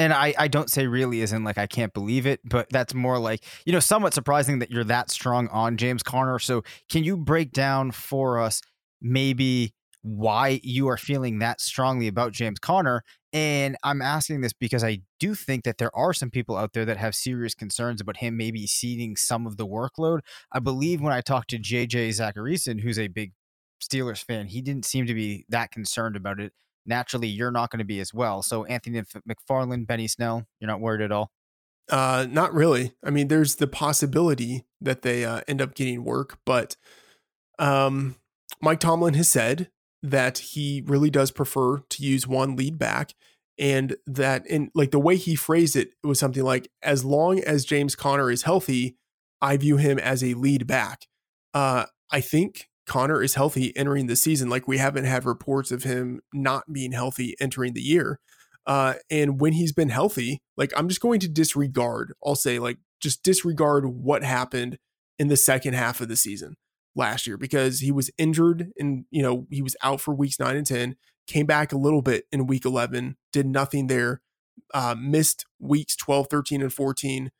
and 0.00 0.14
I, 0.14 0.32
I 0.38 0.48
don't 0.48 0.70
say 0.70 0.86
really 0.86 1.20
in 1.20 1.44
like 1.44 1.58
I 1.58 1.66
can't 1.66 1.92
believe 1.92 2.26
it, 2.26 2.40
but 2.42 2.66
that's 2.70 2.94
more 2.94 3.18
like, 3.18 3.44
you 3.66 3.72
know, 3.72 3.80
somewhat 3.80 4.14
surprising 4.14 4.58
that 4.60 4.70
you're 4.70 4.82
that 4.84 5.10
strong 5.10 5.46
on 5.48 5.76
James 5.76 6.02
Conner. 6.02 6.38
So 6.38 6.64
can 6.88 7.04
you 7.04 7.18
break 7.18 7.52
down 7.52 7.90
for 7.90 8.40
us 8.40 8.62
maybe 9.02 9.74
why 10.00 10.58
you 10.62 10.88
are 10.88 10.96
feeling 10.96 11.38
that 11.40 11.60
strongly 11.60 12.08
about 12.08 12.32
James 12.32 12.58
Conner? 12.58 13.04
And 13.32 13.76
I'm 13.84 14.02
asking 14.02 14.40
this 14.40 14.52
because 14.52 14.82
I 14.82 15.02
do 15.20 15.34
think 15.34 15.64
that 15.64 15.78
there 15.78 15.94
are 15.94 16.12
some 16.12 16.30
people 16.30 16.56
out 16.56 16.72
there 16.72 16.84
that 16.84 16.96
have 16.96 17.14
serious 17.14 17.54
concerns 17.54 18.00
about 18.00 18.16
him 18.16 18.36
maybe 18.36 18.66
ceding 18.66 19.16
some 19.16 19.46
of 19.46 19.56
the 19.56 19.66
workload. 19.66 20.20
I 20.52 20.58
believe 20.58 21.00
when 21.00 21.12
I 21.12 21.20
talked 21.20 21.50
to 21.50 21.58
JJ 21.58 22.08
Zachariason, 22.08 22.80
who's 22.80 22.98
a 22.98 23.08
big 23.08 23.32
Steelers 23.80 24.24
fan, 24.24 24.46
he 24.46 24.60
didn't 24.60 24.84
seem 24.84 25.06
to 25.06 25.14
be 25.14 25.44
that 25.48 25.70
concerned 25.70 26.16
about 26.16 26.40
it. 26.40 26.52
Naturally, 26.86 27.28
you're 27.28 27.52
not 27.52 27.70
going 27.70 27.78
to 27.78 27.84
be 27.84 28.00
as 28.00 28.12
well. 28.12 28.42
So, 28.42 28.64
Anthony 28.64 29.02
McFarland, 29.28 29.86
Benny 29.86 30.08
Snell, 30.08 30.46
you're 30.58 30.68
not 30.68 30.80
worried 30.80 31.02
at 31.02 31.12
all. 31.12 31.30
Uh, 31.88 32.26
not 32.28 32.52
really. 32.54 32.92
I 33.04 33.10
mean, 33.10 33.28
there's 33.28 33.56
the 33.56 33.66
possibility 33.66 34.64
that 34.80 35.02
they 35.02 35.24
uh, 35.24 35.42
end 35.46 35.60
up 35.60 35.74
getting 35.74 36.04
work, 36.04 36.38
but 36.46 36.76
um, 37.58 38.16
Mike 38.62 38.80
Tomlin 38.80 39.14
has 39.14 39.28
said 39.28 39.70
that 40.02 40.38
he 40.38 40.82
really 40.86 41.10
does 41.10 41.30
prefer 41.30 41.78
to 41.78 42.02
use 42.02 42.26
one 42.26 42.56
lead 42.56 42.78
back, 42.78 43.14
and 43.58 43.96
that 44.06 44.46
in 44.46 44.70
like 44.74 44.90
the 44.90 44.98
way 44.98 45.16
he 45.16 45.34
phrased 45.34 45.76
it, 45.76 45.90
it 46.02 46.06
was 46.06 46.18
something 46.18 46.42
like, 46.42 46.70
"As 46.82 47.04
long 47.04 47.40
as 47.40 47.64
James 47.64 47.94
Conner 47.94 48.30
is 48.30 48.42
healthy, 48.42 48.96
I 49.40 49.56
view 49.56 49.76
him 49.76 49.98
as 49.98 50.24
a 50.24 50.34
lead 50.34 50.66
back." 50.66 51.06
Uh, 51.54 51.86
I 52.10 52.20
think 52.20 52.68
Conner 52.86 53.22
is 53.22 53.34
healthy 53.34 53.76
entering 53.76 54.06
the 54.06 54.16
season. 54.16 54.48
Like 54.48 54.66
we 54.66 54.78
haven't 54.78 55.04
had 55.04 55.24
reports 55.24 55.70
of 55.70 55.84
him 55.84 56.20
not 56.32 56.72
being 56.72 56.92
healthy 56.92 57.36
entering 57.40 57.74
the 57.74 57.82
year. 57.82 58.18
Uh, 58.66 58.94
and 59.10 59.40
when 59.40 59.52
he's 59.52 59.72
been 59.72 59.88
healthy, 59.88 60.42
like 60.56 60.72
I'm 60.76 60.88
just 60.88 61.00
going 61.00 61.20
to 61.20 61.28
disregard, 61.28 62.12
I'll 62.24 62.34
say, 62.36 62.58
like, 62.58 62.78
just 63.00 63.22
disregard 63.22 63.86
what 63.86 64.22
happened 64.22 64.78
in 65.18 65.28
the 65.28 65.36
second 65.36 65.74
half 65.74 66.00
of 66.00 66.08
the 66.08 66.16
season 66.16 66.56
last 66.94 67.26
year 67.26 67.36
because 67.36 67.80
he 67.80 67.92
was 67.92 68.10
injured 68.18 68.72
and, 68.78 69.04
you 69.10 69.22
know, 69.22 69.46
he 69.50 69.62
was 69.62 69.76
out 69.82 70.00
for 70.00 70.14
weeks 70.14 70.38
nine 70.38 70.56
and 70.56 70.66
10, 70.66 70.96
came 71.26 71.46
back 71.46 71.72
a 71.72 71.78
little 71.78 72.02
bit 72.02 72.24
in 72.32 72.46
week 72.46 72.64
11, 72.64 73.16
did 73.32 73.46
nothing 73.46 73.86
there, 73.86 74.20
uh, 74.74 74.94
missed 74.98 75.46
weeks 75.58 75.96
12, 75.96 76.26
13, 76.28 76.62
and 76.62 76.72
14. 76.72 77.30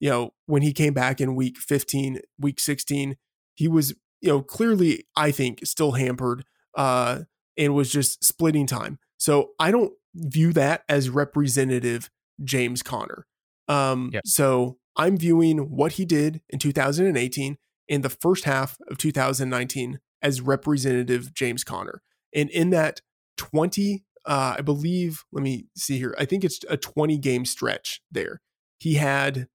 You 0.00 0.10
know, 0.10 0.34
when 0.46 0.62
he 0.62 0.72
came 0.72 0.94
back 0.94 1.20
in 1.20 1.34
week 1.34 1.58
15, 1.58 2.20
week 2.38 2.60
16, 2.60 3.16
he 3.54 3.66
was 3.66 3.94
you 4.20 4.28
know, 4.28 4.42
clearly 4.42 5.06
I 5.16 5.30
think 5.30 5.64
still 5.64 5.92
hampered 5.92 6.44
uh, 6.76 7.20
and 7.56 7.74
was 7.74 7.90
just 7.90 8.24
splitting 8.24 8.66
time. 8.66 8.98
So 9.16 9.50
I 9.58 9.70
don't 9.70 9.92
view 10.14 10.52
that 10.54 10.82
as 10.88 11.10
representative 11.10 12.10
James 12.42 12.82
Conner. 12.82 13.26
Um, 13.68 14.10
yep. 14.12 14.22
So 14.26 14.78
I'm 14.96 15.16
viewing 15.16 15.70
what 15.70 15.92
he 15.92 16.04
did 16.04 16.40
in 16.48 16.58
2018 16.58 17.58
in 17.88 18.02
the 18.02 18.10
first 18.10 18.44
half 18.44 18.78
of 18.88 18.98
2019 18.98 20.00
as 20.22 20.40
representative 20.40 21.32
James 21.32 21.64
Conner. 21.64 22.02
And 22.34 22.50
in 22.50 22.70
that 22.70 23.00
20, 23.38 24.04
uh, 24.26 24.56
I 24.58 24.60
believe, 24.60 25.24
let 25.32 25.42
me 25.42 25.66
see 25.76 25.98
here, 25.98 26.14
I 26.18 26.24
think 26.24 26.44
it's 26.44 26.60
a 26.68 26.76
20 26.76 27.18
game 27.18 27.44
stretch 27.44 28.02
there. 28.10 28.40
He 28.78 28.94
had 28.94 29.48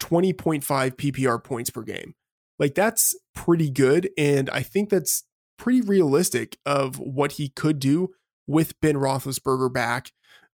20.5 0.00 0.62
PPR 0.64 1.42
points 1.42 1.70
per 1.70 1.82
game. 1.82 2.14
Like 2.58 2.74
that's 2.74 3.14
pretty 3.34 3.70
good. 3.70 4.10
And 4.18 4.50
I 4.50 4.62
think 4.62 4.90
that's 4.90 5.24
pretty 5.58 5.80
realistic 5.80 6.58
of 6.66 6.98
what 6.98 7.32
he 7.32 7.50
could 7.50 7.78
do 7.78 8.10
with 8.46 8.78
Ben 8.80 8.96
Roethlisberger 8.96 9.72
back. 9.72 10.10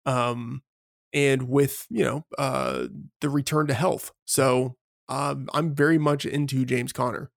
Um, 0.06 0.64
and 1.14 1.50
with, 1.50 1.88
you 1.90 2.04
know, 2.04 2.26
uh, 2.38 2.88
the 3.22 3.30
return 3.30 3.68
to 3.68 3.74
health. 3.74 4.12
So 4.26 4.76
um, 5.10 5.50
I'm 5.54 5.74
very 5.74 5.98
much 5.98 6.26
into 6.26 6.64
James 6.66 6.94
Conner. 6.94 7.32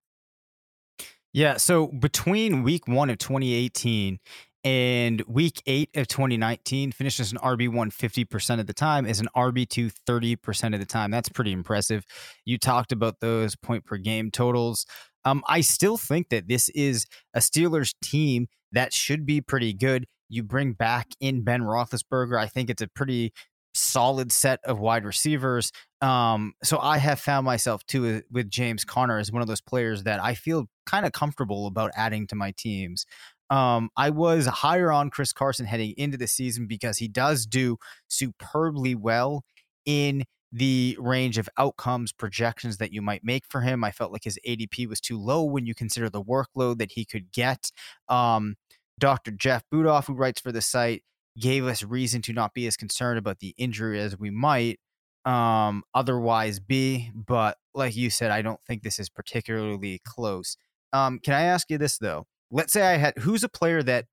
Yeah. 1.33 1.57
So 1.57 1.87
between 1.87 2.63
week 2.63 2.87
one 2.87 3.09
of 3.09 3.17
2018 3.17 4.19
and 4.63 5.21
week 5.27 5.61
eight 5.65 5.89
of 5.95 6.07
2019 6.07 6.91
finished 6.91 7.19
as 7.19 7.31
an 7.31 7.39
RB1 7.39 7.91
50% 7.91 8.59
of 8.59 8.67
the 8.67 8.73
time, 8.73 9.05
is 9.05 9.19
an 9.19 9.27
RB2 9.35 9.91
30% 10.07 10.73
of 10.73 10.79
the 10.79 10.85
time. 10.85 11.11
That's 11.11 11.29
pretty 11.29 11.51
impressive. 11.51 12.05
You 12.45 12.57
talked 12.57 12.91
about 12.91 13.19
those 13.19 13.55
point 13.55 13.83
per 13.85 13.97
game 13.97 14.31
totals. 14.31 14.85
Um, 15.25 15.43
I 15.47 15.61
still 15.61 15.97
think 15.97 16.29
that 16.29 16.47
this 16.47 16.69
is 16.69 17.05
a 17.33 17.39
Steelers 17.39 17.93
team 18.01 18.47
that 18.71 18.93
should 18.93 19.25
be 19.25 19.41
pretty 19.41 19.73
good. 19.73 20.05
You 20.29 20.43
bring 20.43 20.73
back 20.73 21.07
in 21.19 21.43
Ben 21.43 21.61
Roethlisberger. 21.61 22.39
I 22.39 22.47
think 22.47 22.69
it's 22.69 22.81
a 22.81 22.87
pretty 22.87 23.33
solid 23.73 24.31
set 24.31 24.59
of 24.65 24.79
wide 24.79 25.05
receivers. 25.05 25.71
Um, 26.03 26.53
so 26.61 26.79
I 26.79 26.97
have 26.97 27.21
found 27.21 27.45
myself 27.45 27.85
too 27.85 28.23
with 28.29 28.49
James 28.49 28.83
Conner 28.83 29.19
as 29.19 29.31
one 29.31 29.41
of 29.41 29.47
those 29.47 29.61
players 29.61 30.03
that 30.03 30.21
I 30.21 30.33
feel 30.33 30.67
kind 30.85 31.05
of 31.05 31.13
comfortable 31.13 31.65
about 31.65 31.91
adding 31.95 32.27
to 32.27 32.35
my 32.35 32.51
teams. 32.57 33.05
Um, 33.49 33.89
I 33.95 34.09
was 34.09 34.45
higher 34.45 34.91
on 34.91 35.09
Chris 35.11 35.31
Carson 35.31 35.65
heading 35.65 35.93
into 35.95 36.17
the 36.17 36.27
season 36.27 36.67
because 36.67 36.97
he 36.97 37.07
does 37.07 37.45
do 37.45 37.77
superbly 38.09 38.95
well 38.95 39.45
in 39.85 40.25
the 40.51 40.97
range 40.99 41.37
of 41.37 41.47
outcomes 41.57 42.11
projections 42.11 42.77
that 42.77 42.91
you 42.91 43.01
might 43.01 43.23
make 43.23 43.45
for 43.47 43.61
him. 43.61 43.81
I 43.85 43.91
felt 43.91 44.11
like 44.11 44.25
his 44.25 44.37
ADP 44.45 44.89
was 44.89 44.99
too 44.99 45.17
low 45.17 45.43
when 45.43 45.65
you 45.65 45.73
consider 45.73 46.09
the 46.09 46.23
workload 46.23 46.79
that 46.79 46.91
he 46.91 47.05
could 47.05 47.31
get. 47.31 47.71
Um, 48.09 48.55
Dr. 48.99 49.31
Jeff 49.31 49.63
Budoff, 49.73 50.07
who 50.07 50.13
writes 50.13 50.41
for 50.41 50.51
the 50.51 50.61
site, 50.61 51.03
gave 51.39 51.65
us 51.65 51.81
reason 51.81 52.21
to 52.23 52.33
not 52.33 52.53
be 52.53 52.67
as 52.67 52.75
concerned 52.75 53.17
about 53.17 53.39
the 53.39 53.55
injury 53.57 53.99
as 54.01 54.19
we 54.19 54.29
might 54.29 54.79
um, 55.25 55.83
otherwise 55.93 56.59
be. 56.59 57.11
But 57.13 57.57
like 57.73 57.95
you 57.95 58.09
said, 58.09 58.31
I 58.31 58.41
don't 58.41 58.59
think 58.67 58.83
this 58.83 58.99
is 58.99 59.09
particularly 59.09 60.01
close. 60.05 60.57
Um, 60.91 61.19
can 61.19 61.33
I 61.33 61.43
ask 61.43 61.69
you 61.69 61.77
this 61.77 61.97
though? 61.97 62.27
Let's 62.51 62.73
say 62.73 62.83
I 62.83 62.97
had 62.97 63.17
who's 63.19 63.43
a 63.43 63.49
player 63.49 63.81
that 63.83 64.05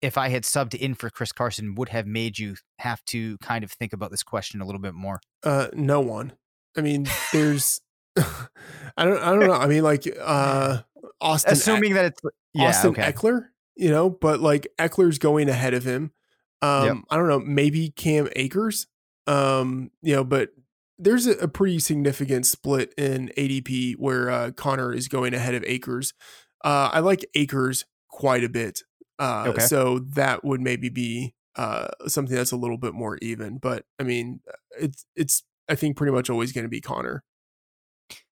if 0.00 0.18
I 0.18 0.28
had 0.28 0.42
subbed 0.42 0.74
in 0.74 0.94
for 0.94 1.10
Chris 1.10 1.32
Carson 1.32 1.74
would 1.76 1.88
have 1.88 2.06
made 2.06 2.38
you 2.38 2.56
have 2.78 3.04
to 3.06 3.38
kind 3.38 3.64
of 3.64 3.72
think 3.72 3.92
about 3.92 4.10
this 4.10 4.22
question 4.22 4.60
a 4.60 4.66
little 4.66 4.80
bit 4.80 4.94
more. 4.94 5.20
Uh, 5.42 5.68
no 5.72 6.00
one. 6.00 6.32
I 6.76 6.80
mean, 6.80 7.06
there's. 7.32 7.80
I 8.16 9.04
don't. 9.04 9.18
I 9.18 9.30
don't 9.30 9.46
know. 9.46 9.54
I 9.54 9.66
mean, 9.66 9.82
like 9.82 10.06
uh, 10.20 10.82
Austin. 11.20 11.52
Assuming 11.52 11.94
that 11.94 12.06
it's 12.06 12.20
yeah, 12.52 12.68
Austin 12.68 12.90
okay. 12.90 13.12
Ekeler, 13.12 13.48
you 13.76 13.90
know, 13.90 14.08
but 14.08 14.40
like 14.40 14.68
Ekeler's 14.78 15.18
going 15.18 15.48
ahead 15.48 15.74
of 15.74 15.84
him. 15.84 16.12
Um, 16.62 16.86
Yep. 16.86 16.96
I 17.10 17.16
don't 17.16 17.28
know, 17.28 17.40
maybe 17.40 17.90
Cam 17.90 18.28
Akers. 18.36 18.86
Um, 19.26 19.90
you 20.02 20.14
know, 20.14 20.24
but 20.24 20.50
there's 20.98 21.26
a, 21.26 21.32
a 21.38 21.48
pretty 21.48 21.78
significant 21.78 22.46
split 22.46 22.92
in 22.96 23.30
ADP 23.36 23.94
where 23.98 24.30
uh, 24.30 24.50
Conner 24.52 24.92
is 24.92 25.08
going 25.08 25.34
ahead 25.34 25.54
of 25.54 25.64
Akers. 25.64 26.12
Uh, 26.64 26.90
I 26.92 27.00
like 27.00 27.24
Akers 27.34 27.84
quite 28.08 28.44
a 28.44 28.48
bit. 28.48 28.82
Uh, 29.18 29.46
Okay. 29.48 29.62
so 29.62 29.98
that 30.00 30.44
would 30.44 30.60
maybe 30.60 30.88
be 30.88 31.34
uh 31.56 31.86
something 32.08 32.34
that's 32.34 32.50
a 32.50 32.56
little 32.56 32.78
bit 32.78 32.94
more 32.94 33.16
even. 33.22 33.58
But 33.58 33.84
I 34.00 34.02
mean, 34.02 34.40
it's 34.80 35.06
it's 35.14 35.44
I 35.68 35.76
think 35.76 35.96
pretty 35.96 36.12
much 36.12 36.28
always 36.28 36.52
going 36.52 36.64
to 36.64 36.68
be 36.68 36.80
Conner. 36.80 37.22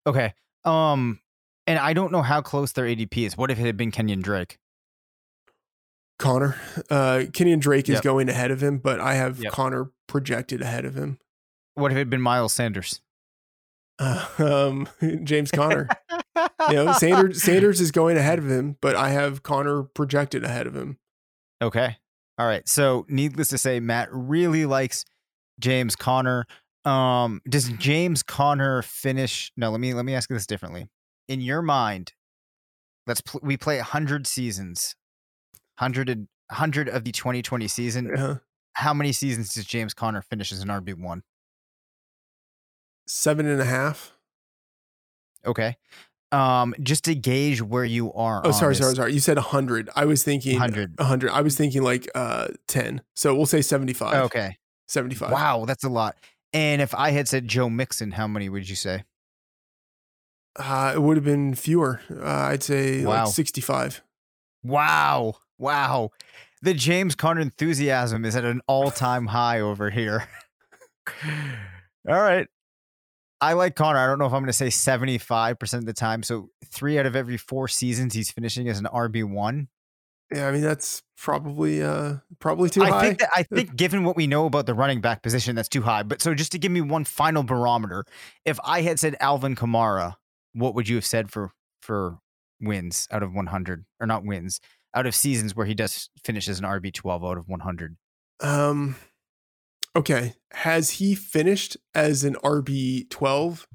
Okay. 0.07 0.35
Um, 0.65 1.21
and 1.67 1.79
I 1.79 1.93
don't 1.93 2.11
know 2.13 2.23
how 2.23 2.41
close 2.43 2.73
their 2.73 2.85
ADP 2.87 3.27
is. 3.27 3.37
What 3.37 3.51
if 3.51 3.59
it 3.59 3.63
had 3.67 3.77
been 3.77 3.91
Kenyon 3.93 4.21
Drake? 4.23 4.59
Conner, 6.19 6.57
uh, 6.91 7.25
Kenyon 7.33 7.59
Drake 7.59 7.89
is 7.89 8.01
going 8.01 8.29
ahead 8.29 8.51
of 8.51 8.63
him, 8.63 8.79
but 8.79 9.01
I 9.01 9.15
have 9.15 9.41
Yep. 9.41 9.53
Conner 9.53 9.91
projected 10.07 10.63
ahead 10.63 10.85
of 10.85 10.95
him. 10.95 11.19
What 11.75 11.91
if 11.91 11.97
it 11.97 12.01
had 12.01 12.11
been 12.11 12.21
Miles 12.21 12.53
Sanders? 12.53 13.01
Uh, 13.99 14.27
um, 14.39 14.89
James 15.25 15.51
Conner. 15.51 15.89
you 16.69 16.75
know, 16.75 16.93
Sanders 16.93 17.43
Sanders 17.43 17.81
is 17.81 17.91
going 17.91 18.17
ahead 18.17 18.39
of 18.39 18.51
him, 18.51 18.77
but 18.81 18.95
I 18.97 19.11
have 19.11 19.43
Conner 19.43 19.83
projected 19.83 20.45
ahead 20.45 20.67
of 20.67 20.77
him. 20.77 20.99
Okay. 21.61 21.97
All 22.39 22.47
right. 22.47 22.67
So, 22.69 23.05
needless 23.09 23.49
to 23.49 23.59
say, 23.59 23.81
Matt 23.81 24.09
really 24.13 24.67
likes 24.67 25.05
James 25.61 25.97
Conner. 25.97 26.47
Um, 26.85 27.41
does 27.49 27.69
James 27.69 28.23
Conner 28.23 28.83
finish? 28.83 29.53
No, 29.57 29.71
let 29.71 29.81
me 29.81 29.95
let 29.95 30.05
me 30.05 30.15
ask 30.15 30.29
you 30.31 30.37
this 30.37 30.47
differently. 30.47 30.89
In 31.29 31.41
your 31.41 31.63
mind, 31.63 32.13
let's 33.07 33.21
pl- 33.21 33.41
we 33.43 33.57
play 33.57 33.79
hundred 33.79 34.27
seasons, 34.27 34.97
hundred 35.77 36.09
and 36.09 36.29
hundred 36.51 36.89
of 36.89 37.05
the 37.05 37.13
2020 37.13 37.67
season. 37.69 38.17
Uh, 38.17 38.39
How 38.75 38.93
many 38.95 39.13
seasons 39.13 39.55
does 39.55 39.65
James 39.65 39.95
Conner 39.95 40.23
finish 40.23 40.53
as 40.53 40.61
an 40.61 40.69
RB 40.69 40.95
one? 40.95 41.23
seven 43.07 43.47
and 43.47 43.61
a 43.61 43.65
half. 43.65 44.13
Okay. 45.45 45.77
Um, 46.31 46.75
just 46.83 47.05
to 47.05 47.15
gauge 47.15 47.61
where 47.61 47.85
you 47.85 48.13
are. 48.15 48.41
Oh, 48.45 48.53
sorry, 48.53 48.75
sorry, 48.75 48.95
sorry. 48.95 49.13
You 49.13 49.21
said 49.21 49.37
hundred. 49.39 49.91
I 49.95 50.05
was 50.07 50.23
thinking 50.23 50.53
100. 50.55 50.95
hundred. 50.99 51.31
I 51.31 51.43
was 51.43 51.57
thinking 51.57 51.83
like 51.83 52.09
uh 52.15 52.49
ten. 52.69 53.03
So 53.15 53.35
we'll 53.35 53.47
say 53.47 53.61
seventy 53.61 53.93
five. 53.93 54.15
Okay. 54.27 54.57
seventy 54.89 55.15
five. 55.15 55.31
Wow, 55.33 55.65
that's 55.67 55.85
a 55.85 55.89
lot. 55.91 56.17
And 56.55 56.81
if 56.81 56.95
I 56.95 57.11
had 57.11 57.29
said 57.29 57.49
Joe 57.49 57.69
Mixon, 57.69 58.13
how 58.13 58.27
many 58.27 58.49
would 58.49 58.69
you 58.69 58.77
say? 58.77 59.05
Uh, 60.57 60.93
it 60.95 61.03
would 61.03 61.17
have 61.17 61.25
been 61.25 61.55
fewer. 61.55 62.01
Uh, 62.11 62.25
I'd 62.25 62.63
say 62.63 63.05
Wow. 63.05 63.25
like 63.25 63.35
sixty 63.35 63.61
five. 63.61 64.03
Wow. 64.63 65.35
Wow. 65.63 66.11
The 66.61 66.75
James 66.75 67.15
Conner 67.15 67.41
enthusiasm 67.41 68.25
is 68.25 68.35
at 68.35 68.45
an 68.45 68.61
all 68.67 68.91
time 68.91 69.27
high 69.27 69.61
over 69.61 69.91
here. 69.91 70.29
all 72.09 72.21
right. 72.21 72.49
I 73.41 73.53
like 73.53 73.77
Conner. 73.77 73.99
I 73.99 74.07
don't 74.07 74.19
know 74.19 74.27
if 74.27 74.33
I'm 74.33 74.43
going 74.43 74.47
to 74.47 74.53
say 74.53 74.67
75% 74.67 75.75
of 75.75 75.87
the 75.87 75.93
time. 75.93 76.25
So, 76.25 76.49
three 76.67 76.99
out 76.99 77.07
of 77.07 77.17
every 77.17 77.37
four 77.37 77.69
seasons, 77.69 78.15
he's 78.15 78.31
finishing 78.31 78.69
as 78.69 78.79
an 78.79 78.87
RB1. 78.87 79.69
Yeah, 80.33 80.49
I 80.49 80.53
mean 80.53 80.63
that's 80.63 81.03
probably 81.19 81.83
uh 81.83 82.15
probably 82.39 82.71
too 82.71 82.83
I 82.83 82.89
high. 82.89 83.01
think 83.03 83.19
that 83.19 83.29
I 83.37 83.43
think 83.43 83.77
given 83.77 84.03
what 84.03 84.17
we 84.17 84.27
know 84.27 84.47
about 84.47 84.65
the 84.65 84.73
running 84.73 85.03
back 85.03 85.23
position, 85.23 85.55
that's 85.55 85.69
too 85.69 85.83
high. 85.83 86.05
But 86.05 86.23
so 86.23 86.35
just 86.35 86.53
to 86.53 86.59
give 86.59 86.73
me 86.73 86.81
one 86.81 87.05
final 87.05 87.43
barometer, 87.43 88.07
if 88.47 88.59
I 88.65 88.81
had 88.81 88.99
said 88.99 89.15
Alvin 89.21 89.55
Kamara, 89.55 90.15
what 90.55 90.75
would 90.75 90.89
you 90.89 90.95
have 90.95 91.05
said 91.05 91.31
for 91.31 91.53
for 91.83 92.17
wins 92.63 93.09
out 93.11 93.23
of 93.23 93.35
100 93.35 93.85
or 94.01 94.07
not 94.07 94.25
wins 94.25 94.61
out 94.95 95.07
of 95.07 95.15
seasons 95.15 95.55
where 95.55 95.67
he 95.67 95.75
does 95.75 96.11
finish 96.25 96.49
as 96.49 96.59
an 96.59 96.65
RB 96.65 96.93
12 96.93 97.25
out 97.25 97.39
of 97.39 97.49
100? 97.49 97.97
Um, 98.41 98.97
okay. 99.97 100.35
Has 100.53 100.91
he 100.91 101.15
finished 101.15 101.77
as 101.95 102.25
an 102.25 102.35
RB 102.45 103.09
twelve 103.09 103.67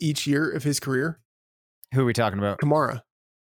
each 0.00 0.26
year 0.26 0.50
of 0.50 0.64
his 0.64 0.80
career? 0.80 1.20
Who 1.94 2.02
are 2.02 2.04
we 2.04 2.12
talking 2.12 2.38
about? 2.38 2.60
Kamara. 2.60 3.02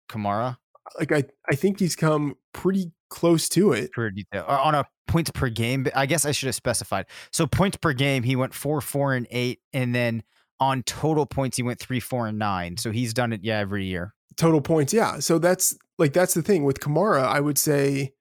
Kamara 0.09 0.57
Like 0.99 1.11
I, 1.11 1.24
I 1.49 1.55
think 1.55 1.80
he's 1.80 1.95
come 1.95 2.36
pretty 2.53 2.91
close 3.09 3.47
to 3.49 3.74
it. 3.74 3.91
per 3.91 4.09
detail 4.09 4.45
on 4.47 4.76
a 4.76 4.86
points 5.07 5.30
per 5.32 5.49
game. 5.49 5.86
I 5.93 6.05
guess 6.05 6.26
I 6.26 6.32
should 6.32 6.47
have 6.47 6.55
specified. 6.55 7.05
So 7.32 7.45
points 7.45 7.78
per 7.78 7.93
game, 7.93 8.24
he 8.24 8.36
went 8.36 8.53
four, 8.53 8.82
four, 8.82 9.13
and 9.13 9.28
eight, 9.30 9.59
and 9.74 9.93
then 9.93 10.24
on 10.59 10.84
total 10.84 11.26
points, 11.26 11.57
he 11.57 11.63
went 11.63 11.80
three, 11.80 11.99
four, 11.99 12.28
and 12.28 12.39
nine. 12.39 12.78
So 12.78 12.91
he's 12.91 13.13
done 13.13 13.34
it, 13.34 13.41
yeah, 13.43 13.59
every 13.59 13.86
year. 13.86 14.13
Total 14.38 14.61
points, 14.61 14.93
yeah. 14.93 15.19
So 15.19 15.39
that's 15.39 15.77
like 15.97 16.13
that's 16.13 16.34
the 16.34 16.41
thing 16.41 16.63
with 16.63 16.79
Kamara. 16.79 17.23
I 17.23 17.39
would 17.39 17.57
say, 17.57 18.13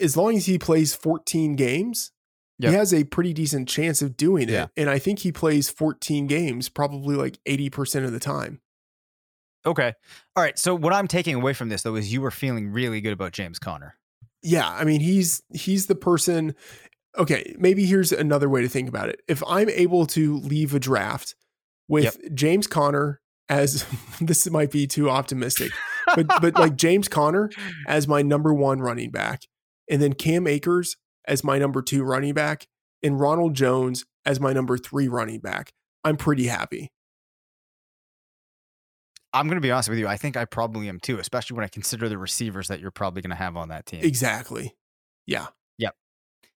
as 0.00 0.16
long 0.16 0.36
as 0.36 0.46
he 0.46 0.58
plays 0.58 0.94
14 0.94 1.56
games, 1.56 2.10
Yep. 2.60 2.70
he 2.70 2.76
has 2.76 2.94
a 2.94 3.04
pretty 3.04 3.32
decent 3.32 3.68
chance 3.68 4.00
of 4.00 4.16
doing 4.16 4.48
it. 4.48 4.70
And 4.76 4.88
I 4.88 4.98
think 5.00 5.18
he 5.20 5.32
plays 5.32 5.70
14 5.70 6.28
games 6.28 6.68
probably 6.68 7.16
like 7.16 7.38
80% 7.48 8.04
of 8.04 8.12
the 8.12 8.20
time. 8.20 8.60
Okay. 9.66 9.92
All 10.36 10.42
right. 10.42 10.56
So 10.58 10.74
what 10.74 10.92
I'm 10.92 11.08
taking 11.08 11.34
away 11.34 11.52
from 11.52 11.68
this 11.68 11.82
though 11.82 11.96
is 11.96 12.12
you 12.12 12.20
were 12.20 12.30
feeling 12.30 12.70
really 12.70 13.00
good 13.00 13.12
about 13.12 13.32
James 13.32 13.58
Conner. 13.58 13.96
Yeah, 14.42 14.68
I 14.68 14.84
mean 14.84 15.00
he's 15.00 15.42
he's 15.54 15.86
the 15.86 15.94
person 15.94 16.54
okay, 17.16 17.54
maybe 17.58 17.86
here's 17.86 18.12
another 18.12 18.48
way 18.48 18.60
to 18.62 18.68
think 18.68 18.88
about 18.88 19.08
it. 19.08 19.20
If 19.26 19.42
I'm 19.48 19.70
able 19.70 20.04
to 20.08 20.36
leave 20.38 20.74
a 20.74 20.80
draft 20.80 21.34
with 21.88 22.18
James 22.34 22.66
Conner 22.66 23.20
as 23.48 23.84
this 24.20 24.48
might 24.50 24.70
be 24.70 24.86
too 24.86 25.10
optimistic, 25.10 25.72
but 26.14 26.26
but 26.40 26.54
like 26.54 26.76
James 26.76 27.08
Conner 27.08 27.50
as 27.86 28.08
my 28.08 28.22
number 28.22 28.52
1 28.52 28.80
running 28.80 29.10
back 29.10 29.42
and 29.90 30.00
then 30.00 30.14
Cam 30.14 30.46
Akers 30.46 30.96
as 31.26 31.44
my 31.44 31.58
number 31.58 31.82
2 31.82 32.02
running 32.02 32.34
back 32.34 32.66
and 33.02 33.20
Ronald 33.20 33.54
Jones 33.54 34.04
as 34.24 34.40
my 34.40 34.52
number 34.52 34.78
3 34.78 35.08
running 35.08 35.40
back, 35.40 35.72
I'm 36.02 36.16
pretty 36.16 36.46
happy. 36.46 36.90
I'm 39.34 39.48
going 39.48 39.56
to 39.56 39.60
be 39.60 39.72
honest 39.72 39.88
with 39.88 39.98
you. 39.98 40.06
I 40.06 40.16
think 40.16 40.36
I 40.36 40.44
probably 40.44 40.88
am 40.88 41.00
too, 41.00 41.18
especially 41.18 41.56
when 41.56 41.64
I 41.64 41.68
consider 41.68 42.08
the 42.08 42.16
receivers 42.16 42.68
that 42.68 42.78
you're 42.78 42.92
probably 42.92 43.20
going 43.20 43.30
to 43.30 43.36
have 43.36 43.56
on 43.56 43.68
that 43.68 43.84
team. 43.84 44.00
Exactly. 44.02 44.76
Yeah. 45.26 45.46
Yep. 45.78 45.96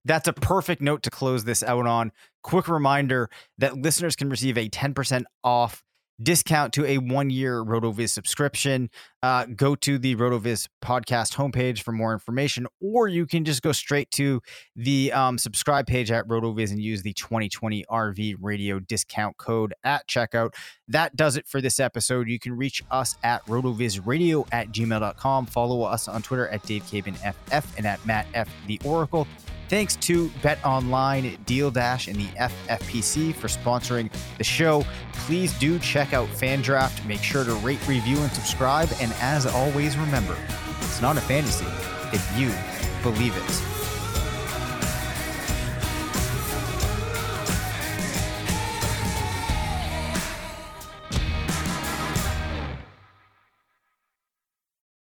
That's 0.04 0.28
a 0.28 0.32
perfect 0.32 0.80
note 0.80 1.02
to 1.02 1.10
close 1.10 1.42
this 1.42 1.64
out 1.64 1.86
on. 1.86 2.12
Quick 2.44 2.68
reminder 2.68 3.30
that 3.58 3.76
listeners 3.76 4.14
can 4.14 4.30
receive 4.30 4.56
a 4.56 4.68
10% 4.68 5.24
off 5.42 5.82
discount 6.22 6.72
to 6.74 6.84
a 6.84 6.98
one 6.98 7.30
year 7.30 7.64
RotoViz 7.64 8.10
subscription. 8.10 8.90
Uh, 9.22 9.46
go 9.46 9.74
to 9.74 9.98
the 9.98 10.14
RotoViz 10.16 10.68
podcast 10.82 11.34
homepage 11.34 11.82
for 11.82 11.92
more 11.92 12.12
information, 12.12 12.66
or 12.80 13.08
you 13.08 13.26
can 13.26 13.44
just 13.44 13.62
go 13.62 13.72
straight 13.72 14.10
to 14.12 14.40
the 14.76 15.12
um, 15.12 15.38
subscribe 15.38 15.86
page 15.86 16.10
at 16.10 16.26
RotoViz 16.28 16.70
and 16.70 16.80
use 16.80 17.02
the 17.02 17.12
2020 17.14 17.84
RV 17.90 18.36
radio 18.40 18.78
discount 18.78 19.36
code 19.36 19.74
at 19.82 20.06
checkout. 20.06 20.54
That 20.86 21.16
does 21.16 21.36
it 21.36 21.48
for 21.48 21.60
this 21.60 21.80
episode. 21.80 22.28
You 22.28 22.38
can 22.38 22.56
reach 22.56 22.82
us 22.90 23.16
at 23.24 23.44
rotovizradio 23.46 24.46
at 24.52 24.70
gmail.com. 24.70 25.46
Follow 25.46 25.82
us 25.82 26.06
on 26.06 26.22
Twitter 26.22 26.48
at 26.48 26.62
Dave 26.62 26.86
Cabin 26.88 27.14
FF 27.14 27.76
and 27.76 27.86
at 27.86 28.04
Matt 28.06 28.26
F. 28.34 28.48
The 28.66 28.80
Oracle. 28.84 29.26
Thanks 29.68 29.96
to 29.96 30.30
Bet 30.42 30.64
Online, 30.64 31.36
Deal 31.44 31.70
Dash, 31.70 32.08
and 32.08 32.16
the 32.16 32.28
FFPC 32.38 33.34
for 33.34 33.48
sponsoring 33.48 34.10
the 34.38 34.44
show. 34.44 34.82
Please 35.12 35.52
do 35.58 35.78
check 35.78 36.14
out 36.14 36.26
FanDraft. 36.28 37.04
Make 37.04 37.22
sure 37.22 37.44
to 37.44 37.52
rate, 37.56 37.86
review, 37.86 38.18
and 38.18 38.32
subscribe. 38.32 38.88
And 39.00 39.12
as 39.20 39.44
always, 39.44 39.98
remember, 39.98 40.36
it's 40.80 41.02
not 41.02 41.18
a 41.18 41.20
fantasy 41.20 41.66
if 42.12 42.38
you 42.38 42.50
believe 43.02 43.36
it. 43.36 43.77